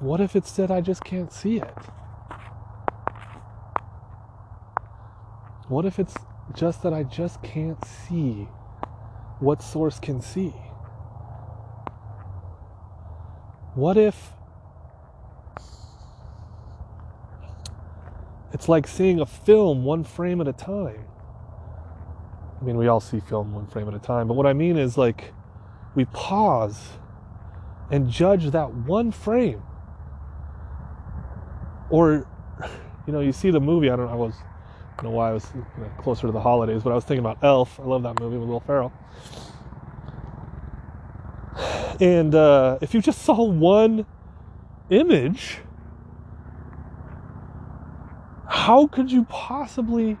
What 0.00 0.22
if 0.22 0.34
it's 0.34 0.52
that 0.52 0.70
I 0.70 0.80
just 0.80 1.04
can't 1.04 1.30
see 1.30 1.58
it? 1.58 1.76
What 5.68 5.84
if 5.84 5.98
it's 5.98 6.14
just 6.54 6.82
that 6.82 6.94
I 6.94 7.02
just 7.02 7.42
can't 7.42 7.78
see 7.84 8.48
what 9.40 9.62
source 9.62 10.00
can 10.00 10.22
see? 10.22 10.54
What 13.74 13.98
if 13.98 14.32
it's 18.54 18.70
like 18.70 18.86
seeing 18.86 19.20
a 19.20 19.26
film 19.26 19.84
one 19.84 20.02
frame 20.02 20.40
at 20.40 20.48
a 20.48 20.54
time? 20.54 21.04
I 22.58 22.64
mean, 22.64 22.78
we 22.78 22.88
all 22.88 23.00
see 23.00 23.20
film 23.20 23.52
one 23.52 23.66
frame 23.66 23.86
at 23.86 23.94
a 23.94 23.98
time, 23.98 24.28
but 24.28 24.34
what 24.34 24.46
I 24.46 24.54
mean 24.54 24.78
is 24.78 24.96
like 24.96 25.34
we 25.94 26.06
pause 26.06 26.88
and 27.90 28.08
judge 28.08 28.50
that 28.50 28.72
one 28.72 29.12
frame 29.12 29.62
or 31.90 32.26
you 33.06 33.12
know, 33.12 33.20
you 33.20 33.32
see 33.32 33.50
the 33.50 33.60
movie. 33.60 33.90
I 33.90 33.96
don't 33.96 34.06
know. 34.06 34.12
I 34.12 34.16
was, 34.16 34.34
I 34.34 35.02
don't 35.02 35.10
know 35.10 35.16
why 35.16 35.30
I 35.30 35.32
was 35.32 35.46
closer 35.98 36.26
to 36.26 36.32
the 36.32 36.40
holidays, 36.40 36.82
but 36.82 36.92
I 36.92 36.94
was 36.94 37.04
thinking 37.04 37.24
about 37.24 37.42
Elf. 37.42 37.80
I 37.80 37.84
love 37.84 38.02
that 38.04 38.20
movie 38.20 38.36
with 38.36 38.48
Will 38.48 38.60
Ferrell. 38.60 38.92
And 42.00 42.34
uh, 42.34 42.78
if 42.80 42.94
you 42.94 43.02
just 43.02 43.22
saw 43.22 43.42
one 43.42 44.06
image, 44.90 45.58
how 48.46 48.86
could 48.86 49.10
you 49.10 49.24
possibly 49.24 50.16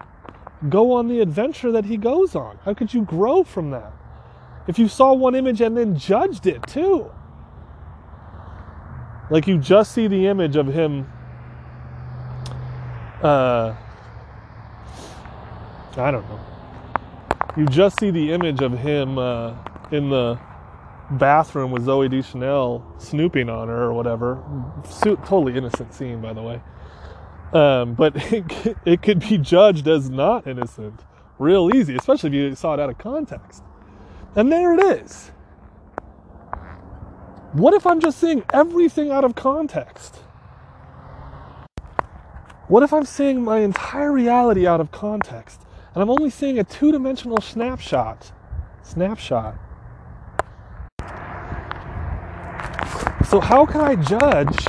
go 0.68 0.92
on 0.92 1.08
the 1.08 1.20
adventure 1.20 1.72
that 1.72 1.84
he 1.84 1.96
goes 1.96 2.34
on? 2.34 2.58
How 2.64 2.74
could 2.74 2.92
you 2.92 3.02
grow 3.02 3.44
from 3.44 3.70
that? 3.70 3.92
If 4.66 4.78
you 4.78 4.88
saw 4.88 5.12
one 5.14 5.34
image 5.34 5.60
and 5.60 5.76
then 5.76 5.96
judged 5.96 6.46
it 6.46 6.66
too. 6.66 7.10
Like 9.30 9.46
you 9.46 9.58
just 9.58 9.92
see 9.92 10.06
the 10.06 10.26
image 10.26 10.56
of 10.56 10.66
him 10.66 11.06
uh, 13.22 13.74
I 15.96 16.10
don't 16.10 16.28
know. 16.28 16.40
You 17.56 17.66
just 17.66 17.98
see 17.98 18.10
the 18.10 18.32
image 18.32 18.60
of 18.62 18.78
him 18.78 19.18
uh, 19.18 19.54
in 19.90 20.10
the 20.10 20.38
bathroom 21.12 21.72
with 21.72 21.84
Zooey 21.84 22.10
Deschanel 22.10 22.84
snooping 22.98 23.48
on 23.48 23.68
her 23.68 23.82
or 23.84 23.92
whatever. 23.92 24.42
totally 25.02 25.56
innocent 25.56 25.92
scene, 25.92 26.20
by 26.20 26.32
the 26.32 26.42
way. 26.42 26.60
Um, 27.52 27.94
but 27.94 28.14
it, 28.32 28.76
it 28.84 29.02
could 29.02 29.20
be 29.20 29.38
judged 29.38 29.88
as 29.88 30.08
not 30.08 30.46
innocent 30.46 31.04
real 31.38 31.74
easy, 31.74 31.96
especially 31.96 32.28
if 32.28 32.34
you 32.34 32.54
saw 32.54 32.74
it 32.74 32.80
out 32.80 32.90
of 32.90 32.98
context. 32.98 33.64
And 34.36 34.52
there 34.52 34.74
it 34.74 35.02
is. 35.02 35.32
What 37.52 37.74
if 37.74 37.86
I'm 37.86 37.98
just 37.98 38.18
seeing 38.18 38.44
everything 38.52 39.10
out 39.10 39.24
of 39.24 39.34
context? 39.34 40.20
What 42.70 42.84
if 42.84 42.92
I'm 42.92 43.04
seeing 43.04 43.42
my 43.42 43.58
entire 43.58 44.12
reality 44.12 44.64
out 44.64 44.80
of 44.80 44.92
context 44.92 45.60
and 45.92 46.00
I'm 46.00 46.08
only 46.08 46.30
seeing 46.30 46.60
a 46.60 46.62
two 46.62 46.92
dimensional 46.92 47.40
snapshot? 47.40 48.30
Snapshot. 48.84 49.56
So, 53.26 53.40
how 53.40 53.66
can 53.66 53.80
I 53.80 53.96
judge? 53.96 54.66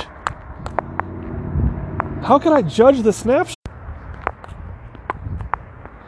How 2.24 2.40
can 2.40 2.52
I 2.52 2.62
judge 2.62 3.02
the 3.02 3.12
snapshot? 3.12 3.54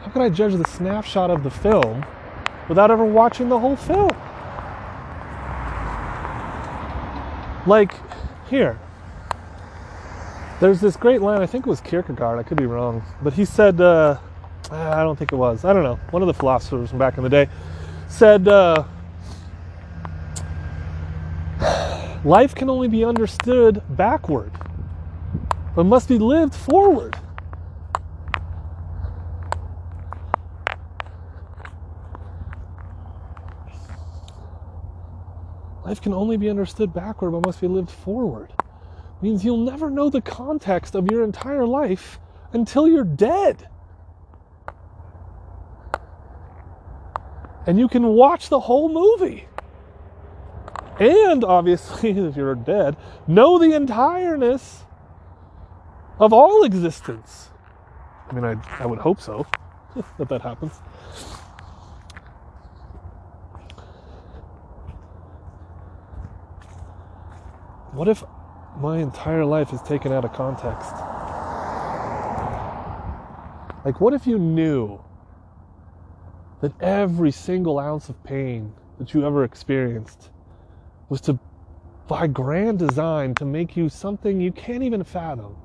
How 0.01 0.11
can 0.11 0.21
I 0.21 0.27
judge 0.27 0.55
the 0.55 0.67
snapshot 0.67 1.29
of 1.29 1.43
the 1.43 1.49
film 1.49 2.05
without 2.67 2.91
ever 2.91 3.05
watching 3.05 3.47
the 3.47 3.57
whole 3.57 3.77
film? 3.77 4.11
Like, 7.65 7.93
here, 8.49 8.77
there's 10.65 10.81
this 10.81 10.97
great 10.97 11.21
line, 11.21 11.43
I 11.43 11.45
think 11.45 11.67
it 11.67 11.69
was 11.69 11.79
Kierkegaard, 11.79 12.39
I 12.39 12.43
could 12.43 12.57
be 12.57 12.65
wrong, 12.65 13.03
but 13.21 13.33
he 13.33 13.45
said, 13.45 13.79
uh, 13.79 14.17
I 14.71 15.03
don't 15.03 15.15
think 15.15 15.31
it 15.31 15.35
was, 15.35 15.63
I 15.63 15.73
don't 15.73 15.83
know, 15.83 15.99
one 16.09 16.23
of 16.23 16.27
the 16.27 16.33
philosophers 16.33 16.89
from 16.89 16.97
back 16.97 17.17
in 17.17 17.23
the 17.23 17.29
day 17.29 17.47
said, 18.07 18.47
uh, 18.47 18.83
life 22.23 22.55
can 22.55 22.67
only 22.71 22.87
be 22.87 23.05
understood 23.05 23.83
backward, 23.89 24.51
but 25.75 25.83
must 25.83 26.09
be 26.09 26.17
lived 26.17 26.55
forward. 26.55 27.15
Life 35.85 36.01
can 36.01 36.15
only 36.15 36.37
be 36.37 36.49
understood 36.49 36.91
backward, 36.91 37.29
but 37.29 37.45
must 37.45 37.61
be 37.61 37.67
lived 37.67 37.91
forward 37.91 38.54
means 39.25 39.43
you'll 39.43 39.57
never 39.57 39.89
know 39.89 40.07
the 40.07 40.21
context 40.21 40.93
of 40.93 41.09
your 41.09 41.23
entire 41.23 41.65
life 41.65 42.19
until 42.53 42.87
you're 42.87 43.03
dead. 43.03 43.67
And 47.65 47.79
you 47.79 47.87
can 47.87 48.05
watch 48.09 48.49
the 48.49 48.59
whole 48.59 48.87
movie. 48.87 49.47
And 50.99 51.43
obviously, 51.43 52.11
if 52.27 52.37
you're 52.37 52.53
dead, 52.53 52.97
know 53.25 53.57
the 53.57 53.69
entireness 53.69 54.83
of 56.19 56.31
all 56.31 56.63
existence. 56.63 57.49
I 58.29 58.33
mean, 58.33 58.45
I, 58.45 58.55
I 58.79 58.85
would 58.85 58.99
hope 58.99 59.19
so 59.19 59.47
that 60.19 60.29
that 60.29 60.43
happens. 60.43 60.73
What 67.91 68.07
if 68.07 68.23
my 68.79 68.99
entire 68.99 69.45
life 69.45 69.73
is 69.73 69.81
taken 69.81 70.11
out 70.11 70.25
of 70.25 70.33
context. 70.33 70.91
Like, 73.85 74.01
what 74.01 74.13
if 74.13 74.25
you 74.27 74.39
knew 74.39 74.99
that 76.61 76.73
every 76.81 77.31
single 77.31 77.79
ounce 77.79 78.09
of 78.09 78.21
pain 78.23 78.73
that 78.97 79.13
you 79.13 79.25
ever 79.25 79.43
experienced 79.43 80.31
was 81.09 81.21
to 81.21 81.39
by 82.07 82.27
grand 82.27 82.79
design 82.79 83.33
to 83.35 83.45
make 83.45 83.75
you 83.77 83.89
something 83.89 84.41
you 84.41 84.51
can't 84.51 84.83
even 84.83 85.03
fathom? 85.03 85.55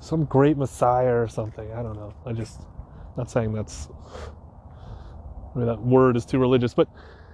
Some 0.00 0.24
great 0.24 0.56
messiah 0.56 1.14
or 1.14 1.28
something. 1.28 1.70
I 1.72 1.82
don't 1.82 1.96
know. 1.96 2.14
I 2.26 2.32
just 2.32 2.62
not 3.16 3.30
saying 3.30 3.52
that's 3.52 3.88
I 5.54 5.58
mean, 5.58 5.66
that 5.66 5.80
word 5.80 6.16
is 6.16 6.24
too 6.24 6.38
religious 6.38 6.74
but 6.74 6.88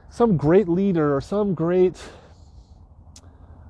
some 0.08 0.36
great 0.36 0.68
leader 0.68 1.14
or 1.14 1.20
some 1.20 1.54
great 1.54 2.02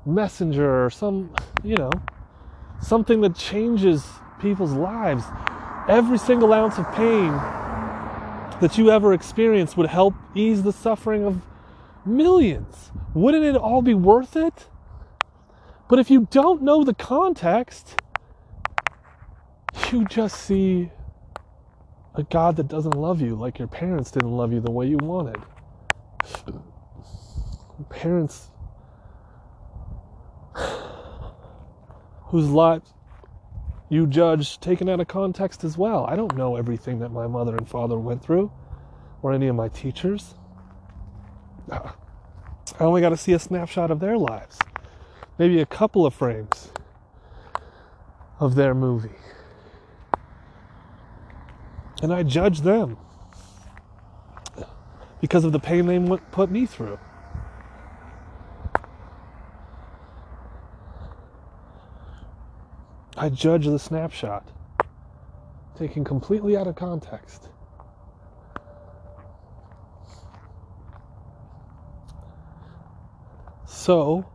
messenger 0.07 0.85
or 0.85 0.91
some 0.91 1.35
you 1.65 1.77
know 1.77 1.91
something 2.81 3.21
that 3.21 3.35
changes 3.35 4.07
people's 4.41 4.73
lives 4.73 5.25
every 5.89 6.19
single 6.19 6.53
ounce 6.53 6.79
of 6.79 6.91
pain 6.95 7.33
that 8.61 8.79
you 8.79 8.91
ever 8.91 9.13
experienced 9.13 9.77
would 9.77 9.89
help 9.89 10.15
ease 10.35 10.63
the 10.63 10.73
suffering 10.73 11.25
of 11.25 11.43
millions. 12.07 12.91
Wouldn't 13.15 13.45
it 13.45 13.57
all 13.57 13.83
be 13.83 13.95
worth 13.95 14.37
it? 14.37 14.69
But 15.89 15.99
if 15.99 16.11
you 16.11 16.27
don't 16.31 16.63
know 16.63 16.83
the 16.83 16.95
context, 16.95 18.01
you 19.93 20.05
just 20.07 20.41
see 20.41 20.91
a 22.15 22.23
God 22.23 22.57
that 22.57 22.69
doesn't 22.69 22.95
love 22.95 23.21
you 23.21 23.35
like 23.35 23.59
your 23.59 23.69
parents 23.69 24.11
didn't 24.11 24.33
love 24.33 24.53
you 24.53 24.61
the 24.61 24.71
way 24.71 24.87
you 24.87 24.97
wanted. 24.97 25.37
Parents 27.91 28.51
whose 32.27 32.49
lives 32.49 32.93
you 33.89 34.07
judge 34.07 34.59
taken 34.59 34.89
out 34.89 35.01
of 35.01 35.09
context 35.09 35.63
as 35.63 35.79
well. 35.79 36.05
I 36.07 36.17
don't 36.17 36.37
know 36.37 36.57
everything 36.57 36.99
that 36.99 37.11
my 37.11 37.27
mother 37.27 37.57
and 37.57 37.69
father 37.69 37.99
went 37.99 38.23
through 38.23 38.51
or 39.23 39.33
any 39.33 39.47
of 39.47 39.55
my 39.55 39.69
teachers. 39.69 40.35
I 41.71 42.85
only 42.85 43.01
got 43.01 43.11
to 43.11 43.17
see 43.17 43.33
a 43.33 43.39
snapshot 43.39 43.91
of 43.91 44.01
their 44.01 44.19
lives, 44.19 44.59
maybe 45.39 45.61
a 45.61 45.67
couple 45.67 46.05
of 46.05 46.15
frames 46.15 46.73
of 48.41 48.55
their 48.55 48.75
movie. 48.75 49.17
And 52.03 52.13
I 52.13 52.23
judge 52.23 52.61
them 52.61 52.99
because 55.21 55.45
of 55.45 55.53
the 55.53 55.61
pain 55.61 55.87
they 55.87 56.17
put 56.31 56.51
me 56.51 56.67
through. 56.67 56.99
I 63.19 63.31
judge 63.31 63.64
the 63.64 63.79
snapshot, 63.79 64.47
taken 65.79 66.05
completely 66.05 66.57
out 66.57 66.67
of 66.67 66.77
context. 66.77 67.49
So, 73.64 74.27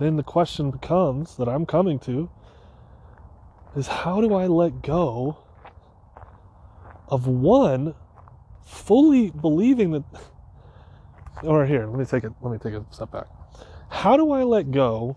then 0.00 0.16
the 0.16 0.24
question 0.24 0.72
becomes 0.72 1.36
that 1.36 1.48
I'm 1.48 1.64
coming 1.64 2.00
to 2.00 2.28
is 3.76 3.86
how 3.86 4.20
do 4.20 4.34
I 4.34 4.48
let 4.48 4.82
go 4.82 5.38
of 7.08 7.28
one 7.28 7.94
fully 8.64 9.30
believing 9.30 9.92
that 9.92 10.02
or 11.42 11.66
here, 11.66 11.86
let 11.86 11.98
me 11.98 12.04
take 12.04 12.24
it 12.24 12.32
let 12.40 12.52
me 12.52 12.58
take 12.58 12.74
a 12.74 12.84
step 12.90 13.10
back. 13.10 13.26
How 13.90 14.16
do 14.16 14.30
I 14.32 14.42
let 14.42 14.70
go 14.70 15.16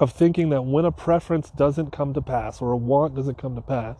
of 0.00 0.12
thinking 0.12 0.48
that 0.50 0.62
when 0.62 0.84
a 0.84 0.92
preference 0.92 1.50
doesn't 1.50 1.92
come 1.92 2.14
to 2.14 2.22
pass 2.22 2.60
or 2.60 2.72
a 2.72 2.76
want 2.76 3.14
doesn't 3.14 3.38
come 3.38 3.54
to 3.54 3.60
pass, 3.60 3.98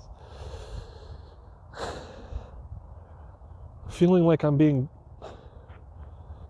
feeling 3.90 4.24
like 4.24 4.42
I'm 4.42 4.56
being 4.56 4.88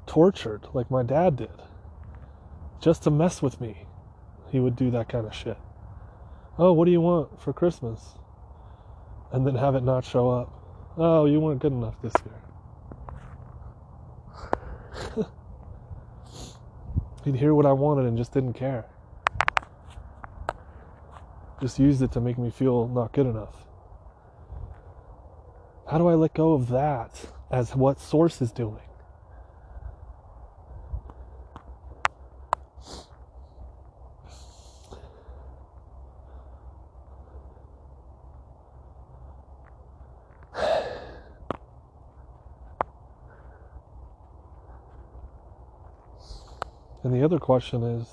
tortured 0.07 0.68
like 0.73 0.91
my 0.91 1.03
dad 1.03 1.37
did 1.37 1.51
just 2.81 3.03
to 3.05 3.11
mess 3.11 3.43
with 3.43 3.61
me. 3.61 3.87
He 4.51 4.61
would 4.61 4.77
do 4.77 4.91
that 4.91 5.09
kind 5.09 5.27
of 5.27 5.35
shit. 5.35 5.57
Oh, 6.59 6.73
what 6.73 6.85
do 6.85 6.91
you 6.91 7.01
want 7.01 7.41
for 7.41 7.53
Christmas? 7.53 8.18
And 9.33 9.47
then 9.47 9.55
have 9.55 9.75
it 9.75 9.83
not 9.83 10.05
show 10.05 10.31
up. 10.31 10.53
Oh, 10.99 11.25
you 11.25 11.41
weren't 11.41 11.61
good 11.61 11.73
enough 11.73 11.95
this 12.03 12.12
year. 12.25 12.35
He'd 17.25 17.37
hear 17.37 17.55
what 17.55 17.66
I 17.66 17.73
wanted 17.73 18.07
and 18.07 18.16
just 18.18 18.33
didn't 18.33 18.55
care. 18.55 18.87
Just 21.61 21.79
used 21.79 22.03
it 22.03 22.11
to 22.12 22.20
make 22.20 22.39
me 22.39 22.51
feel 22.51 22.89
not 22.89 23.12
good 23.12 23.27
enough. 23.27 23.55
How 25.89 25.99
do 25.99 26.09
I 26.09 26.14
let 26.14 26.35
go 26.35 26.55
of 26.55 26.68
that 26.68 27.27
as 27.51 27.77
what 27.77 28.01
Source 28.01 28.43
is 28.43 28.51
doing? 28.51 28.81
And 47.13 47.21
the 47.21 47.27
other 47.27 47.39
question 47.39 47.83
is 47.83 48.09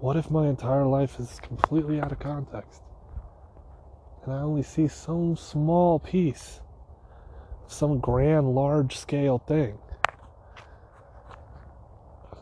what 0.00 0.16
if 0.16 0.30
my 0.30 0.48
entire 0.48 0.86
life 0.86 1.20
is 1.20 1.38
completely 1.40 2.00
out 2.00 2.10
of 2.10 2.18
context? 2.18 2.80
And 4.24 4.32
I 4.32 4.38
only 4.38 4.62
see 4.62 4.88
some 4.88 5.36
small 5.36 5.98
piece 5.98 6.62
of 7.66 7.74
some 7.74 7.98
grand, 7.98 8.54
large 8.54 8.96
scale 8.96 9.36
thing. 9.36 9.76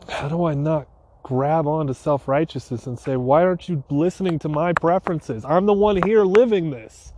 How 0.07 0.29
do 0.29 0.45
I 0.45 0.53
not 0.53 0.87
grab 1.23 1.67
onto 1.67 1.93
self 1.93 2.29
righteousness 2.29 2.87
and 2.87 2.97
say, 2.97 3.17
why 3.17 3.43
aren't 3.43 3.67
you 3.67 3.83
listening 3.89 4.39
to 4.39 4.47
my 4.47 4.71
preferences? 4.71 5.43
I'm 5.43 5.65
the 5.65 5.73
one 5.73 6.01
here 6.03 6.23
living 6.23 6.69
this. 6.69 7.11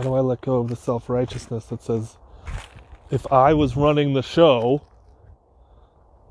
How 0.00 0.04
do 0.04 0.14
I 0.14 0.20
let 0.20 0.40
go 0.40 0.60
of 0.60 0.68
the 0.68 0.76
self 0.76 1.10
righteousness 1.10 1.66
that 1.66 1.82
says, 1.82 2.16
if 3.10 3.30
I 3.30 3.52
was 3.52 3.76
running 3.76 4.14
the 4.14 4.22
show, 4.22 4.80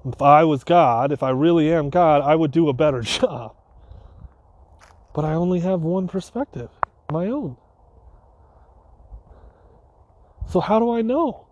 if 0.04 0.20
I 0.24 0.44
was 0.44 0.64
God, 0.64 1.12
if 1.12 1.22
I 1.22 1.30
really 1.30 1.72
am 1.72 1.92
God, 1.92 2.24
I 2.24 2.36
would 2.36 2.50
do 2.50 2.68
a 2.68 2.74
better 2.74 3.02
job. 3.04 3.56
But 5.14 5.24
I 5.24 5.34
only 5.34 5.60
have 5.60 5.82
one 5.82 6.08
perspective, 6.08 6.72
my 7.12 7.28
own. 7.28 7.58
So, 10.48 10.60
how 10.60 10.80
do 10.80 10.90
I 10.90 11.04
know 11.04 11.46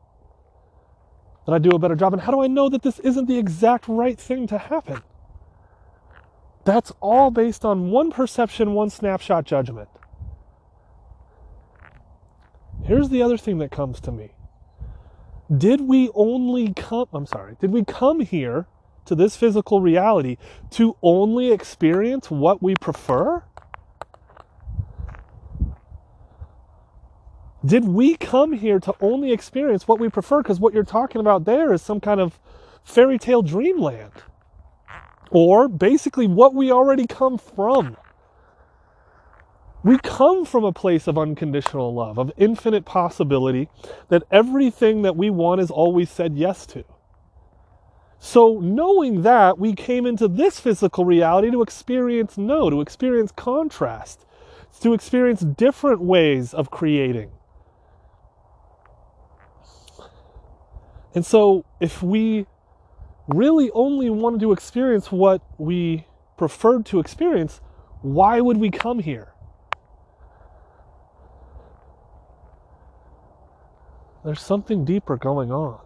that 1.46 1.54
I 1.54 1.60
do 1.60 1.70
a 1.70 1.78
better 1.78 1.96
job? 1.96 2.14
And 2.14 2.22
how 2.24 2.32
do 2.32 2.42
I 2.42 2.48
know 2.48 2.68
that 2.68 2.82
this 2.82 2.98
isn't 2.98 3.28
the 3.28 3.38
exact 3.38 3.88
right 3.88 4.20
thing 4.20 4.48
to 4.48 4.58
happen? 4.58 5.04
That's 6.66 6.92
all 7.00 7.30
based 7.30 7.64
on 7.64 7.92
one 7.92 8.10
perception, 8.10 8.74
one 8.74 8.90
snapshot 8.90 9.46
judgment. 9.46 9.90
Here's 12.84 13.10
the 13.10 13.22
other 13.22 13.38
thing 13.38 13.58
that 13.60 13.72
comes 13.72 14.00
to 14.02 14.12
me. 14.12 14.32
Did 15.56 15.82
we 15.82 16.10
only 16.14 16.74
come, 16.74 17.08
I'm 17.14 17.26
sorry, 17.26 17.56
did 17.60 17.72
we 17.72 17.84
come 17.84 18.20
here 18.20 18.68
to 19.06 19.16
this 19.16 19.36
physical 19.36 19.82
reality 19.82 20.38
to 20.72 20.98
only 21.02 21.52
experience 21.52 22.30
what 22.30 22.62
we 22.62 22.76
prefer? 22.76 23.44
Did 27.66 27.86
we 27.86 28.16
come 28.16 28.54
here 28.54 28.80
to 28.80 28.94
only 29.02 29.32
experience 29.32 29.88
what 29.88 30.00
we 30.00 30.10
prefer? 30.10 30.42
Because 30.42 30.60
what 30.60 30.74
you're 30.74 30.84
talking 30.84 31.20
about 31.20 31.46
there 31.46 31.74
is 31.74 31.82
some 31.82 32.00
kind 32.00 32.22
of 32.22 32.40
fairy 32.84 33.18
tale 33.18 33.42
dreamland. 33.42 34.12
Or 35.32 35.68
basically 35.68 36.28
what 36.28 36.54
we 36.54 36.72
already 36.72 37.06
come 37.08 37.38
from. 37.38 37.98
We 39.88 39.98
come 40.00 40.44
from 40.44 40.66
a 40.66 40.74
place 40.74 41.08
of 41.08 41.18
unconditional 41.18 41.94
love, 41.94 42.20
of 42.20 42.34
infinite 42.36 42.84
possibility, 42.84 43.70
that 44.10 44.24
everything 44.30 45.04
that 45.04 45.16
we 45.16 45.30
want 45.30 45.62
is 45.62 45.72
always 45.72 46.10
said 46.10 46.36
yes 46.36 46.66
to. 46.66 46.84
So, 48.20 48.60
knowing 48.60 49.22
that, 49.22 49.58
we 49.58 49.74
came 49.74 50.06
into 50.06 50.28
this 50.28 50.60
physical 50.60 51.06
reality 51.06 51.52
to 51.52 51.62
experience 51.62 52.38
no, 52.38 52.70
to 52.70 52.82
experience 52.82 53.32
contrast, 53.32 54.26
to 54.82 54.94
experience 54.94 55.40
different 55.40 56.02
ways 56.02 56.54
of 56.54 56.70
creating. 56.70 57.32
And 61.16 61.26
so, 61.26 61.64
if 61.80 62.04
we 62.04 62.46
really 63.30 63.72
only 63.72 64.10
wanted 64.10 64.42
to 64.42 64.52
experience 64.52 65.14
what 65.14 65.42
we 65.58 66.08
preferred 66.38 66.86
to 66.88 67.00
experience, 67.00 67.62
why 68.02 68.42
would 68.42 68.58
we 68.58 68.70
come 68.70 69.00
here? 69.00 69.32
There's 74.28 74.42
something 74.42 74.84
deeper 74.84 75.16
going 75.16 75.54
on. 75.54 75.80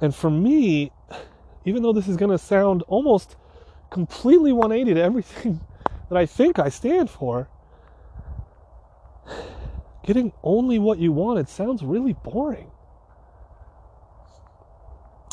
And 0.00 0.12
for 0.12 0.28
me, 0.28 0.90
even 1.64 1.84
though 1.84 1.92
this 1.92 2.08
is 2.08 2.16
going 2.16 2.32
to 2.32 2.38
sound 2.38 2.82
almost 2.88 3.36
completely 3.90 4.50
180 4.50 4.94
to 4.94 5.00
everything 5.00 5.60
that 6.08 6.18
I 6.18 6.26
think 6.26 6.58
I 6.58 6.68
stand 6.68 7.10
for, 7.10 7.48
getting 10.04 10.32
only 10.42 10.80
what 10.80 10.98
you 10.98 11.12
want, 11.12 11.38
it 11.38 11.48
sounds 11.48 11.84
really 11.84 12.14
boring. 12.14 12.72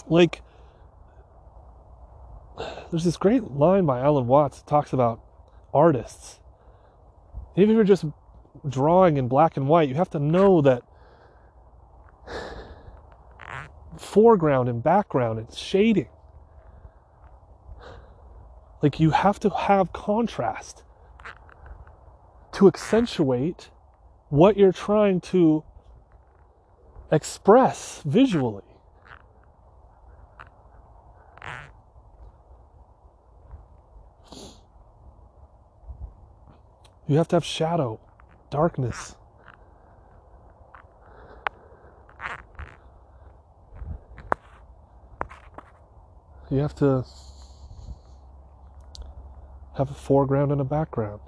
Like, 0.07 0.43
there's 2.91 3.03
this 3.03 3.17
great 3.17 3.49
line 3.49 3.87
by 3.87 4.01
Alan 4.01 4.27
Watts 4.27 4.59
that 4.61 4.69
talks 4.69 4.93
about 4.93 5.21
artists. 5.73 6.39
Even 7.55 7.71
if 7.71 7.75
you're 7.77 7.83
just 7.83 8.05
drawing 8.67 9.17
in 9.17 9.27
black 9.27 9.57
and 9.57 9.67
white, 9.67 9.89
you 9.89 9.95
have 9.95 10.09
to 10.11 10.19
know 10.19 10.61
that 10.61 10.83
foreground 13.97 14.69
and 14.69 14.83
background 14.83 15.39
and 15.39 15.53
shading. 15.53 16.09
Like 18.81 18.99
you 18.99 19.11
have 19.11 19.39
to 19.41 19.49
have 19.49 19.93
contrast 19.93 20.83
to 22.53 22.67
accentuate 22.67 23.69
what 24.29 24.57
you're 24.57 24.71
trying 24.71 25.21
to 25.21 25.63
express 27.11 28.01
visually. 28.05 28.63
You 37.07 37.17
have 37.17 37.27
to 37.29 37.35
have 37.35 37.45
shadow, 37.45 37.99
darkness. 38.51 39.15
You 46.51 46.59
have 46.59 46.75
to 46.75 47.05
have 49.77 49.89
a 49.89 49.93
foreground 49.93 50.51
and 50.51 50.59
a 50.59 50.65
background. 50.65 51.21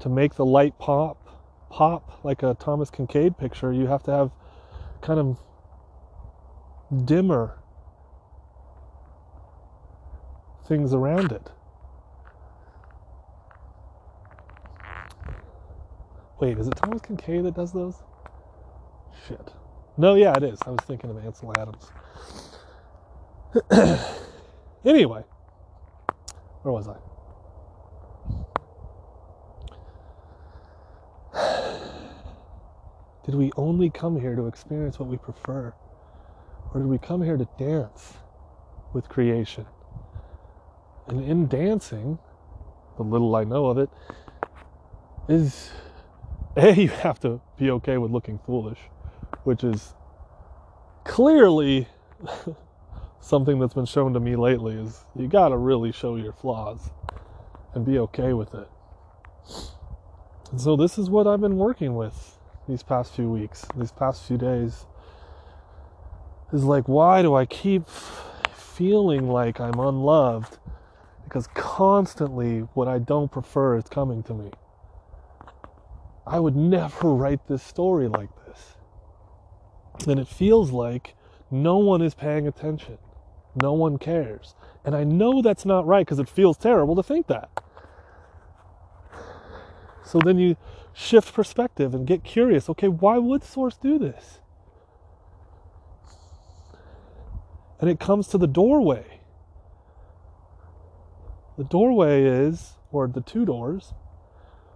To 0.00 0.08
make 0.08 0.34
the 0.36 0.46
light 0.46 0.78
pop, 0.78 1.68
pop 1.68 2.24
like 2.24 2.42
a 2.42 2.54
Thomas 2.54 2.90
Kinkade 2.90 3.36
picture, 3.36 3.72
you 3.72 3.86
have 3.86 4.02
to 4.04 4.10
have 4.10 4.30
kind 5.02 5.20
of 5.20 5.38
dimmer 7.04 7.58
things 10.66 10.94
around 10.94 11.32
it. 11.32 11.50
Wait, 16.40 16.56
is 16.56 16.68
it 16.68 16.76
Thomas 16.76 17.00
Kinkade 17.02 17.42
that 17.44 17.54
does 17.54 17.72
those? 17.72 17.96
Shit. 19.26 19.52
No, 19.96 20.14
yeah, 20.14 20.36
it 20.36 20.44
is. 20.44 20.60
I 20.64 20.70
was 20.70 20.80
thinking 20.86 21.10
of 21.10 21.18
Ansel 21.18 21.52
Adams. 21.58 21.90
anyway, 24.84 25.24
where 26.62 26.72
was 26.72 26.88
I? 26.88 26.96
Did 33.26 33.34
we 33.34 33.50
only 33.56 33.90
come 33.90 34.20
here 34.20 34.36
to 34.36 34.46
experience 34.46 35.00
what 35.00 35.08
we 35.08 35.16
prefer? 35.16 35.74
Or 36.72 36.80
did 36.80 36.86
we 36.86 36.98
come 36.98 37.22
here 37.22 37.36
to 37.38 37.48
dance 37.58 38.14
with 38.92 39.08
creation? 39.08 39.66
And 41.08 41.24
in 41.24 41.48
dancing, 41.48 42.18
the 42.96 43.02
little 43.02 43.34
I 43.34 43.44
know 43.44 43.66
of 43.66 43.78
it, 43.78 43.88
is 45.28 45.70
A, 46.56 46.72
you 46.74 46.88
have 46.88 47.20
to 47.20 47.40
be 47.58 47.70
okay 47.70 47.98
with 47.98 48.10
looking 48.10 48.38
foolish 48.38 48.78
which 49.44 49.64
is 49.64 49.94
clearly 51.04 51.88
something 53.20 53.58
that's 53.58 53.74
been 53.74 53.86
shown 53.86 54.12
to 54.12 54.20
me 54.20 54.36
lately 54.36 54.74
is 54.74 55.04
you 55.16 55.26
got 55.26 55.48
to 55.48 55.56
really 55.56 55.92
show 55.92 56.16
your 56.16 56.32
flaws 56.32 56.90
and 57.74 57.84
be 57.84 57.98
okay 57.98 58.32
with 58.32 58.54
it. 58.54 58.68
And 60.50 60.60
so 60.60 60.76
this 60.76 60.98
is 60.98 61.10
what 61.10 61.26
I've 61.26 61.40
been 61.40 61.56
working 61.56 61.94
with 61.94 62.38
these 62.68 62.82
past 62.82 63.14
few 63.14 63.30
weeks, 63.30 63.64
these 63.76 63.92
past 63.92 64.26
few 64.26 64.36
days. 64.36 64.86
Is 66.52 66.64
like 66.64 66.88
why 66.88 67.22
do 67.22 67.34
I 67.34 67.44
keep 67.44 67.88
feeling 68.54 69.28
like 69.28 69.60
I'm 69.60 69.78
unloved? 69.78 70.58
Because 71.24 71.46
constantly 71.48 72.60
what 72.72 72.88
I 72.88 72.98
don't 72.98 73.30
prefer 73.30 73.76
is 73.76 73.84
coming 73.84 74.22
to 74.24 74.34
me. 74.34 74.50
I 76.28 76.38
would 76.40 76.56
never 76.56 77.08
write 77.14 77.46
this 77.48 77.62
story 77.62 78.08
like 78.08 78.30
this 78.46 78.78
and 80.06 80.20
it 80.20 80.28
feels 80.28 80.70
like 80.70 81.14
no 81.50 81.78
one 81.78 82.02
is 82.02 82.14
paying 82.14 82.46
attention. 82.46 82.98
No 83.60 83.72
one 83.72 83.98
cares. 83.98 84.54
And 84.84 84.94
I 84.94 85.04
know 85.04 85.42
that's 85.42 85.64
not 85.64 85.86
right 85.86 86.04
because 86.06 86.18
it 86.18 86.28
feels 86.28 86.56
terrible 86.56 86.94
to 86.96 87.02
think 87.02 87.26
that. 87.26 87.50
So 90.04 90.20
then 90.24 90.38
you 90.38 90.56
shift 90.92 91.34
perspective 91.34 91.94
and 91.94 92.06
get 92.06 92.24
curious. 92.24 92.68
Okay, 92.68 92.88
why 92.88 93.18
would 93.18 93.42
Source 93.42 93.76
do 93.76 93.98
this? 93.98 94.40
And 97.80 97.88
it 97.90 98.00
comes 98.00 98.28
to 98.28 98.38
the 98.38 98.46
doorway. 98.46 99.20
The 101.56 101.64
doorway 101.64 102.24
is, 102.24 102.76
or 102.92 103.08
the 103.08 103.20
two 103.20 103.44
doors, 103.44 103.94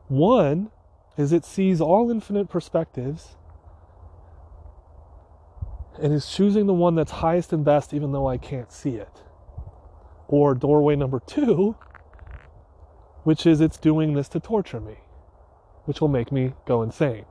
one 0.09 0.71
is 1.17 1.33
it 1.33 1.45
sees 1.45 1.81
all 1.81 2.11
infinite 2.11 2.49
perspectives 2.49 3.37
and 6.01 6.13
is 6.13 6.27
choosing 6.31 6.67
the 6.67 6.75
one 6.75 6.95
that's 6.95 7.11
highest 7.13 7.53
and 7.53 7.65
best 7.65 7.93
even 7.93 8.13
though 8.13 8.27
I 8.27 8.39
can't 8.39 8.73
see 8.73 8.97
it. 8.97 9.23
Or 10.29 10.55
doorway 10.55 10.97
number 10.97 11.21
two, 11.21 11.77
which 13.25 13.47
is 13.47 13.61
it's 13.61 13.79
doing 13.79 14.15
this 14.15 14.29
to 14.31 14.41
torture 14.41 14.81
me, 14.81 14.97
which 15.85 16.01
will 16.01 16.09
make 16.09 16.33
me 16.33 16.55
go 16.65 16.83
insane. 16.83 17.27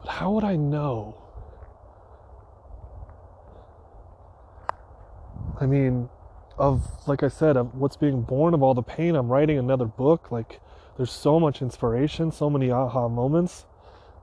But 0.00 0.08
how 0.08 0.32
would 0.32 0.44
I 0.44 0.56
know? 0.56 1.16
I 5.60 5.66
mean, 5.66 6.08
of, 6.58 7.06
like 7.06 7.22
I 7.22 7.28
said, 7.28 7.56
of 7.56 7.74
what's 7.74 7.96
being 7.96 8.22
born 8.22 8.54
of 8.54 8.62
all 8.62 8.74
the 8.74 8.82
pain, 8.82 9.14
I'm 9.14 9.28
writing 9.28 9.58
another 9.58 9.84
book. 9.84 10.30
Like, 10.30 10.60
there's 10.96 11.12
so 11.12 11.38
much 11.38 11.60
inspiration, 11.60 12.32
so 12.32 12.48
many 12.48 12.70
aha 12.70 13.08
moments, 13.08 13.66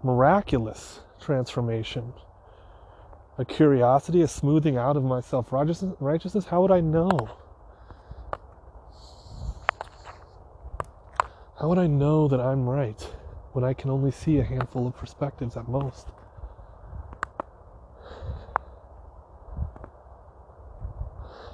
miraculous 0.04 1.02
transformation, 1.20 2.14
a 3.38 3.46
curiosity, 3.46 4.22
a 4.22 4.28
smoothing 4.28 4.78
out 4.78 4.98
of 4.98 5.04
my 5.04 5.22
self 5.22 5.52
righteousness. 5.52 6.46
How 6.46 6.62
would 6.62 6.72
I 6.72 6.82
know? 6.82 7.10
How 11.60 11.70
would 11.70 11.78
I 11.78 11.88
know 11.88 12.28
that 12.28 12.42
I'm 12.42 12.68
right 12.68 13.02
when 13.54 13.64
I 13.64 13.74
can 13.74 13.90
only 13.90 14.12
see 14.12 14.40
a 14.40 14.44
handful 14.44 14.88
of 14.88 14.98
perspectives 14.98 15.56
at 15.56 15.68
most? 15.68 16.08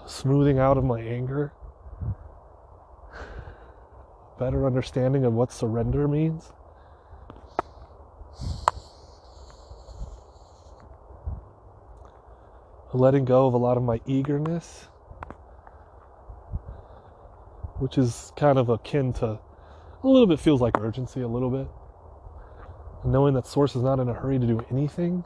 Smoothing 0.09 0.57
out 0.57 0.75
of 0.75 0.83
my 0.83 0.99
anger, 0.99 1.53
better 4.39 4.65
understanding 4.65 5.23
of 5.23 5.33
what 5.33 5.51
surrender 5.51 6.07
means. 6.07 6.51
Letting 12.91 13.23
go 13.25 13.45
of 13.45 13.53
a 13.53 13.57
lot 13.57 13.77
of 13.77 13.83
my 13.83 14.01
eagerness, 14.07 14.87
which 17.77 17.97
is 17.99 18.33
kind 18.35 18.57
of 18.57 18.67
akin 18.69 19.13
to 19.13 19.39
a 20.03 20.07
little 20.07 20.27
bit 20.27 20.39
feels 20.39 20.59
like 20.59 20.79
urgency, 20.79 21.21
a 21.21 21.27
little 21.27 21.51
bit. 21.51 21.67
knowing 23.03 23.33
that 23.35 23.45
Source 23.47 23.75
is 23.75 23.83
not 23.83 23.99
in 23.99 24.09
a 24.09 24.13
hurry 24.13 24.39
to 24.39 24.47
do 24.47 24.65
anything, 24.71 25.23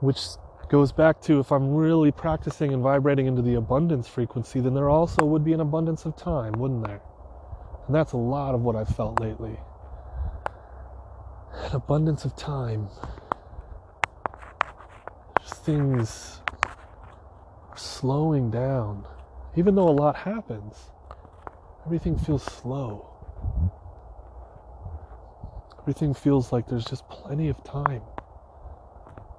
which 0.00 0.20
goes 0.68 0.90
back 0.90 1.20
to 1.22 1.38
if 1.38 1.52
I'm 1.52 1.74
really 1.74 2.10
practicing 2.10 2.72
and 2.72 2.82
vibrating 2.82 3.26
into 3.26 3.42
the 3.42 3.54
abundance 3.54 4.08
frequency, 4.08 4.60
then 4.60 4.74
there 4.74 4.88
also 4.88 5.24
would 5.24 5.44
be 5.44 5.52
an 5.52 5.60
abundance 5.60 6.04
of 6.04 6.16
time, 6.16 6.52
wouldn't 6.52 6.84
there? 6.84 7.00
And 7.86 7.94
that's 7.94 8.12
a 8.12 8.16
lot 8.16 8.54
of 8.54 8.62
what 8.62 8.74
I've 8.74 8.88
felt 8.88 9.20
lately. 9.20 9.58
An 11.52 11.76
abundance 11.76 12.24
of 12.24 12.34
time. 12.36 12.88
Just 15.40 15.64
things 15.64 16.40
are 16.66 17.78
slowing 17.78 18.50
down. 18.50 19.06
Even 19.54 19.74
though 19.74 19.88
a 19.88 19.90
lot 19.90 20.16
happens, 20.16 20.90
everything 21.84 22.18
feels 22.18 22.42
slow. 22.42 23.12
Everything 25.80 26.12
feels 26.12 26.52
like 26.52 26.66
there's 26.66 26.84
just 26.84 27.08
plenty 27.08 27.48
of 27.48 27.62
time 27.62 28.02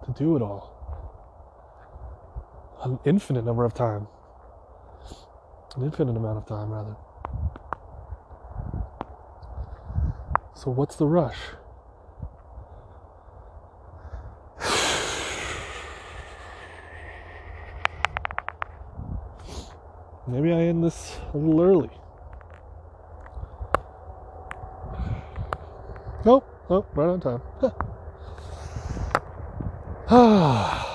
to 0.06 0.12
do 0.14 0.38
it 0.38 0.42
all. 0.42 0.77
An 2.84 3.00
infinite 3.06 3.44
number 3.44 3.66
of 3.66 3.74
time. 3.74 4.08
An 5.76 5.84
infinite 5.84 6.16
amount 6.16 6.38
of 6.38 6.46
time, 6.46 6.72
rather. 6.72 6.96
So, 10.56 10.72
what's 10.72 10.96
the 10.96 11.06
rush? 11.06 11.38
Maybe 20.28 20.52
I 20.52 20.58
end 20.58 20.84
this 20.84 21.20
a 21.34 21.38
little 21.38 21.62
early. 21.62 21.90
Nope, 26.26 26.46
nope, 26.70 26.88
right 26.94 27.10
on 27.10 27.22
time. 27.22 27.42
Ah. 30.10 30.87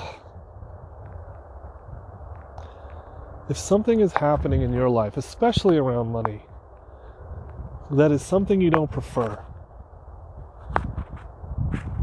If 3.53 3.59
something 3.59 3.99
is 3.99 4.13
happening 4.13 4.63
in 4.63 4.73
your 4.73 4.89
life, 4.89 5.15
especially 5.15 5.77
around 5.77 6.11
money, 6.11 6.41
that 7.91 8.11
is 8.11 8.23
something 8.23 8.59
you 8.59 8.71
don't 8.71 8.89
prefer, 8.89 9.37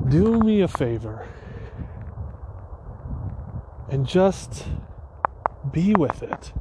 do 0.09 0.39
me 0.39 0.61
a 0.61 0.69
favor 0.69 1.27
and 3.89 4.07
just 4.07 4.69
be 5.73 5.93
with 5.95 6.23
it 6.23 6.53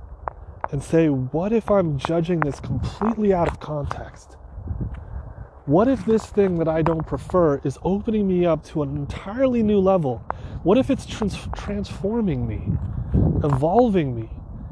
and 0.71 0.83
say, 0.83 1.07
what 1.07 1.53
if 1.53 1.69
I'm 1.69 1.99
judging 1.99 2.39
this 2.39 2.59
completely 2.59 3.31
out 3.31 3.47
of 3.47 3.59
context? 3.59 4.37
What 5.67 5.87
if 5.87 6.03
this 6.07 6.25
thing 6.25 6.57
that 6.57 6.67
I 6.67 6.81
don't 6.81 7.05
prefer 7.05 7.61
is 7.63 7.77
opening 7.83 8.27
me 8.27 8.47
up 8.47 8.63
to 8.69 8.81
an 8.81 8.97
entirely 8.97 9.61
new 9.61 9.79
level? 9.79 10.23
What 10.63 10.79
if 10.79 10.89
it's 10.89 11.05
trans- 11.05 11.47
transforming 11.53 12.47
me, 12.47 12.69
evolving 13.43 14.15
me, 14.15 14.31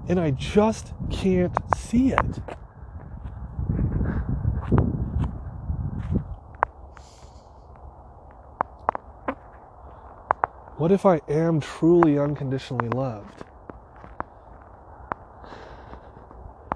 and 0.10 0.20
I 0.20 0.32
just 0.32 0.94
can't 1.10 1.54
see 1.76 2.14
it? 2.14 2.40
What 10.78 10.92
if 10.92 11.06
I 11.06 11.22
am 11.28 11.60
truly 11.60 12.20
unconditionally 12.20 12.90
loved? 12.90 13.44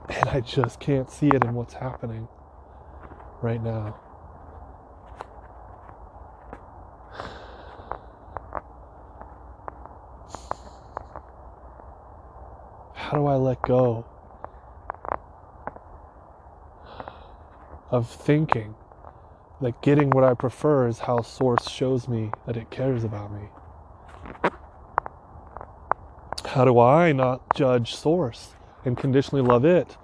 And 0.10 0.30
I 0.30 0.42
just 0.42 0.80
can't 0.80 1.10
see 1.10 1.28
it 1.28 1.44
in 1.44 1.54
what's 1.54 1.74
happening 1.74 2.28
right 3.42 3.62
now. 3.62 4.00
Do 13.22 13.28
I 13.28 13.36
let 13.36 13.62
go 13.62 14.06
of 17.92 18.10
thinking 18.10 18.74
that 19.60 19.82
getting 19.84 20.10
what 20.10 20.24
I 20.24 20.34
prefer 20.34 20.88
is 20.88 21.00
how 21.00 21.22
Source 21.22 21.70
shows 21.70 22.08
me 22.08 22.32
that 22.48 22.58
it 22.58 22.72
cares 22.72 23.04
about 23.04 23.32
me? 23.32 23.50
How 26.46 26.66
do 26.66 26.80
I 26.80 27.12
not 27.12 27.56
judge 27.56 27.94
Source 27.94 28.56
and 28.84 28.98
conditionally 28.98 29.44
love 29.48 29.66
it? 29.66 29.98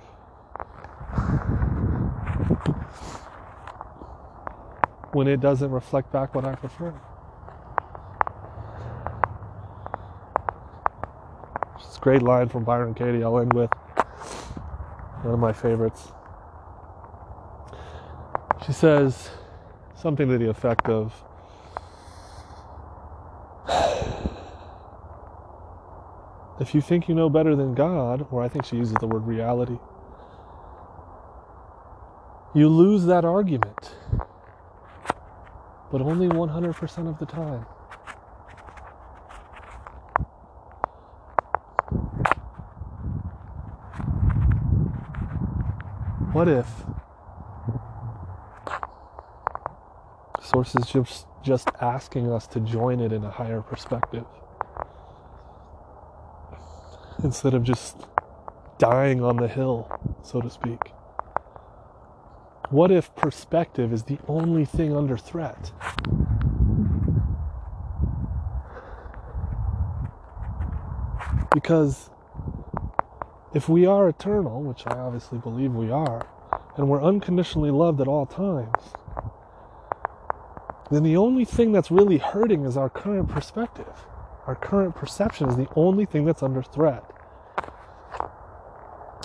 When 5.14 5.28
it 5.28 5.40
doesn't 5.40 5.72
reflect 5.72 6.12
back 6.12 6.36
what 6.36 6.46
I 6.46 6.54
prefer. 6.54 6.94
It's 11.78 11.97
a 11.97 11.97
great 12.08 12.24
line 12.24 12.48
from 12.48 12.64
Byron 12.64 12.94
Katie 12.94 13.22
I'll 13.22 13.38
end 13.38 13.52
with. 13.52 13.70
One 15.24 15.34
of 15.34 15.40
my 15.42 15.52
favorites. 15.52 16.08
She 18.66 18.72
says 18.72 19.30
something 19.94 20.30
to 20.30 20.38
the 20.38 20.50
effect 20.50 20.88
of 20.88 21.14
If 26.62 26.74
you 26.74 26.80
think 26.80 27.10
you 27.10 27.14
know 27.14 27.30
better 27.30 27.58
than 27.58 27.76
God, 27.76 28.26
or 28.32 28.42
I 28.42 28.48
think 28.48 28.64
she 28.64 28.78
uses 28.78 28.96
the 29.02 29.08
word 29.08 29.28
reality, 29.28 29.78
you 32.56 32.70
lose 32.70 33.06
that 33.08 33.26
argument. 33.26 33.96
But 35.92 36.00
only 36.00 36.30
100% 36.30 37.10
of 37.10 37.20
the 37.20 37.26
time. 37.26 37.66
What 46.38 46.48
if 46.48 46.68
Source 50.40 50.76
is 50.76 50.86
just, 50.86 51.26
just 51.44 51.68
asking 51.82 52.32
us 52.32 52.46
to 52.50 52.60
join 52.60 53.00
it 53.00 53.12
in 53.12 53.24
a 53.24 53.32
higher 53.32 53.64
perspective? 53.64 54.24
instead 57.24 57.56
of 57.56 57.64
just 57.64 58.06
dying 58.78 59.24
on 59.24 59.38
the 59.38 59.48
hill, 59.48 59.90
so 60.22 60.40
to 60.40 60.48
speak? 60.52 60.78
What 62.70 62.92
if 62.92 63.16
perspective 63.16 63.92
is 63.92 64.04
the 64.04 64.20
only 64.28 64.66
thing 64.66 64.96
under 64.96 65.18
threat? 65.18 65.72
Because 71.52 72.12
if 73.54 73.70
we 73.70 73.86
are 73.86 74.10
eternal, 74.10 74.62
which 74.62 74.86
I 74.86 74.98
obviously 74.98 75.38
believe 75.38 75.74
we 75.74 75.90
are, 75.90 76.28
and 76.76 76.90
we're 76.90 77.04
unconditionally 77.04 77.72
loved 77.72 78.02
at 78.02 78.08
all 78.08 78.26
times, 78.26 78.94
then 80.92 81.04
the 81.04 81.18
only 81.18 81.46
thing 81.46 81.72
that's 81.72 81.92
really 81.92 82.18
hurting 82.18 82.66
is 82.66 82.78
our 82.78 82.90
current 82.90 83.30
perspective. 83.30 84.06
Our 84.46 84.56
current 84.56 84.96
perception 84.96 85.50
is 85.50 85.58
the 85.58 85.68
only 85.76 86.06
thing 86.06 86.24
that's 86.24 86.42
under 86.42 86.64
threat. 86.64 87.04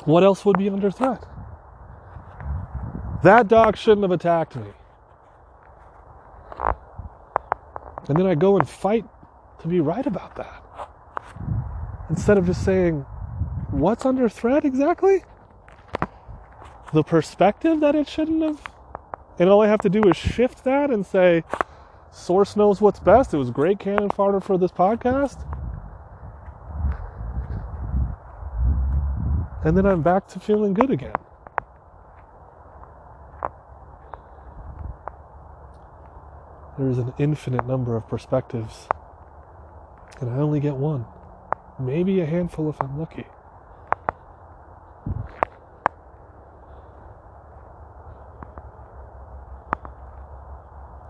What 0.04 0.24
else 0.24 0.44
would 0.44 0.58
be 0.58 0.68
under 0.68 0.90
threat? 0.90 1.24
That 3.22 3.46
dog 3.46 3.76
shouldn't 3.76 4.02
have 4.02 4.10
attacked 4.10 4.56
me. 4.56 4.66
And 8.08 8.18
then 8.18 8.26
I 8.26 8.34
go 8.34 8.56
and 8.56 8.68
fight 8.68 9.04
to 9.60 9.68
be 9.68 9.78
right 9.78 10.04
about 10.04 10.34
that. 10.34 10.64
Instead 12.10 12.36
of 12.36 12.46
just 12.46 12.64
saying, 12.64 13.06
what's 13.72 14.06
under 14.06 14.28
threat 14.28 14.64
exactly? 14.64 15.24
The 16.92 17.02
perspective 17.02 17.80
that 17.80 17.94
it 17.94 18.08
shouldn't 18.08 18.42
have. 18.42 18.60
And 19.38 19.48
all 19.48 19.62
I 19.62 19.68
have 19.68 19.80
to 19.80 19.88
do 19.88 20.02
is 20.08 20.16
shift 20.16 20.64
that 20.64 20.90
and 20.90 21.04
say, 21.04 21.42
Source 22.12 22.56
knows 22.56 22.80
what's 22.80 23.00
best. 23.00 23.32
It 23.32 23.38
was 23.38 23.50
great 23.50 23.78
cannon 23.78 24.10
fodder 24.10 24.40
for 24.40 24.58
this 24.58 24.70
podcast. 24.70 25.48
And 29.64 29.76
then 29.76 29.86
I'm 29.86 30.02
back 30.02 30.28
to 30.28 30.40
feeling 30.40 30.74
good 30.74 30.90
again. 30.90 31.14
There's 36.78 36.98
an 36.98 37.14
infinite 37.18 37.66
number 37.66 37.96
of 37.96 38.08
perspectives, 38.08 38.88
and 40.20 40.30
I 40.30 40.36
only 40.38 40.58
get 40.58 40.74
one. 40.74 41.04
Maybe 41.78 42.20
a 42.20 42.26
handful 42.26 42.68
if 42.70 42.80
I'm 42.80 42.98
lucky. 42.98 43.26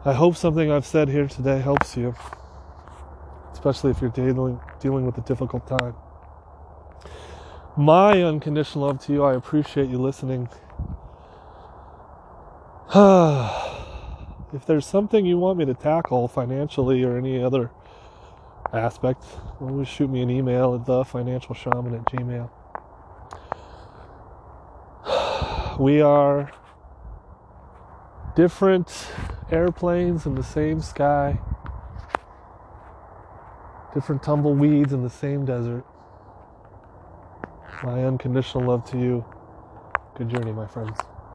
I 0.05 0.14
hope 0.14 0.34
something 0.34 0.68
I've 0.68 0.84
said 0.84 1.09
here 1.09 1.28
today 1.28 1.61
helps 1.61 1.96
you, 1.96 2.12
especially 3.53 3.92
if 3.92 4.00
you're 4.00 4.11
dealing, 4.11 4.59
dealing 4.80 5.07
with 5.07 5.16
a 5.16 5.20
difficult 5.20 5.64
time. 5.68 5.94
My 7.76 8.20
unconditional 8.20 8.88
love 8.88 8.98
to 9.07 9.12
you, 9.12 9.22
I 9.22 9.34
appreciate 9.34 9.88
you 9.88 9.98
listening. 9.98 10.48
if 14.53 14.66
there's 14.66 14.86
something 14.86 15.24
you 15.24 15.38
want 15.38 15.59
me 15.59 15.66
to 15.66 15.74
tackle 15.74 16.26
financially 16.26 17.05
or 17.05 17.16
any 17.16 17.40
other 17.40 17.70
aspect, 18.72 19.22
always 19.61 19.86
shoot 19.86 20.11
me 20.11 20.20
an 20.20 20.30
email 20.30 20.74
at 20.74 20.84
thefinancialshaman 20.84 21.94
at 21.94 22.07
gmail. 22.07 22.50
We 25.78 26.00
are 26.00 26.50
different 28.34 29.09
airplanes 29.53 30.26
in 30.26 30.34
the 30.34 30.42
same 30.42 30.80
sky, 30.80 31.38
different 33.94 34.22
tumbleweeds 34.22 34.92
in 34.92 35.03
the 35.03 35.11
same 35.11 35.44
desert. 35.44 35.84
My 37.82 38.05
unconditional 38.05 38.64
love 38.64 38.90
to 38.90 38.98
you. 38.98 39.24
Good 40.16 40.30
journey, 40.30 40.53
my 40.53 40.66
friends. 40.66 40.98